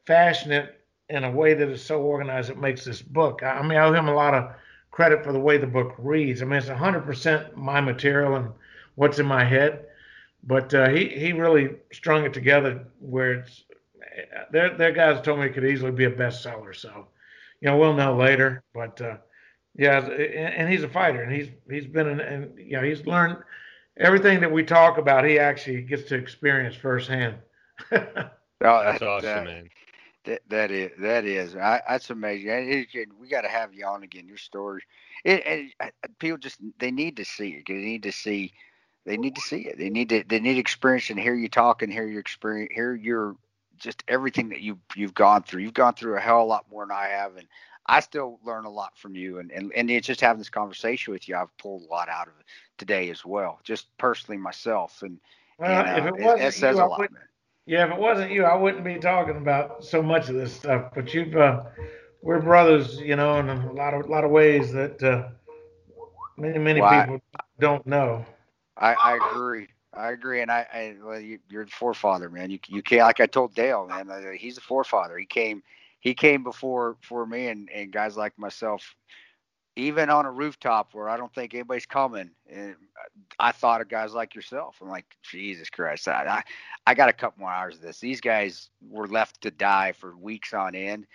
[0.07, 3.43] fashion it in a way that is so organized it makes this book.
[3.43, 4.53] I I mean, I owe him a lot of
[4.91, 6.43] credit for the way the book reads.
[6.43, 8.49] I mean, it's 100% my material and
[8.95, 9.87] what's in my head,
[10.45, 13.65] but uh, he, he really strung it together where it's,
[14.51, 16.75] there, there guys told me it could easily be a bestseller.
[16.75, 17.09] So,
[17.61, 19.17] you know, we'll know later, but, uh,
[19.77, 23.07] yeah, and and he's a fighter, and he's he's been in, and you know he's
[23.07, 23.39] learned
[23.97, 25.25] everything that we talk about.
[25.25, 27.37] He actually gets to experience firsthand.
[28.65, 29.71] Oh, That's that- awesome, that- man.
[30.25, 32.49] That, that is that is I, that's amazing.
[32.49, 34.29] And it- it- we got to have you on again.
[34.29, 34.83] Your story,
[35.25, 35.89] it, it, uh,
[36.21, 37.65] people just they need to see it.
[37.67, 38.53] They need to see,
[39.05, 39.79] they need to see it.
[39.79, 42.95] They need to they need experience and hear you talk and hear your experience, hear
[42.95, 43.35] your
[43.79, 45.63] just everything that you you've gone through.
[45.63, 47.49] You've gone through a hell of a lot more than I have, and
[47.87, 49.39] I still learn a lot from you.
[49.39, 52.29] And and and it's just having this conversation with you, I've pulled a lot out
[52.29, 52.35] of
[52.79, 55.03] today as well, just personally myself.
[55.03, 55.19] And
[55.59, 57.11] Well, and, if uh, it it, wasn't it says you, a I lot,
[57.67, 60.93] yeah, if it wasn't you, I wouldn't be talking about so much of this stuff.
[60.95, 61.63] But you've uh,
[62.23, 65.29] we're brothers, you know, in a lot of lot of ways that uh,
[66.37, 67.21] many many Well, I- people
[67.61, 68.25] don't know.
[68.77, 69.69] I, I agree.
[69.95, 72.51] I agree, and I, I well, you, you're the forefather, man.
[72.51, 74.11] You you can't like I told Dale, man.
[74.11, 75.19] uh, He's the forefather.
[75.19, 75.63] He came
[76.03, 78.95] he came before for me and and guys like myself.
[79.75, 82.77] Even on a rooftop where I don't think anybody's coming, and
[83.39, 84.77] I thought of guys like yourself.
[84.83, 86.43] I'm like, Jesus Christ, I, I
[86.91, 87.99] I got a couple more hours of this.
[87.99, 91.07] These guys were left to die for weeks on end.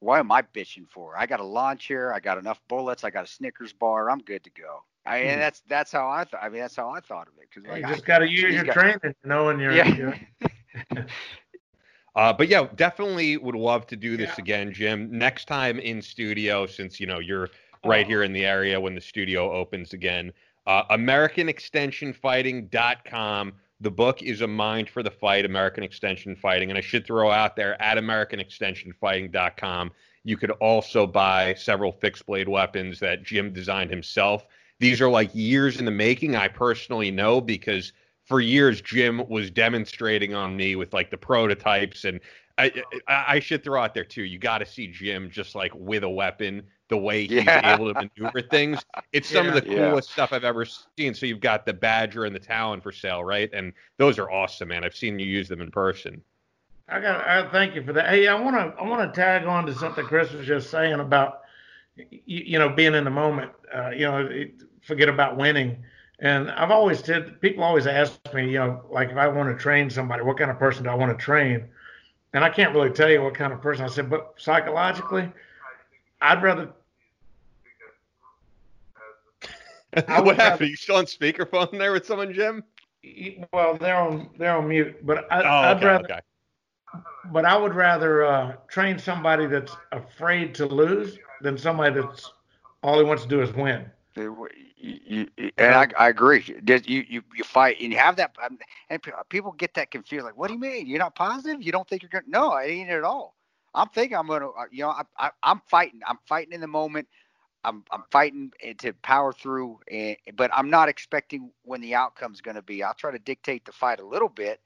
[0.00, 1.18] What am I bitching for?
[1.18, 2.14] I got a lawn chair.
[2.14, 3.04] I got enough bullets.
[3.04, 4.10] I got a Snickers bar.
[4.10, 4.84] I'm good to go.
[5.04, 5.40] I, and Hmm.
[5.40, 6.42] that's that's how I thought.
[6.42, 7.48] I mean, that's how I thought of it.
[7.52, 9.60] Because like, you I- just got to use these your guys- training, you know, and
[9.60, 9.86] your, Yeah.
[9.94, 10.14] your
[12.16, 14.34] Uh, but yeah, definitely would love to do this Yeah.
[14.42, 15.08] again, Jim.
[15.16, 17.48] Next time in studio, since you know you're
[17.84, 20.32] right here in the area when the studio opens again.
[20.66, 23.52] Uh, AmericanExtensionFighting.com.
[23.80, 27.30] The book is a mind for the fight, American Extension Fighting, and I should throw
[27.30, 29.92] out there at AmericanExtensionFighting.com.
[30.24, 34.46] You could also buy several fixed blade weapons that Jim designed himself.
[34.80, 36.34] These are like years in the making.
[36.36, 37.92] I personally know because
[38.28, 42.20] for years Jim was demonstrating on me with like the prototypes and
[42.58, 42.72] I
[43.06, 44.22] I, I should throw out there too.
[44.24, 47.74] You got to see Jim just like with a weapon, the way he's Yeah.
[47.74, 48.84] able to maneuver things.
[49.12, 49.90] It's some of the Yeah.
[49.90, 51.14] coolest stuff I've ever seen.
[51.14, 53.48] So you've got the Badger and the Talon for sale, right?
[53.52, 54.84] And those are awesome, man.
[54.84, 56.20] I've seen you use them in person.
[56.88, 57.26] I got.
[57.26, 58.08] I thank you for that.
[58.08, 58.80] Hey, I want to.
[58.80, 61.42] I want to tag on to something Kris was just saying about,
[61.96, 63.52] you, you know, being in the moment.
[63.74, 65.84] Uh, you know, it, forget about winning.
[66.20, 69.62] And I've always said, people always ask me, you know, like if I want to
[69.62, 71.64] train somebody, what kind of person do I want to train?
[72.34, 73.84] And I can't really tell you what kind of person.
[73.84, 75.30] I said, but psychologically,
[76.20, 76.70] I'd rather.
[80.08, 80.38] I what happened?
[80.38, 82.64] rather- Are you still on speakerphone there with someone, Jim?
[83.52, 86.04] Well, they're on they're on mute, but I, Oh, I'd okay, rather.
[86.04, 86.20] okay.
[87.32, 92.32] But I would rather uh, train somebody that's afraid to lose than somebody that's
[92.82, 93.86] all he wants to do is win.
[94.16, 94.48] You,
[94.80, 96.44] you, you- and I, I agree.
[96.46, 98.58] You, you you fight and you have that, um,
[98.90, 100.24] and people get that confused.
[100.26, 100.86] Like, what do you mean?
[100.88, 101.62] You're not positive?
[101.62, 102.24] You don't think you're gonna?
[102.28, 103.36] No, I ain't at all.
[103.74, 104.48] I'm thinking I'm gonna.
[104.50, 106.00] uh, You know, I, I, I'm fighting.
[106.06, 107.08] I'm fighting in the moment.
[107.64, 112.40] I'm I'm fighting eh, to power through, and, but I'm not expecting when the outcome's
[112.40, 112.82] going to be.
[112.82, 114.60] I'll try to dictate the fight a little bit,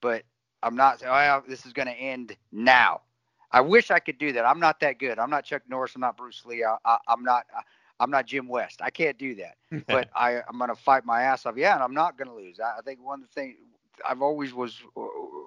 [0.00, 0.24] but
[0.62, 1.02] I'm not.
[1.06, 3.02] Oh, this is going to end now.
[3.52, 4.44] I wish I could do that.
[4.46, 5.18] I'm not that good.
[5.18, 5.94] I'm not Chuck Norris.
[5.94, 6.64] I'm not Bruce Lee.
[6.64, 7.44] I, I, I'm not.
[8.00, 8.80] I'm not Jim West.
[8.82, 9.56] I can't do that.
[9.86, 11.56] but I, I'm going to fight my ass off.
[11.56, 12.60] Yeah, and I'm not going to lose.
[12.60, 13.56] I, I think one of the thing,
[14.08, 14.80] I've always was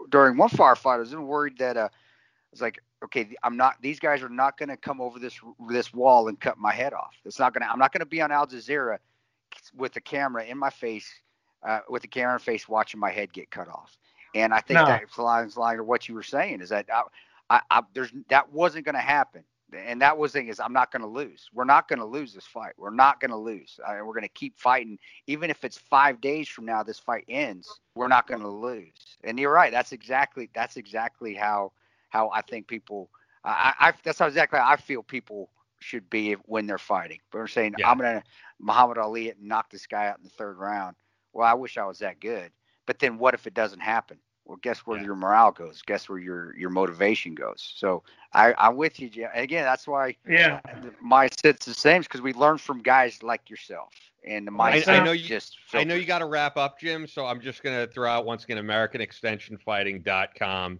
[0.09, 0.95] during one firefight.
[0.95, 1.89] I was worried that uh,
[2.51, 3.75] it's like okay, I'm not.
[3.81, 6.93] These guys are not going to come over this this wall and cut my head
[6.93, 7.15] off.
[7.25, 7.71] It's not going to.
[7.71, 8.97] I'm not going to be on Al Jazeera
[9.75, 11.09] with the camera in my face,
[11.63, 13.97] uh, with the camera in face, watching my head get cut off.
[14.35, 14.85] And I think no.
[14.85, 17.03] that's line line of what you were saying is that I,
[17.49, 19.43] I, I there's that wasn't going to happen.
[19.73, 21.49] And that was the thing is I'm not going to lose.
[21.53, 22.73] We're not going to lose this fight.
[22.77, 23.79] We're not going to lose.
[23.85, 24.97] I we're going to keep fighting.
[25.27, 27.79] Even if it's five days from now, this fight ends.
[27.95, 29.17] We're not going to lose.
[29.23, 29.71] And you're right.
[29.71, 31.73] That's exactly that's exactly how
[32.09, 33.09] how I think people.
[33.43, 35.49] I, I that's how exactly how I feel people
[35.79, 37.19] should be when they're fighting.
[37.31, 37.89] But we're saying yeah.
[37.89, 38.23] I'm gonna
[38.59, 40.95] Muhammad Ali and knock this guy out in the third round.
[41.33, 42.51] Well, I wish I was that good.
[42.85, 44.17] But then what if it doesn't happen?
[44.47, 45.03] Well, guess where yeah.
[45.03, 45.81] your morale goes?
[45.81, 47.73] Guess where your your motivation goes?
[47.75, 48.03] So
[48.33, 49.29] I, I'm with you, Jim.
[49.33, 50.61] And again, that's why yeah
[51.01, 53.91] my set's the same because we learn from guys like yourself.
[54.25, 55.85] And the mindset I, I know you just filters.
[55.85, 57.07] I know you got to wrap up, Jim.
[57.07, 60.79] So I'm just gonna throw out once again AmericanExtensionFighting.com.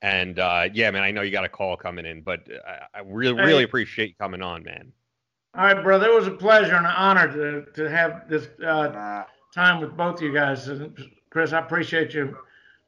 [0.00, 3.00] And uh, yeah, man, I know you got a call coming in, but I, I
[3.04, 3.48] really, hey.
[3.48, 4.92] really appreciate you coming on, man.
[5.56, 6.06] All right, brother.
[6.06, 10.18] It was a pleasure and an honor to, to have this uh, time with both
[10.18, 10.68] of you guys.
[10.68, 10.96] And
[11.30, 12.36] Kris, I appreciate you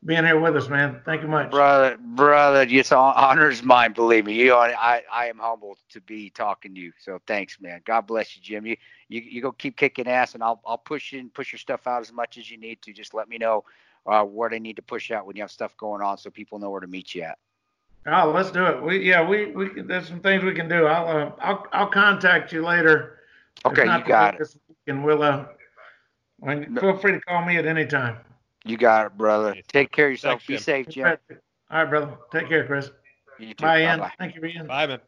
[0.05, 1.01] being here with us, man.
[1.05, 1.98] Thank you much, brother.
[2.01, 3.93] Brother, it's honors mine.
[3.93, 4.55] Believe me, you.
[4.55, 6.93] I I am humbled to be talking to you.
[6.98, 7.82] So thanks, man.
[7.85, 8.66] God bless you, Jim.
[8.66, 8.77] You
[9.09, 12.01] you, you go keep kicking ass, and I'll I'll push in push your stuff out
[12.01, 12.93] as much as you need to.
[12.93, 13.64] Just let me know
[14.06, 16.59] uh, what I need to push out when you have stuff going on, so people
[16.59, 17.39] know where to meet you at.
[18.06, 18.82] Oh, let's do it.
[18.82, 20.86] We yeah, we we there's some things we can do.
[20.86, 23.18] I'll uh, I'll I'll contact you later.
[23.66, 24.56] Okay, you got it.
[24.86, 25.44] And we'll uh,
[26.81, 28.16] feel free to call me at any time.
[28.64, 29.56] You got it, brother.
[29.68, 30.42] Take care of yourself.
[30.46, 31.06] Thanks, Be safe, Jim.
[31.06, 31.16] All
[31.70, 32.12] right, brother.
[32.30, 32.90] Take care, Kris.
[33.38, 33.64] You too.
[33.64, 34.02] Bye, Ian.
[34.18, 34.66] Thank you, Ian.
[34.66, 35.00] Bye, man.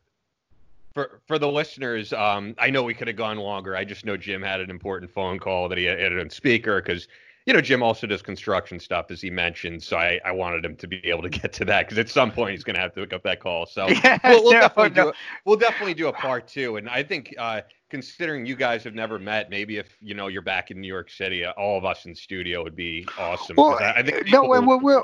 [0.94, 3.76] For for the listeners, um, I know we could have gone longer.
[3.76, 7.08] I just know Jim had an important phone call that he had on speaker because
[7.46, 9.82] you know, Jim also does construction stuff, as he mentioned.
[9.82, 12.30] So I, I wanted him to be able to get to that because at some
[12.30, 13.66] point he's going to have to pick up that call.
[13.66, 15.04] So yeah, we'll, we'll no, definitely no.
[15.04, 15.12] do a,
[15.44, 16.76] we'll definitely do a part two.
[16.76, 17.62] And I think uh,
[17.92, 21.10] considering you guys have never met, maybe if you know you're back in New York
[21.10, 23.54] City, uh, all of us in studio would be awesome.
[23.56, 25.02] Well, I, I think no, and we'll, we'll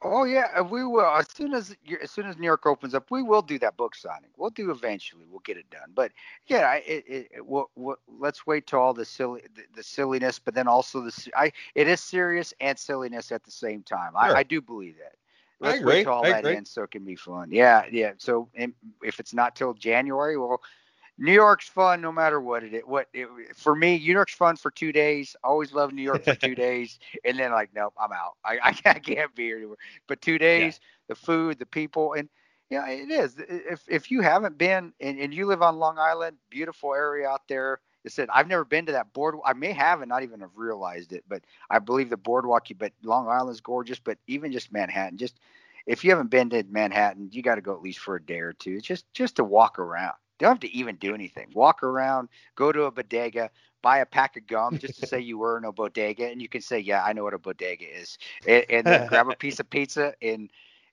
[0.00, 1.04] Oh yeah, we will.
[1.04, 3.94] As soon as as soon as New York opens up, we will do that book
[3.94, 4.30] signing.
[4.38, 5.24] We'll do eventually.
[5.30, 5.92] We'll get it done.
[5.94, 6.12] But
[6.46, 10.38] yeah, it, it, it we'll, we'll, let's wait till all the silly the, the, silliness,
[10.38, 14.12] but then also the I it is serious and silliness at the same time.
[14.12, 14.36] Sure.
[14.36, 15.14] I, I do believe that.
[15.60, 17.50] Let's wait till all that ends so it can be fun.
[17.50, 18.12] Yeah, yeah.
[18.18, 18.48] So
[19.02, 20.60] if it's not till January, well,
[21.16, 22.82] New York's fun no matter what it is.
[22.84, 25.36] What it, for me, New York's fun for two days.
[25.44, 28.36] Always love New York for two days, and then like, nope, I'm out.
[28.44, 29.78] I, I, can't be here anymore.
[30.08, 30.88] But two days, yeah.
[31.08, 32.28] the food, the people, and
[32.68, 33.36] yeah, it is.
[33.38, 37.42] If if you haven't been and, and you live on Long Island, beautiful area out
[37.48, 37.80] there.
[38.06, 39.36] I said I've never been to that board.
[39.46, 42.66] I may have and not even have realized it, but I believe the boardwalk.
[42.76, 44.00] But Long Island's gorgeous.
[44.00, 45.38] But even just Manhattan, just
[45.86, 48.40] if you haven't been to Manhattan, you got to go at least for a day
[48.40, 51.48] or two, just just to walk around don't have to even do anything.
[51.54, 53.50] Walk around, go to a bodega,
[53.82, 56.48] buy a pack of gum just to say you were in a bodega, and you
[56.48, 59.60] can say, "Yeah, I know what a bodega is," and, and then grab a piece
[59.60, 60.50] of pizza and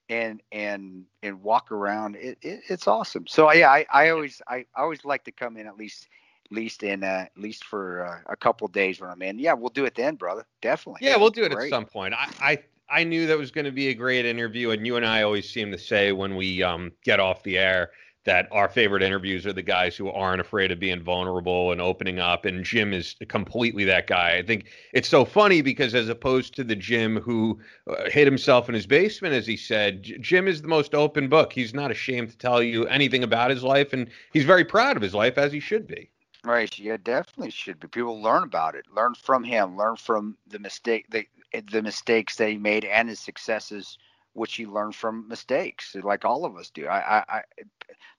[0.08, 2.16] and and and walk around.
[2.16, 3.26] It, it, it's awesome.
[3.26, 6.08] So yeah, I, I always I, I always like to come in at least
[6.46, 9.38] at least in uh, at least for uh, a couple days when I'm in.
[9.38, 10.44] Yeah, we'll do it then, brother.
[10.60, 11.06] Definitely.
[11.06, 11.64] Yeah, we'll do it Great.
[11.64, 12.14] at some point.
[12.14, 12.58] I, I
[12.88, 15.48] I knew that was going to be a great interview, and you and I always
[15.48, 17.90] seem to say when we um, get off the air
[18.24, 22.20] that our favorite interviews are the guys who aren't afraid of being vulnerable and opening
[22.20, 22.44] up.
[22.44, 24.36] And Jim is completely that guy.
[24.36, 27.58] I think it's so funny because as opposed to the Jim who
[27.88, 31.52] uh, hid himself in his basement, as he said, Jim is the most open book.
[31.52, 35.02] He's not ashamed to tell you anything about his life, and he's very proud of
[35.02, 36.08] his life, as he should be.
[36.44, 36.76] Right.
[36.78, 37.88] Yeah, definitely should be.
[37.88, 41.26] People learn about it, learn from him, learn from the mistake, the,
[41.70, 43.98] the mistakes that he made and his successes
[44.34, 46.86] which you learn from mistakes, like all of us do.
[46.86, 47.42] I, I, I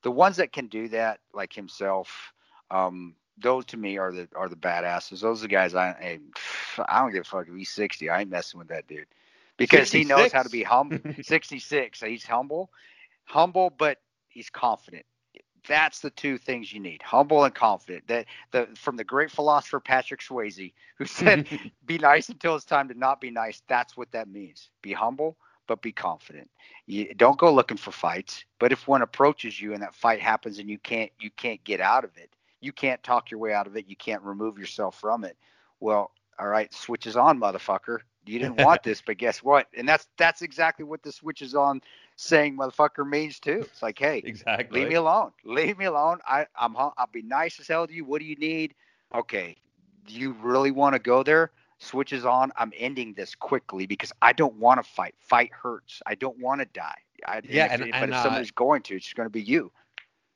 [0.03, 2.33] the ones that can do that, like himself,
[2.71, 5.21] um, those to me are the are the badasses.
[5.21, 6.19] Those are the guys I
[6.87, 8.09] I don't give a fuck if he's sixty.
[8.09, 9.07] I ain't messing with that dude
[9.57, 9.91] because 66?
[9.91, 11.01] he knows how to be humble.
[11.21, 12.01] sixty six.
[12.01, 12.69] He's humble,
[13.25, 15.05] humble, but he's confident.
[15.67, 18.07] That's the two things you need: humble and confident.
[18.07, 21.43] That the from the great philosopher Patrick Swayze, who said,
[21.85, 24.69] "Be nice until it's time to not be nice." That's what that means.
[24.81, 25.37] Be humble,
[25.67, 26.49] but be confident.
[26.85, 30.59] You don't go looking for fights, but if one approaches you and that fight happens
[30.59, 32.29] and you can't you can't get out of it,
[32.61, 35.37] you can't talk your way out of it, you can't remove yourself from it.
[35.79, 37.99] Well, all right, switches on, motherfucker.
[38.25, 39.67] You didn't want this, but guess what?
[39.75, 41.81] And that's that's exactly what the switches on
[42.15, 43.67] saying motherfucker means too.
[43.71, 44.79] It's like, hey, exactly.
[44.81, 45.31] Leave me alone.
[45.43, 46.19] Leave me alone.
[46.27, 48.05] I I'm I'll be nice as hell to you.
[48.05, 48.73] What do you need?
[49.13, 49.57] Okay.
[50.05, 51.51] Do you really want to go there?
[51.83, 55.15] Switches on, I'm ending this quickly because I don't want to fight.
[55.19, 56.01] Fight hurts.
[56.05, 56.97] I don't want to die.
[57.25, 59.41] I, yeah, and, and, but and, if uh, somebody's going to, it's going to be
[59.41, 59.71] you.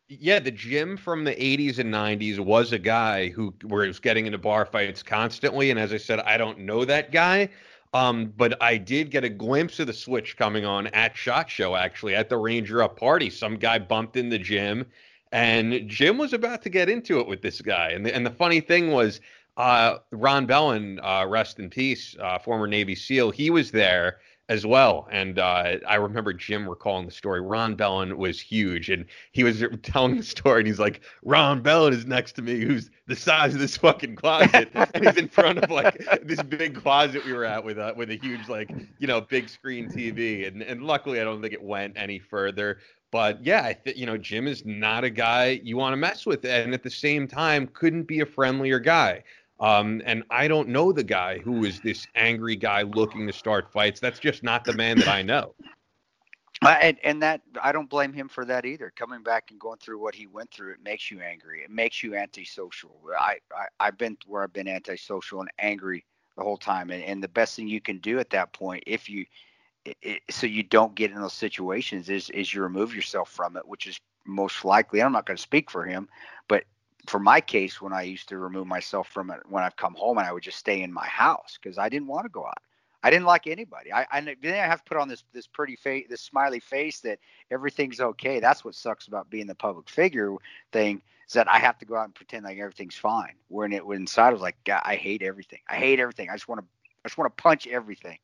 [0.10, 4.38] Yeah, the Jim from the 80s and 90s was a guy who was getting into
[4.38, 5.70] bar fights constantly.
[5.70, 7.50] And as I said, I don't know that guy.
[7.94, 11.76] Um, but I did get a glimpse of the switch coming on at Shot Show,
[11.76, 13.30] actually, at the Ranger Up party.
[13.30, 14.86] Some guy bumped in the gym,
[15.32, 17.90] and Jim was about to get into it with this guy.
[17.90, 19.22] And the, and the funny thing was,
[19.58, 24.20] uh, Ron Bellin, uh, rest in peace, uh, former Navy SEAL, he was there
[24.50, 25.08] as well.
[25.12, 27.42] And uh, I remember Jim recalling the story.
[27.42, 31.92] Ron Bellin was huge, and he was telling the story, and he's like, "Ron Bellin
[31.92, 35.60] is next to me, who's the size of this fucking closet, and he's in front
[35.60, 38.70] of like this big closet we were at with a with a huge like
[39.00, 42.78] you know big screen TV, and and luckily I don't think it went any further."
[43.10, 46.46] But yeah, th- you know Jim is not a guy you want to mess with,
[46.46, 49.24] and at the same time couldn't be a friendlier guy.
[49.60, 53.72] Um, and I don't know the guy who is this angry guy looking to start
[53.72, 54.00] fights.
[54.00, 55.54] That's just not the man that I know.
[56.64, 58.92] Uh, and and that I don't blame him for that either.
[58.96, 61.62] Coming back and going through what he went through, it makes you angry.
[61.62, 63.00] It makes you antisocial.
[63.16, 66.04] I, I I've been where I've been antisocial and angry
[66.36, 66.90] the whole time.
[66.90, 69.26] And, and the best thing you can do at that point, if you
[69.86, 73.68] it, so you don't get in those situations, is is you remove yourself from it,
[73.68, 75.02] which is most likely.
[75.02, 76.10] I'm not going to speak for him,
[77.08, 80.18] for my case, when I used to remove myself from it, when I've come home
[80.18, 82.58] and I would just stay in my house because I didn't want to go out.
[83.04, 83.94] I didn't like anybody.
[83.94, 87.00] I, I then I have to put on this this pretty face, this smiley face
[87.02, 87.20] that
[87.52, 88.40] everything's okay.
[88.40, 90.36] That's what sucks about being the public figure
[90.72, 93.34] thing is that I have to go out and pretend like everything's fine.
[93.48, 95.60] When it when inside I was like, God, I hate everything.
[95.70, 96.30] I hate everything.
[96.30, 96.68] I just want to
[97.06, 98.18] I just want to punch everything.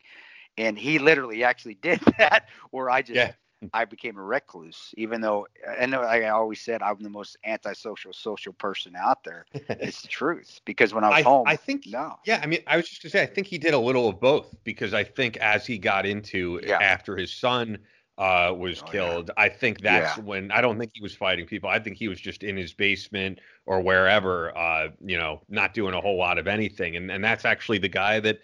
[0.57, 3.33] And he literally actually did that, where I just Yeah.
[3.73, 5.47] I became a recluse, even though
[5.79, 9.47] I know I always said I'm the most antisocial social person out there.
[9.79, 12.61] It's the truth because when I was I, home, I think no, Yeah, I mean,
[12.67, 15.03] I was just gonna say, I think he did a little of both because I
[15.03, 16.79] think as he got into Yeah.
[16.79, 17.79] after his son
[18.17, 18.93] uh, was Oh, yeah.
[18.93, 20.17] killed, I think that's Yeah.
[20.17, 21.69] when I don't think he was fighting people.
[21.69, 25.93] I think he was just in his basement or wherever, uh, you know, not doing
[25.93, 26.95] a whole lot of anything.
[26.95, 28.39] And and that's actually the guy that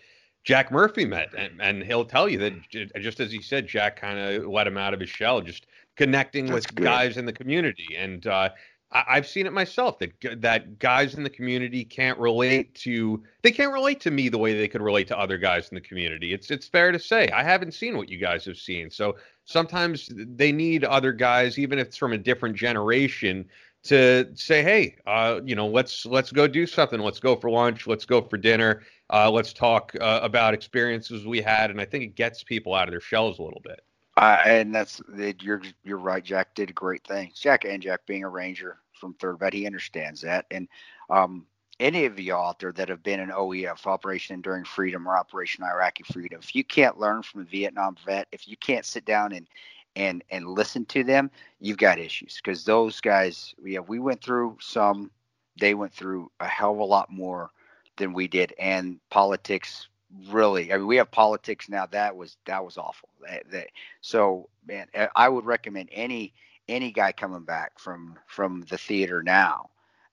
[0.49, 2.53] Jack Murphy met, and, and he'll tell you that
[2.99, 6.47] just as he said, Jack kind of let him out of his shell, just connecting
[6.47, 6.85] That's with good.
[6.85, 7.95] guys in the community.
[7.95, 8.49] And uh,
[8.91, 10.11] I, I've seen it myself that
[10.41, 14.57] that guys in the community can't relate to they can't relate to me the way
[14.57, 16.34] they could relate to other guys in the community.
[16.34, 18.89] It's it's fair to say I haven't seen what you guys have seen.
[18.89, 23.47] So sometimes they need other guys, even if it's from a different generation,
[23.84, 26.99] to say, hey, uh, you know, let's let's go do something.
[26.99, 27.88] Let's go for lunch.
[27.88, 28.81] Let's go for dinner.
[29.11, 31.72] Uh, let's talk uh, about experiences we had.
[31.72, 33.81] And I think it gets people out of their shells a little bit.
[34.18, 35.02] Uh, and that's
[35.41, 36.23] you're you're right.
[36.23, 37.40] Jack did great things.
[37.40, 40.45] Jack and Jack being a ranger from Third Vet, he understands that.
[40.52, 40.68] And
[41.10, 41.45] um,
[41.80, 45.64] any of y'all out there that have been in OEF Operation Enduring Freedom or Operation
[45.64, 49.31] Iraqi Freedom, if you can't learn from a Vietnam vet, if you can't sit down
[49.31, 49.48] and
[49.95, 51.31] and and listen to them,
[51.61, 55.11] you've got issues because those guys, yeah, we went through some.
[55.57, 57.52] They went through a hell of a lot more
[57.99, 59.89] than we did, and politics
[60.31, 60.73] really.
[60.73, 61.88] I mean, we have politics now.
[61.88, 63.09] That was that was awful.
[63.27, 63.67] That, that
[64.01, 66.34] so man, I- I would recommend any
[66.69, 69.69] any guy coming back from from the theater now,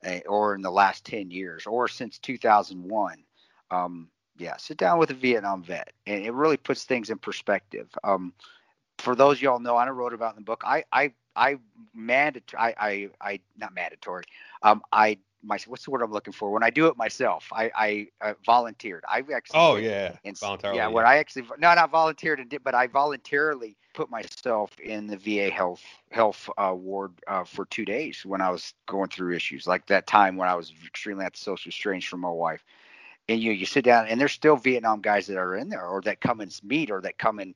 [0.06, 3.24] uh, or in the last ten years, or since 2001.
[3.70, 7.88] Um, yeah, sit down with a Vietnam vet, and it really puts things in perspective.
[8.04, 8.34] Um,
[8.98, 10.62] for those y'all know, I wrote about in the book.
[10.66, 11.58] I I I
[11.94, 12.60] mandatory.
[12.62, 14.24] I I I not mandatory.
[14.62, 16.50] Um, I my what's the word I'm looking for?
[16.50, 19.04] When I do it myself, I I uh, volunteered.
[19.08, 20.78] I actually Oh yeah, and voluntarily.
[20.78, 25.06] yeah, what I actually no, not volunteered and did, but I voluntarily put myself in
[25.06, 29.34] the VA health health uh, ward uh, for two days when I was going through
[29.34, 32.64] issues like that time when I was extremely at social estranged from my wife.
[33.28, 36.00] And you you sit down and there's still Vietnam guys that are in there or
[36.02, 37.54] that come and meet or that come and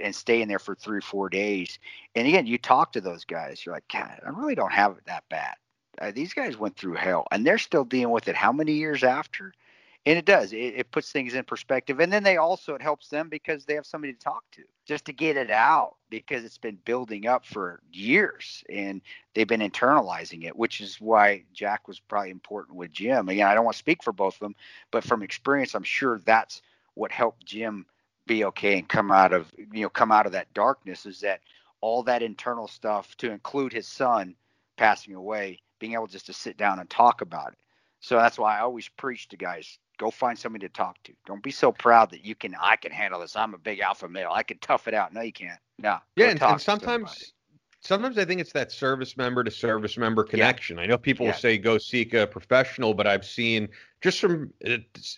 [0.00, 1.78] and stay in there for three four days.
[2.14, 5.06] And again, you talk to those guys, you're like, God, I really don't have it
[5.06, 5.54] that bad.
[6.00, 8.36] Uh, these guys went through hell and they're still dealing with it.
[8.36, 9.52] How many years after?
[10.08, 13.08] and it does it, it puts things in perspective and then they also it helps
[13.08, 16.58] them because they have somebody to talk to just to get it out because it's
[16.58, 19.02] been building up for years and
[19.34, 23.54] they've been internalizing it which is why jack was probably important with jim again i
[23.54, 24.54] don't want to speak for both of them
[24.90, 26.62] but from experience i'm sure that's
[26.94, 27.84] what helped jim
[28.26, 31.40] be okay and come out of you know come out of that darkness is that
[31.80, 34.34] all that internal stuff to include his son
[34.76, 37.58] passing away being able just to sit down and talk about it
[38.00, 41.12] so that's why i always preach to guys go find somebody to talk to.
[41.26, 42.56] Don't be so proud that you can.
[42.60, 43.36] I can handle this.
[43.36, 44.30] I'm a big alpha male.
[44.32, 45.12] I can tough it out.
[45.12, 45.58] No, you can't.
[45.78, 45.98] No.
[46.16, 47.32] Yeah, and, and sometimes
[47.80, 50.76] sometimes I think it's that service member to service member connection.
[50.76, 50.82] Yeah.
[50.82, 51.32] I know people yeah.
[51.32, 53.68] will say go seek a professional, but I've seen
[54.00, 54.52] just from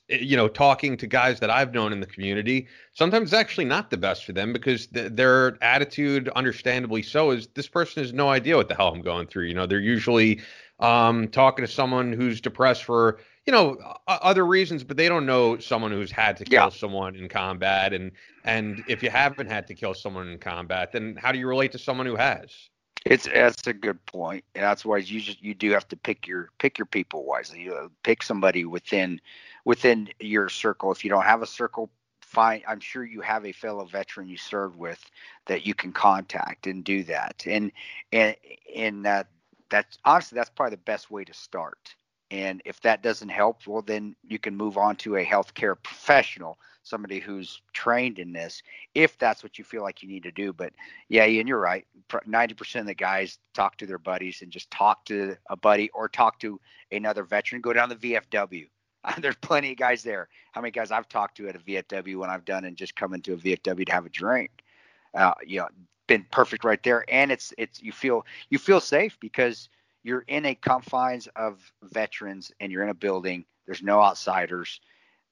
[0.09, 3.91] you know talking to guys that I've known in the community, sometimes it's actually not
[3.91, 8.29] the best for them because th- their attitude, understandably so, is this person has no
[8.29, 9.45] idea what the hell I'm going through.
[9.45, 10.41] You know, they're usually
[10.81, 15.59] um, talking to someone who's depressed for you know other reasons but they don't know
[15.59, 16.69] someone who's had to kill yeah.
[16.69, 18.13] someone in combat and
[18.45, 21.73] and if you haven't had to kill someone in combat then how do you relate
[21.73, 22.69] to someone who has?
[23.07, 26.27] It's that's a good point and that's why you just you do have to pick
[26.27, 29.21] your pick your people wisely you pick somebody within
[29.65, 30.93] within your circle.
[30.93, 31.91] If you don't have a circle
[32.21, 35.11] fine i'm sure you have a fellow veteran you served with
[35.47, 37.73] that you can contact and do that and
[38.13, 38.37] and
[38.77, 39.27] and that
[39.69, 41.97] that's honestly that's probably the best way to start
[42.31, 46.59] and if that doesn't help, well, then you can move on to a healthcare professional,
[46.85, 48.63] somebody who's trained in this,
[48.95, 50.53] if that's what you feel like you need to do.
[50.53, 50.73] But
[51.09, 51.87] yeah, and you're right.
[52.09, 56.09] 90% of the guys talk to their buddies and just talk to a buddy or
[56.09, 56.61] talk to
[56.93, 57.63] another veteran.
[57.63, 58.69] Go down the VFW.
[59.19, 60.29] There's plenty of guys there.
[60.53, 63.13] How many guys I've talked to at a VFW when I've done and just come
[63.13, 64.51] into a VFW to have a drink?
[65.15, 65.69] Uh, you know,
[66.07, 67.05] been perfect right there.
[67.09, 69.69] And it's it's you feel you feel safe because–
[70.03, 73.45] you're in a confines of veterans and you're in a building.
[73.67, 74.81] There's no outsiders.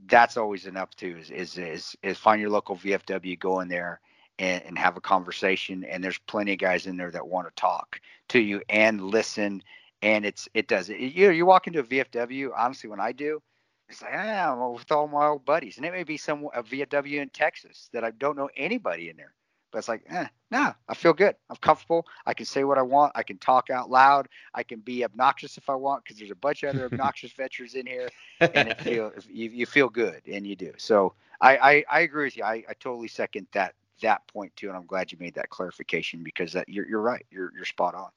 [0.07, 1.17] That's always enough too.
[1.19, 4.01] Is is is, is find your local VFW, go in there
[4.39, 5.85] and, and have a conversation.
[5.85, 9.63] And there's plenty of guys in there that want to talk to you and listen.
[10.03, 11.01] And it's it does it.
[11.01, 12.51] You you walk into a VFW.
[12.57, 13.43] Honestly, when I do,
[13.89, 16.63] it's like ah, I'm with all my old buddies, and it may be some a
[16.63, 19.33] VFW in Texas that I don't know anybody in there.
[19.71, 21.37] But it's like, eh, nah, I feel good.
[21.51, 22.07] I'm comfortable.
[22.27, 23.13] I can say what I want.
[23.15, 24.29] I can talk out loud.
[24.55, 27.75] I can be obnoxious if I want because there's a bunch of other obnoxious veterans
[27.75, 28.09] in here,
[28.41, 30.73] and it feel you, you feel good, and you do.
[30.79, 32.45] So I, I, I agree with you.
[32.45, 36.23] I, I totally second that that point too, and I'm glad you made that clarification
[36.23, 37.27] because that you're you're right.
[37.31, 38.11] You're you're spot on.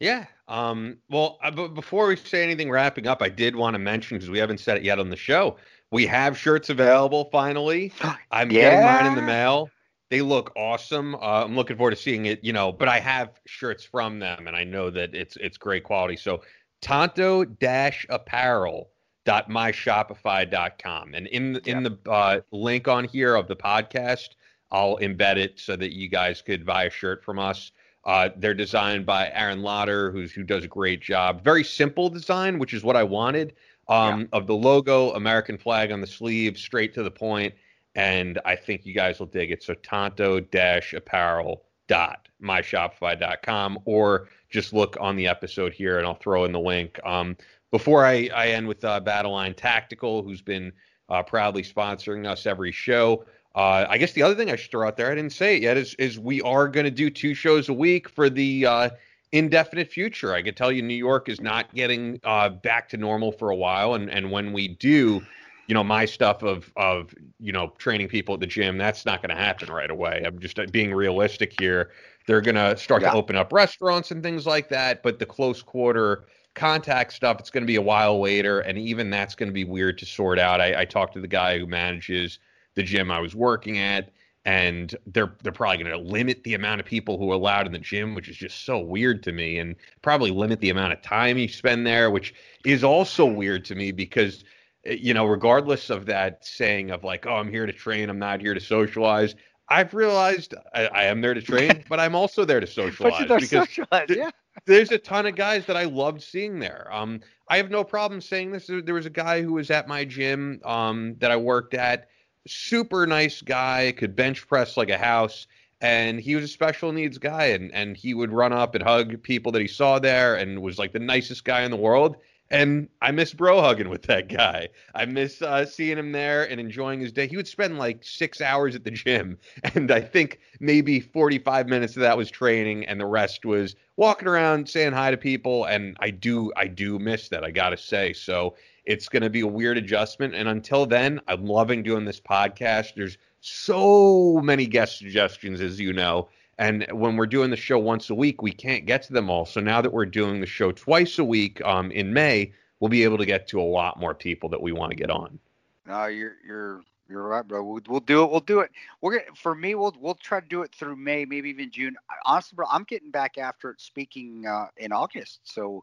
[0.00, 0.26] Yeah.
[0.48, 4.16] Um, well, uh, but before we say anything wrapping up, I did want to mention
[4.16, 5.56] because we haven't said it yet on the show.
[5.92, 7.92] We have shirts available finally.
[8.32, 8.62] I'm yeah.
[8.62, 9.70] getting mine in the mail.
[10.12, 11.14] They look awesome.
[11.14, 12.44] Uh, I'm looking forward to seeing it.
[12.44, 15.84] You know, but I have shirts from them, and I know that it's it's great
[15.84, 16.16] quality.
[16.16, 16.42] So
[16.82, 18.90] Tanto dash apparel
[19.24, 24.30] dot myshopify.com and in in the uh, link on here of the podcast
[24.72, 27.70] i'll embed it so that you guys could buy a shirt from us
[28.04, 32.58] uh, they're designed by aaron lauder who's who does a great job very simple design
[32.58, 33.54] which is what i wanted
[33.88, 34.26] um, yeah.
[34.32, 37.54] of the logo american flag on the sleeve straight to the point
[37.94, 39.62] and I think you guys will dig it.
[39.62, 46.52] So tanto-apparel dot myshopify.com or just look on the episode here and I'll throw in
[46.52, 46.98] the link.
[47.04, 47.36] Um,
[47.70, 50.72] before I, I end with uh, Battleline Tactical, who's been
[51.08, 53.24] uh, proudly sponsoring us every show.
[53.54, 55.62] Uh, I guess the other thing I should throw out there, I didn't say it
[55.62, 58.90] yet, is, is we are going to do two shows a week for the uh,
[59.32, 60.34] indefinite future.
[60.34, 63.56] I can tell you New York is not getting uh, back to normal for a
[63.56, 63.94] while.
[63.94, 65.22] And, and when we do,
[65.66, 69.22] you know my stuff of of you know training people at the gym that's not
[69.22, 70.22] going to happen right away.
[70.24, 71.90] I'm just uh, being realistic here.
[72.26, 73.10] They're going to start yeah.
[73.10, 76.24] to open up restaurants and things like that but the close quarter
[76.54, 79.64] contact stuff it's going to be a while later and even that's going to be
[79.64, 80.60] weird to sort out.
[80.60, 82.38] I, I talked to the guy who manages
[82.74, 84.12] the gym i was working at
[84.44, 87.72] and they're they're probably going to limit the amount of people who are allowed in
[87.72, 91.00] the gym which is just so weird to me and probably limit the amount of
[91.02, 92.34] time you spend there which
[92.64, 94.44] is also weird to me because
[94.84, 98.40] you know, regardless of that saying of like, oh, I'm here to train, I'm not
[98.40, 99.34] here to socialize.
[99.68, 103.48] I've realized I, I am there to train, but I'm also there to socialize because
[103.48, 104.30] socialize, yeah.
[104.66, 106.88] there's a ton of guys that I loved seeing there.
[106.90, 108.68] Um, I have no problem saying this.
[108.68, 112.08] There was a guy who was at my gym um, that I worked at,
[112.46, 115.46] super nice guy, could bench press like a house,
[115.80, 119.22] and he was a special needs guy, and and he would run up and hug
[119.22, 122.16] people that he saw there, and was like the nicest guy in the world.
[122.52, 124.68] And I miss bro hugging with that guy.
[124.94, 127.26] I miss uh, seeing him there and enjoying his day.
[127.26, 129.38] He would spend like six hours at the gym,
[129.74, 134.28] and I think maybe 45 minutes of that was training, and the rest was walking
[134.28, 135.64] around saying hi to people.
[135.64, 137.42] And I do, I do miss that.
[137.42, 138.12] I gotta say.
[138.12, 138.54] So
[138.84, 140.34] it's gonna be a weird adjustment.
[140.34, 142.94] And until then, I'm loving doing this podcast.
[142.94, 146.28] There's so many guest suggestions, as you know.
[146.62, 149.44] And when we're doing the show once a week, we can't get to them all.
[149.44, 153.02] So now that we're doing the show twice a week um, in May, we'll be
[153.02, 155.40] able to get to a lot more people that we want to get on.
[155.88, 157.64] No, you're you're you're right, bro.
[157.64, 158.30] We'll, we'll do it.
[158.30, 158.70] We'll do it.
[159.00, 159.74] We're gonna for me.
[159.74, 161.96] We'll we'll try to do it through May, maybe even June.
[162.24, 165.40] Honestly, bro, I'm getting back after it speaking uh, in August.
[165.42, 165.82] So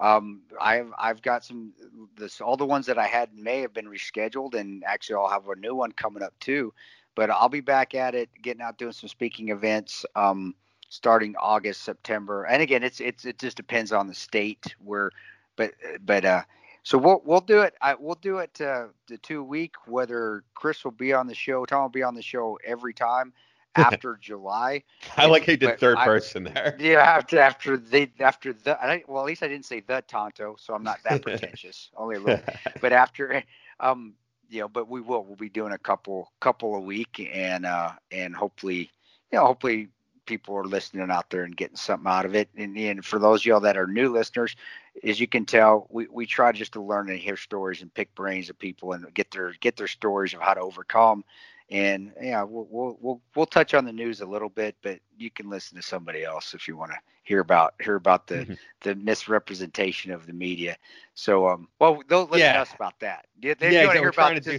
[0.00, 1.72] um, I've I've got some
[2.16, 5.30] this all the ones that I had in May have been rescheduled, and actually I'll
[5.30, 6.74] have a new one coming up too
[7.16, 10.06] but I'll be back at it, getting out doing some speaking events.
[10.14, 10.54] Um,
[10.88, 12.44] starting August, September.
[12.44, 15.10] And again, it's it's it just depends on the state where,
[15.56, 15.72] but
[16.04, 16.42] but uh,
[16.82, 17.74] so we'll we'll do it.
[17.80, 19.74] I, we'll do it uh, the two week.
[19.86, 23.32] Whether Kris will be on the show, Tom will be on the show every time
[23.76, 24.82] after July.
[25.16, 26.76] I like he did third I- person there.
[26.80, 30.56] Yeah, after after the after the I, well, at least I didn't say the Tanto,
[30.58, 31.90] so I'm not that pretentious.
[31.96, 32.42] Only a little
[32.80, 33.42] but after
[33.80, 34.14] um
[34.48, 37.92] you know but we will we'll be doing a couple couple a week and uh
[38.10, 38.90] and hopefully
[39.32, 39.88] you know hopefully
[40.26, 42.48] people are listening out there and getting something out of it.
[42.56, 44.54] And, and for those y'all that are new listeners
[45.02, 48.14] as you can tell we, we try just to learn and hear stories and pick
[48.14, 51.24] brains of people and get their get their stories of how to overcome
[51.70, 55.30] and yeah we'll we'll we'll, we'll touch on the news a little bit but you
[55.30, 58.58] can listen to somebody else if you want to hear about hear about the Mhm.
[58.82, 60.76] the misrepresentation of the media
[61.14, 62.52] so um well don't listen Yeah.
[62.54, 64.58] to us about that Yeah, yeah, we're trying to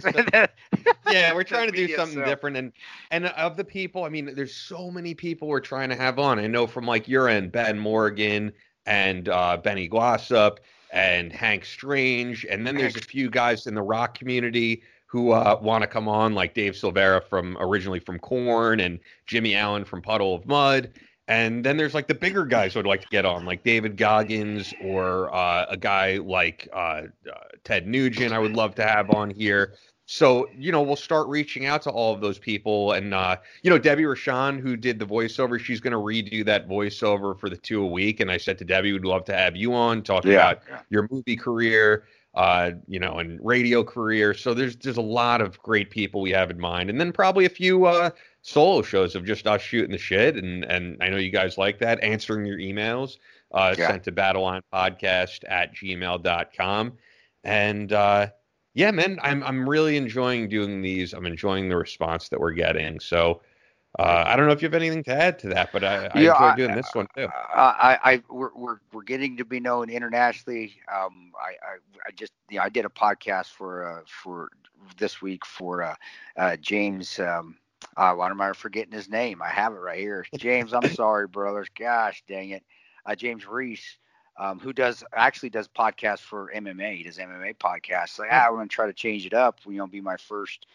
[1.10, 2.72] yeah, we're trying to do something so- different, and
[3.10, 6.38] and of the people, I mean, there's so many people we're trying to have on.
[6.38, 8.52] I know from like your end, Ben Morgan
[8.86, 10.60] and uh, Benny Glossop
[10.92, 15.58] and Hank Strange, and then there's a few guys in the rock community who uh,
[15.60, 20.02] want to come on, like Dave Silveria from originally from Korn and Jimmy Allen from
[20.02, 20.90] Puddle of Mudd.
[21.28, 23.96] And then there's like the bigger guys who would like to get on, like David
[23.96, 27.04] Goggins or uh, a guy like uh, uh,
[27.64, 28.32] Ted Nugent.
[28.32, 29.74] I would love to have on here.
[30.04, 33.68] So you know, we'll start reaching out to all of those people, and uh, you
[33.68, 37.58] know, Debbie Rashan, who did the voiceover, she's going to redo that voiceover for the
[37.58, 38.20] two a week.
[38.20, 41.06] And I said to Debbie, we'd love to have you on talk yeah about your
[41.10, 44.34] movie career, uh, you know, and radio career.
[44.34, 47.44] So there's there's a lot of great people we have in mind, and then probably
[47.46, 48.10] a few uh,
[48.42, 50.36] solo shows of just us shooting the shit.
[50.36, 53.16] And and I know you guys like that, answering your emails
[53.52, 53.88] uh, Yeah.
[53.88, 56.92] sent to battlelinepodcast at gmail.com.
[57.44, 58.26] And uh,
[58.74, 61.12] yeah, man, I'm I'm really enjoying doing these.
[61.14, 63.00] I'm enjoying the response that we're getting.
[63.00, 63.40] So.
[63.98, 66.22] Uh, I don't know if you have anything to add to that, but I, I
[66.22, 67.28] Yeah, enjoy I- doing this one too.
[67.32, 70.74] I, I, we're, we're, we're getting to be known internationally.
[70.92, 71.76] Um, I, I,
[72.06, 74.50] I just, you know, I did a podcast for, uh, for
[74.98, 75.94] this week for, uh,
[76.36, 77.56] uh, James, um,
[77.96, 79.42] uh, why am I forgetting his name?
[79.42, 80.26] I have it right here.
[80.36, 81.68] James, I'm sorry, brothers.
[81.78, 82.64] Gosh, dang it.
[83.04, 83.98] Uh, James Reese,
[84.38, 86.96] um, who does actually does podcasts for MMA.
[86.96, 88.18] He does MMA podcasts.
[88.18, 89.60] Like, ah, I'm gonna try to change it up.
[89.66, 90.66] You know, be my first.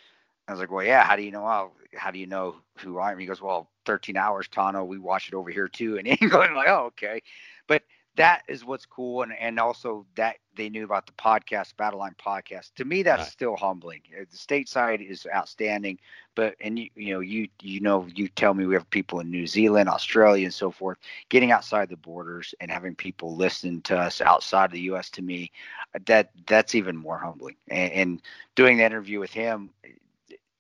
[0.48, 1.04] I was like, well, yeah.
[1.04, 1.72] How do you know?
[1.96, 3.20] How do you know who I am?
[3.20, 4.84] He goes, well, 13 hours, Tanto.
[4.84, 6.50] We watch it over here too in England.
[6.52, 7.22] I'm like, oh, okay.
[7.68, 7.84] But
[8.16, 12.74] that is what's cool, and and also that they knew about the podcast, Battleline podcast.
[12.76, 13.32] To me, that's Right.
[13.32, 14.02] still humbling.
[14.16, 16.00] Uh, The stateside is outstanding,
[16.36, 19.30] but and you you know you you know you tell me we have people in
[19.32, 20.98] New Zealand, Australia, and so forth.
[21.30, 25.10] Getting outside the borders and having people listen to us outside of the U.S.
[25.12, 25.52] to me,
[25.96, 27.56] uh, that that's even more humbling.
[27.70, 28.22] And, and
[28.56, 29.70] doing the interview with him,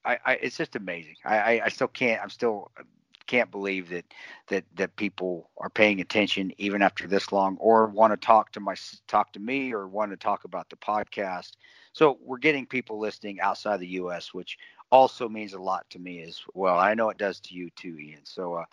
[0.05, 1.15] I, I it's just amazing.
[1.25, 2.21] I, I I still can't.
[2.21, 2.71] I'm still
[3.25, 4.05] can't believe that
[4.47, 8.59] that that people are paying attention even after this long or want to talk to
[8.59, 8.75] my
[9.07, 11.53] talk to me or want to talk about the podcast
[11.93, 14.57] so we're getting people listening outside the us which
[14.91, 17.97] also means a lot to me as well i know it does to you too
[17.97, 18.65] ian so uh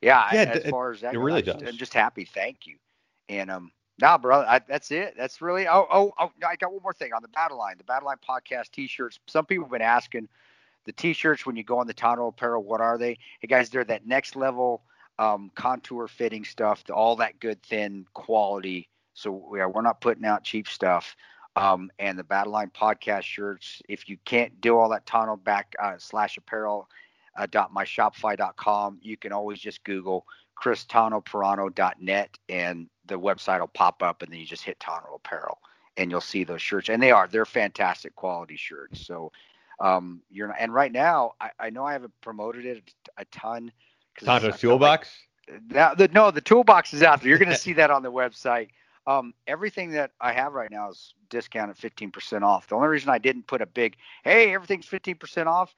[0.00, 1.68] yeah, I- Yeah, as it- far as that it goes, really I'm just, does.
[1.68, 2.76] I'm just happy thank you
[3.28, 5.14] and um Nah, bro, I, that's it.
[5.16, 5.66] That's really.
[5.66, 6.30] Oh, oh, oh!
[6.46, 7.76] I got one more thing on the Battle Line.
[7.78, 9.18] The Battle Line podcast T-shirts.
[9.26, 10.28] Some people have been asking
[10.86, 12.62] the T-shirts when you go on the Tanto Apparel.
[12.62, 13.18] What are they?
[13.40, 14.82] Hey guys, they're that next level
[15.18, 16.82] um, contour fitting stuff.
[16.92, 18.88] All that good thin quality.
[19.14, 21.16] So yeah, we're not putting out cheap stuff.
[21.56, 23.80] Um, and the Battle Line podcast shirts.
[23.88, 26.88] If you can't do all that Tanto back uh, slash apparel
[27.36, 30.26] uh, dot myshopify.com, you can always just Google
[30.62, 35.58] christanoperano.net and the website will pop up and then you just hit Tonto Apparel
[35.96, 39.30] and you'll see those shirts and they are they're fantastic quality shirts so
[39.78, 43.70] um you're and right now I, I know I haven't promoted it a ton
[44.18, 45.10] 'cause I Tanto's feel like- Toolbox.
[45.70, 47.28] now, the, no, the toolbox is out there.
[47.28, 48.68] You're going to see that on the website.
[49.06, 52.66] Um, everything that I have right now is discounted 15% off.
[52.66, 55.72] The only reason I didn't put a big, hey, everything's 15% off.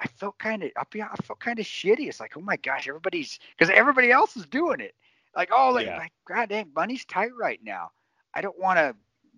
[0.00, 2.08] I felt kind of, I'll be, I felt kind of shitty.
[2.08, 4.94] It's like, oh my gosh, everybody's, because everybody else is doing it.
[5.34, 5.96] Like, oh, like, Yeah.
[5.96, 7.90] like God dang, money's tight right now.
[8.34, 8.94] I don't want to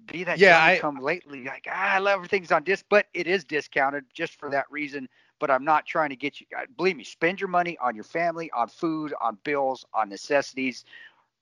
[0.06, 1.44] be that Yeah, I- come lately.
[1.44, 5.08] Like, ah, I love everything's on disc, but it is discounted just for that reason
[5.38, 6.46] but I'm not trying to get you.
[6.76, 10.84] Believe me, spend your money on your family, on food, on bills, on necessities.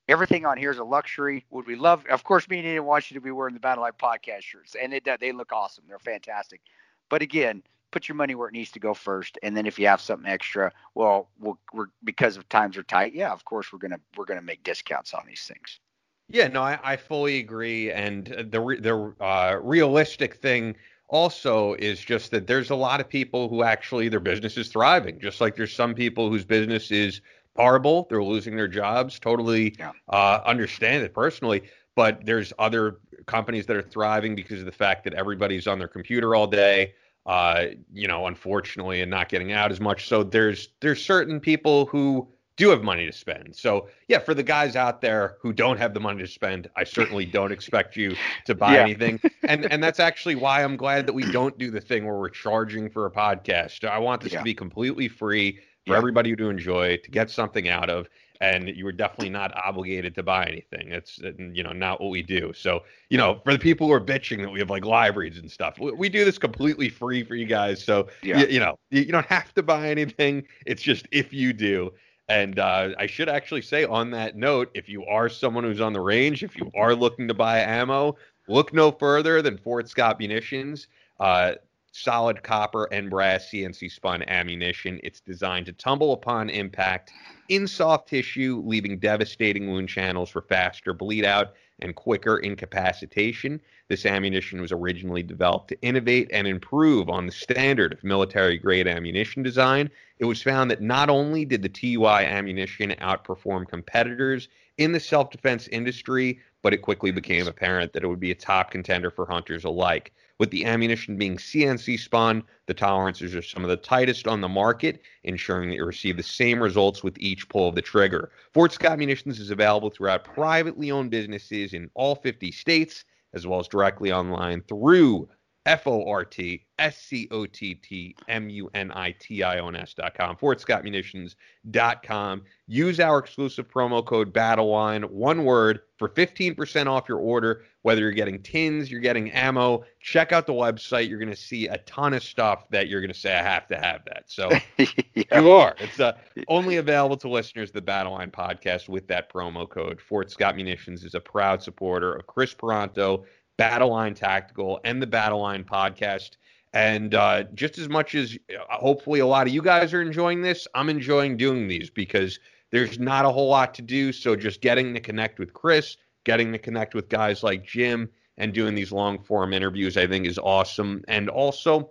[0.08, 1.44] Everything on here is a luxury.
[1.50, 2.04] Would we love?
[2.06, 4.74] Of course, me and Ian want you to be wearing the Battle Line podcast shirts,
[4.74, 5.84] and it, they look awesome.
[5.88, 6.60] They're fantastic.
[7.08, 9.86] But again, put your money where it needs to go first, and then if you
[9.86, 13.14] have something extra, well, we'll we're because of times are tight.
[13.14, 15.80] Yeah, of course we're gonna we're gonna make discounts on these things.
[16.28, 17.90] Yeah, no, I, I fully agree.
[17.90, 20.76] And uh, the re- the uh, realistic thing
[21.08, 25.20] also is just that there's a lot of people who actually their business is thriving,
[25.20, 27.20] just like there's some people whose business is
[27.56, 28.06] horrible.
[28.10, 29.18] They're losing their jobs.
[29.18, 29.92] Totally Yeah.
[30.08, 31.62] uh, understand it personally.
[31.94, 35.88] But there's other companies that are thriving because of the fact that everybody's on their
[35.88, 36.94] computer all day.
[37.26, 40.08] Uh, you know, unfortunately, and not getting out as much.
[40.08, 43.54] So there's there's certain people who do have money to spend.
[43.56, 46.84] So yeah, for the guys out there who don't have the money to spend, I
[46.84, 48.14] certainly don't expect you
[48.46, 48.82] to buy Yeah.
[48.82, 49.20] anything.
[49.42, 52.28] And and that's actually why I'm glad that we don't do the thing where we're
[52.28, 53.84] charging for a podcast.
[53.88, 54.38] I want this Yeah.
[54.38, 55.98] to be completely free for Yeah.
[55.98, 58.08] everybody to enjoy, to get something out of.
[58.40, 60.90] And you were definitely not obligated to buy anything.
[60.90, 62.52] It's uh, you know not what we do.
[62.54, 65.38] So you know for the people who are bitching that we have like live reads
[65.38, 67.82] and stuff, we, we do this completely free for you guys.
[67.82, 68.40] So Yeah.
[68.40, 70.46] you, you know you, you don't have to buy anything.
[70.66, 71.92] It's just if you do.
[72.28, 75.92] And uh, I should actually say on that note, if you are someone who's on
[75.92, 78.16] the range, if you are looking to buy ammo,
[78.48, 80.88] look no further than Fort Scott Munitions.
[81.20, 81.54] Uh,
[81.92, 84.98] solid copper and brass CNC spun ammunition.
[85.04, 87.12] It's designed to tumble upon impact
[87.48, 93.60] in soft tissue, leaving devastating wound channels for faster bleed out and quicker incapacitation.
[93.88, 98.86] This ammunition was originally developed to innovate and improve on the standard of military grade
[98.86, 99.90] ammunition design.
[100.18, 104.48] It was found that not only did the TUI ammunition outperform competitors
[104.78, 108.34] in the self defense industry, but it quickly became apparent that it would be a
[108.34, 110.14] top contender for hunters alike.
[110.38, 114.48] With the ammunition being CNC spun, the tolerances are some of the tightest on the
[114.48, 118.30] market, ensuring that you receive the same results with each pull of the trigger.
[118.54, 123.04] Fort Scott Munitions is available throughout privately owned businesses in all 50 states,
[123.34, 125.28] as well as directly online through
[125.66, 129.60] F O R T S C O T T M U N I T I
[129.60, 132.42] O N S dot com, FortScottMunitions.com.
[132.66, 137.64] Use our exclusive promo code BattleLine, one word, for 15% off your order.
[137.82, 141.08] Whether you're getting tins, you're getting ammo, check out the website.
[141.08, 143.66] You're going to see a ton of stuff that you're going to say, I have
[143.68, 144.24] to have that.
[144.26, 144.50] So
[145.14, 145.40] yeah.
[145.40, 145.74] you are.
[145.78, 146.12] It's uh,
[146.48, 150.00] only available to listeners of the Battle Line podcast with that promo code.
[150.00, 153.24] Fort Scott Munitions is a proud supporter of Kris Paronto,
[153.56, 156.30] Battle Line Tactical, and the Battle Line podcast.
[156.72, 160.42] And uh, just as much as uh, hopefully a lot of you guys are enjoying
[160.42, 162.40] this, I'm enjoying doing these because
[162.70, 164.12] there's not a whole lot to do.
[164.12, 168.52] So just getting to connect with Kris, getting to connect with guys like Jim, and
[168.52, 171.04] doing these long form interviews, I think is awesome.
[171.06, 171.90] And also,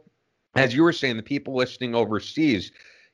[0.55, 2.71] as you were saying, the people listening overseas,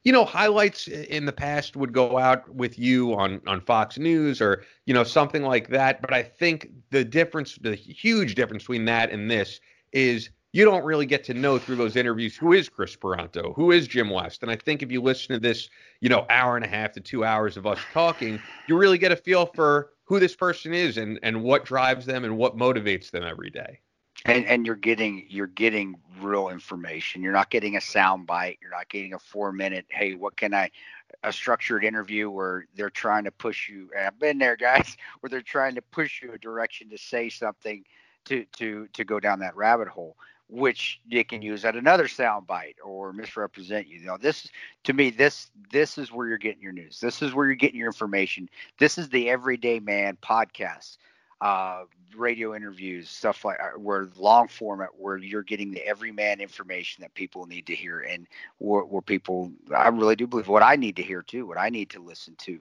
[0.10, 4.42] you know, highlights in the past would go out with you on on Fox News
[4.42, 6.02] or you know something like that.
[6.02, 9.62] But I think the difference, the huge difference between that and this
[9.92, 13.72] is you don't really get to know through those interviews who is Kris Paronto, who
[13.72, 14.42] is Jim West.
[14.42, 15.70] And I think if you listen to this,
[16.02, 19.12] you know, hour and a half to two hours of us talking, you really get
[19.12, 23.12] a feel for who this person is and and what drives them and what motivates
[23.12, 23.80] them every day.
[24.26, 28.72] And and you're getting you're getting real information you're not getting a sound bite you're
[28.72, 30.70] not getting a four minute hey what can i
[31.24, 35.30] a structured interview where they're trying to push you and i've been there guys where
[35.30, 37.84] they're trying to push you a direction to say something
[38.26, 40.16] to to to go down that rabbit hole
[40.50, 44.00] which you can use at another sound bite or misrepresent you.
[44.00, 44.50] You know, this
[44.86, 47.00] to me, this this is where you're getting your news.
[47.00, 48.50] This is where you're getting your information.
[48.80, 50.98] This is the Everyday Man podcast
[51.42, 51.84] uh,
[52.16, 57.14] radio interviews, stuff like uh, where long format, where you're getting the everyman information that
[57.14, 60.96] people need to hear, and where, where people, I really do believe what I need
[60.98, 62.60] to hear too, what I need to listen to,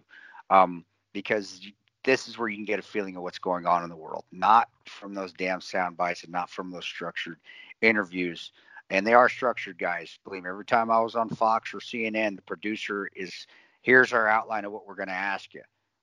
[0.50, 1.60] um, because
[2.05, 4.24] this is where you can get a feeling of what's going on in the world,
[4.32, 7.38] not from those damn sound bites and not from those structured
[7.82, 8.52] interviews.
[8.90, 10.18] And they are structured, guys.
[10.24, 13.46] Believe me, every time I was on Fox or CNN, the producer is
[13.82, 15.62] here's our outline of what we're going to ask you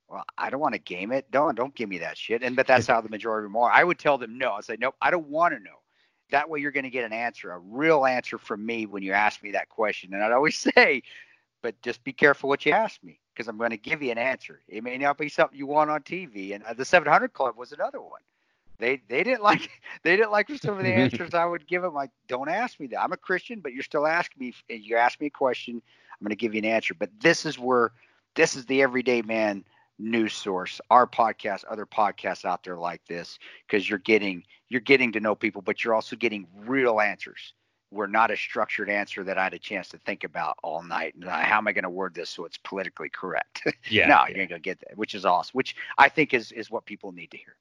[0.10, 1.30] well, I don't want to game it.
[1.32, 2.44] Don't don't give me that shit.
[2.44, 3.72] And but that's how the majority of them are.
[3.72, 4.54] I would tell them no.
[4.54, 4.96] I'd say nope.
[5.02, 5.80] I don't want to know.
[6.32, 9.14] That way you're going to get an answer, a real answer from me when you
[9.14, 10.14] ask me that question.
[10.14, 11.04] And I'd always say,
[11.62, 14.18] but just be careful what you ask me because I'm going to give you an
[14.18, 14.62] answer.
[14.68, 16.56] It may not be something you want on TV.
[16.56, 18.22] And uh, the 700 Club was another one.
[18.78, 19.70] They they didn't like
[20.04, 21.94] they didn't like some of the answers I would give them.
[21.94, 23.02] Like, don't ask me that.
[23.02, 24.54] I'm a Christian, but you're still asking me.
[24.70, 26.94] You ask me a question, I'm going to give you an answer.
[26.94, 27.92] But this is where
[28.36, 29.64] this is the everyday man
[29.98, 35.12] news source our podcast other podcasts out there like this because you're getting you're getting
[35.12, 37.54] to know people but you're also getting real answers
[37.92, 41.14] we're not a structured answer that i had a chance to think about all night
[41.26, 44.08] how am i going to word this so it's politically correct Yeah.
[44.08, 46.86] no you ain't gonna get that which is awesome which i think is is what
[46.86, 47.56] people need to hear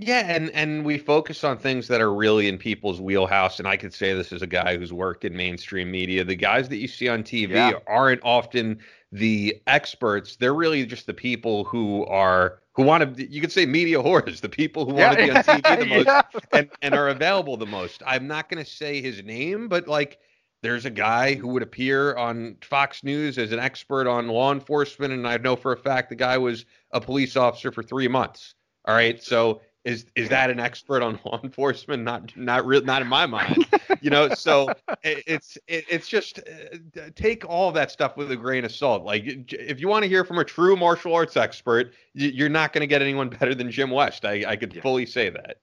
[0.00, 3.58] Yeah, and and we focus on things that are really in people's wheelhouse.
[3.58, 6.24] And I could say this as a guy who's worked in mainstream media.
[6.24, 7.72] The guys that you see on TV Yeah.
[7.86, 8.78] aren't often
[9.12, 10.36] the experts.
[10.36, 13.30] They're really just the people who are who want to.
[13.30, 16.06] You could say media whores, the people who want to be on TV the most
[16.06, 16.22] Yeah.
[16.52, 18.02] and and are available the most.
[18.06, 20.18] I'm not going to say his name, but like
[20.62, 25.12] there's a guy who would appear on Fox News as an expert on law enforcement,
[25.12, 28.54] and I know for a fact the guy was a police officer for three months.
[28.86, 32.04] All right, so is is that an expert on law enforcement?
[32.04, 33.66] Not not real, not in my mind.
[34.02, 34.68] you know, so
[35.02, 39.04] it, it's it, it's just uh, take all that stuff with a grain of salt.
[39.04, 42.82] Like if you want to hear from a true martial arts expert, you're not going
[42.82, 44.24] to get anyone better than Jim West.
[44.26, 44.82] I I could yeah.
[44.82, 45.56] fully say that.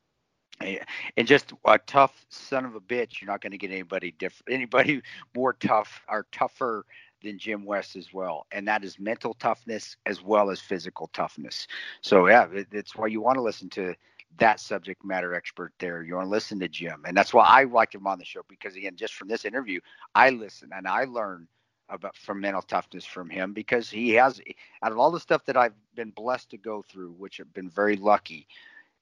[1.17, 4.53] And just a tough son of a bitch, you're not going to get anybody different,
[4.53, 5.01] anybody
[5.35, 6.85] more tough or tougher
[7.21, 11.67] than Jim West as well, and that is mental toughness as well as physical toughness.
[12.01, 13.95] So yeah, it's why you want to listen to
[14.37, 16.03] that subject matter expert there.
[16.03, 18.41] You want to listen to Jim, and that's why I like him on the show
[18.47, 19.79] because again, just from this interview,
[20.13, 21.47] I listen and I learn
[21.89, 24.41] about from mental toughness from him because he has
[24.81, 27.69] out of all the stuff that I've been blessed to go through, which have been
[27.69, 28.47] very lucky.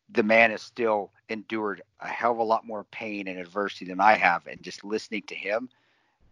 [0.10, 4.02] The man has still endured a hell of a lot more pain and adversity than
[4.02, 5.70] I have, and just listening to him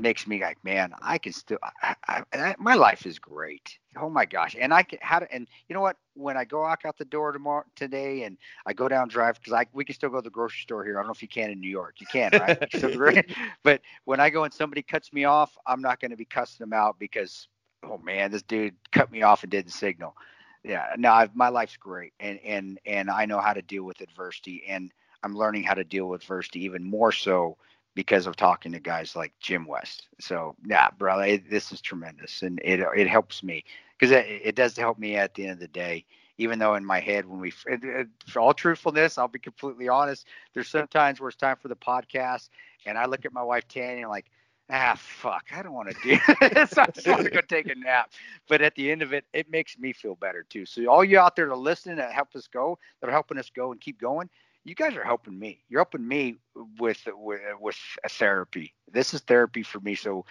[0.01, 3.77] makes me like, man, I can still, I, I, I, my life is great.
[3.97, 4.55] Oh my gosh.
[4.59, 5.97] And I can, how to, and you know what?
[6.15, 9.53] When I go walk out the door tomorrow, today, and I go down drive, because
[9.53, 10.97] I, we can still go to the grocery store here.
[10.97, 11.95] I don't know if you can in New York.
[11.99, 13.25] You can, right?
[13.63, 16.63] but when I go and somebody cuts me off, I'm not going to be cussing
[16.63, 17.47] them out because,
[17.83, 20.15] oh man, this dude cut me off and didn't signal.
[20.63, 20.87] Yeah.
[20.97, 22.13] No, I've, my life's great.
[22.19, 24.63] And, and, and I know how to deal with adversity.
[24.67, 24.91] And
[25.23, 27.57] I'm learning how to deal with adversity even more so
[27.95, 30.07] because of talking to guys like Jim West.
[30.19, 33.63] So yeah, brother, it, this is tremendous, and it it helps me
[33.97, 36.05] because it, it does help me at the end of the day.
[36.37, 40.25] Even though in my head, when we, for all truthfulness, I'll be completely honest.
[40.53, 42.49] There's sometimes where it's time for the podcast,
[42.87, 44.31] and I look at my wife Tanya, like,
[44.71, 46.17] ah, fuck, I don't want to do
[46.53, 46.77] this.
[46.77, 48.11] I just want to go take a nap.
[48.47, 50.65] But at the end of it, it makes me feel better too.
[50.65, 53.49] So all you out there to listen and help us go, that are helping us
[53.49, 54.29] go and keep going,
[54.63, 55.63] you guys are helping me.
[55.69, 56.37] You're helping me
[56.79, 58.73] with with, with a therapy.
[58.91, 59.95] This is therapy for me.
[59.95, 60.25] So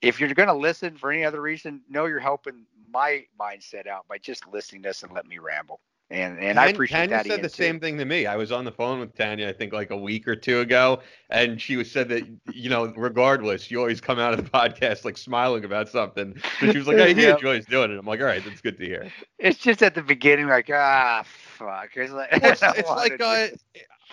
[0.00, 4.06] if you're going to listen for any other reason, know you're helping my mindset out
[4.08, 5.80] by just listening to this and let me ramble.
[6.10, 7.22] And and I appreciate Tanya that.
[7.22, 7.62] Tanya said the too.
[7.62, 8.26] same thing to me.
[8.26, 11.00] I was on the phone with Tanya, I think like a week or two ago,
[11.30, 15.06] and she was said that you know, regardless, you always come out of the podcast
[15.06, 16.36] like smiling about something.
[16.60, 17.36] So she was like, I yep.
[17.36, 20.02] enjoys doing it." I'm like, "All right, that's good to hear." It's just at the
[20.02, 21.24] beginning, like, ah,
[21.64, 21.90] fuck.
[21.96, 23.48] It's like, well, it's, it's like uh,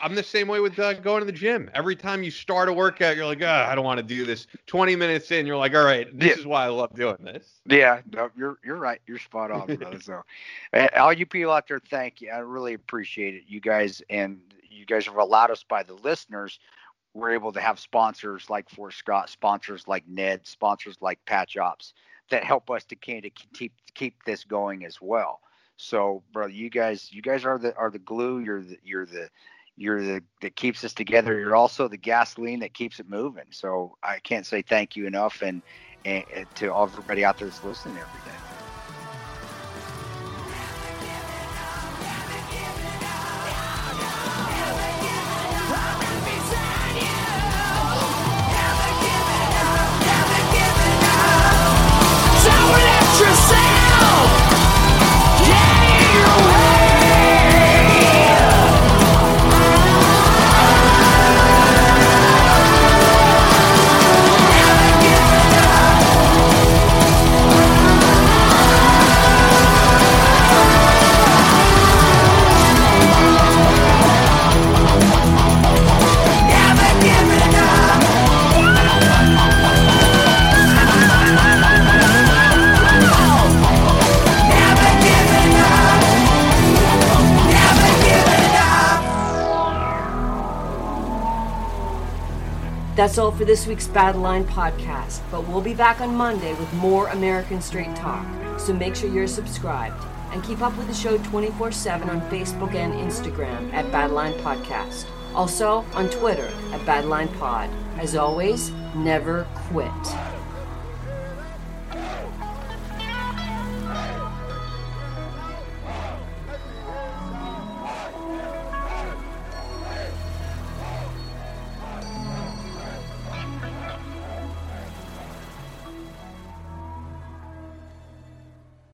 [0.02, 1.70] I'm the same way with uh, going to the gym.
[1.74, 4.48] Every time you start a workout, you're like, oh, I don't want to do this.
[4.68, 6.36] 20 minutes in, you're like, all right, this yeah.
[6.36, 7.62] is why I love doing this.
[7.66, 9.02] Yeah, no, you're you're right.
[9.08, 10.00] You're spot on, brother.
[10.02, 10.24] so,
[10.98, 12.32] all you people out there, thank you.
[12.32, 14.40] I really appreciate it, you guys, and
[14.70, 16.60] you guys have allowed us by the listeners.
[17.14, 21.94] We're able to have sponsors like Fort Scott, sponsors like Ned, sponsors like Patch Ops
[22.30, 25.42] that help us to kind of keep keep this going as well.
[25.82, 28.40] So, brother, you guys, you guys are the are the glue.
[28.40, 29.30] You're the you're the
[29.78, 31.40] you're the that keeps us together.
[31.40, 33.46] You're also the gasoline that keeps it moving.
[33.52, 35.64] So I can't say thank you enough, and,
[36.06, 38.40] and, and to everybody out there that's listening every day.
[93.00, 96.74] That's all for this week's Battle Line podcast, but we'll be back on Monday with
[96.74, 98.28] more American Straight Talk.
[98.60, 100.04] So make sure you're subscribed
[100.34, 105.06] and keep up with the show 24 7 on Facebook and Instagram at Battleline Podcast.
[105.34, 107.70] Also on Twitter at Battleline Pod.
[107.98, 110.39] As always, never quit.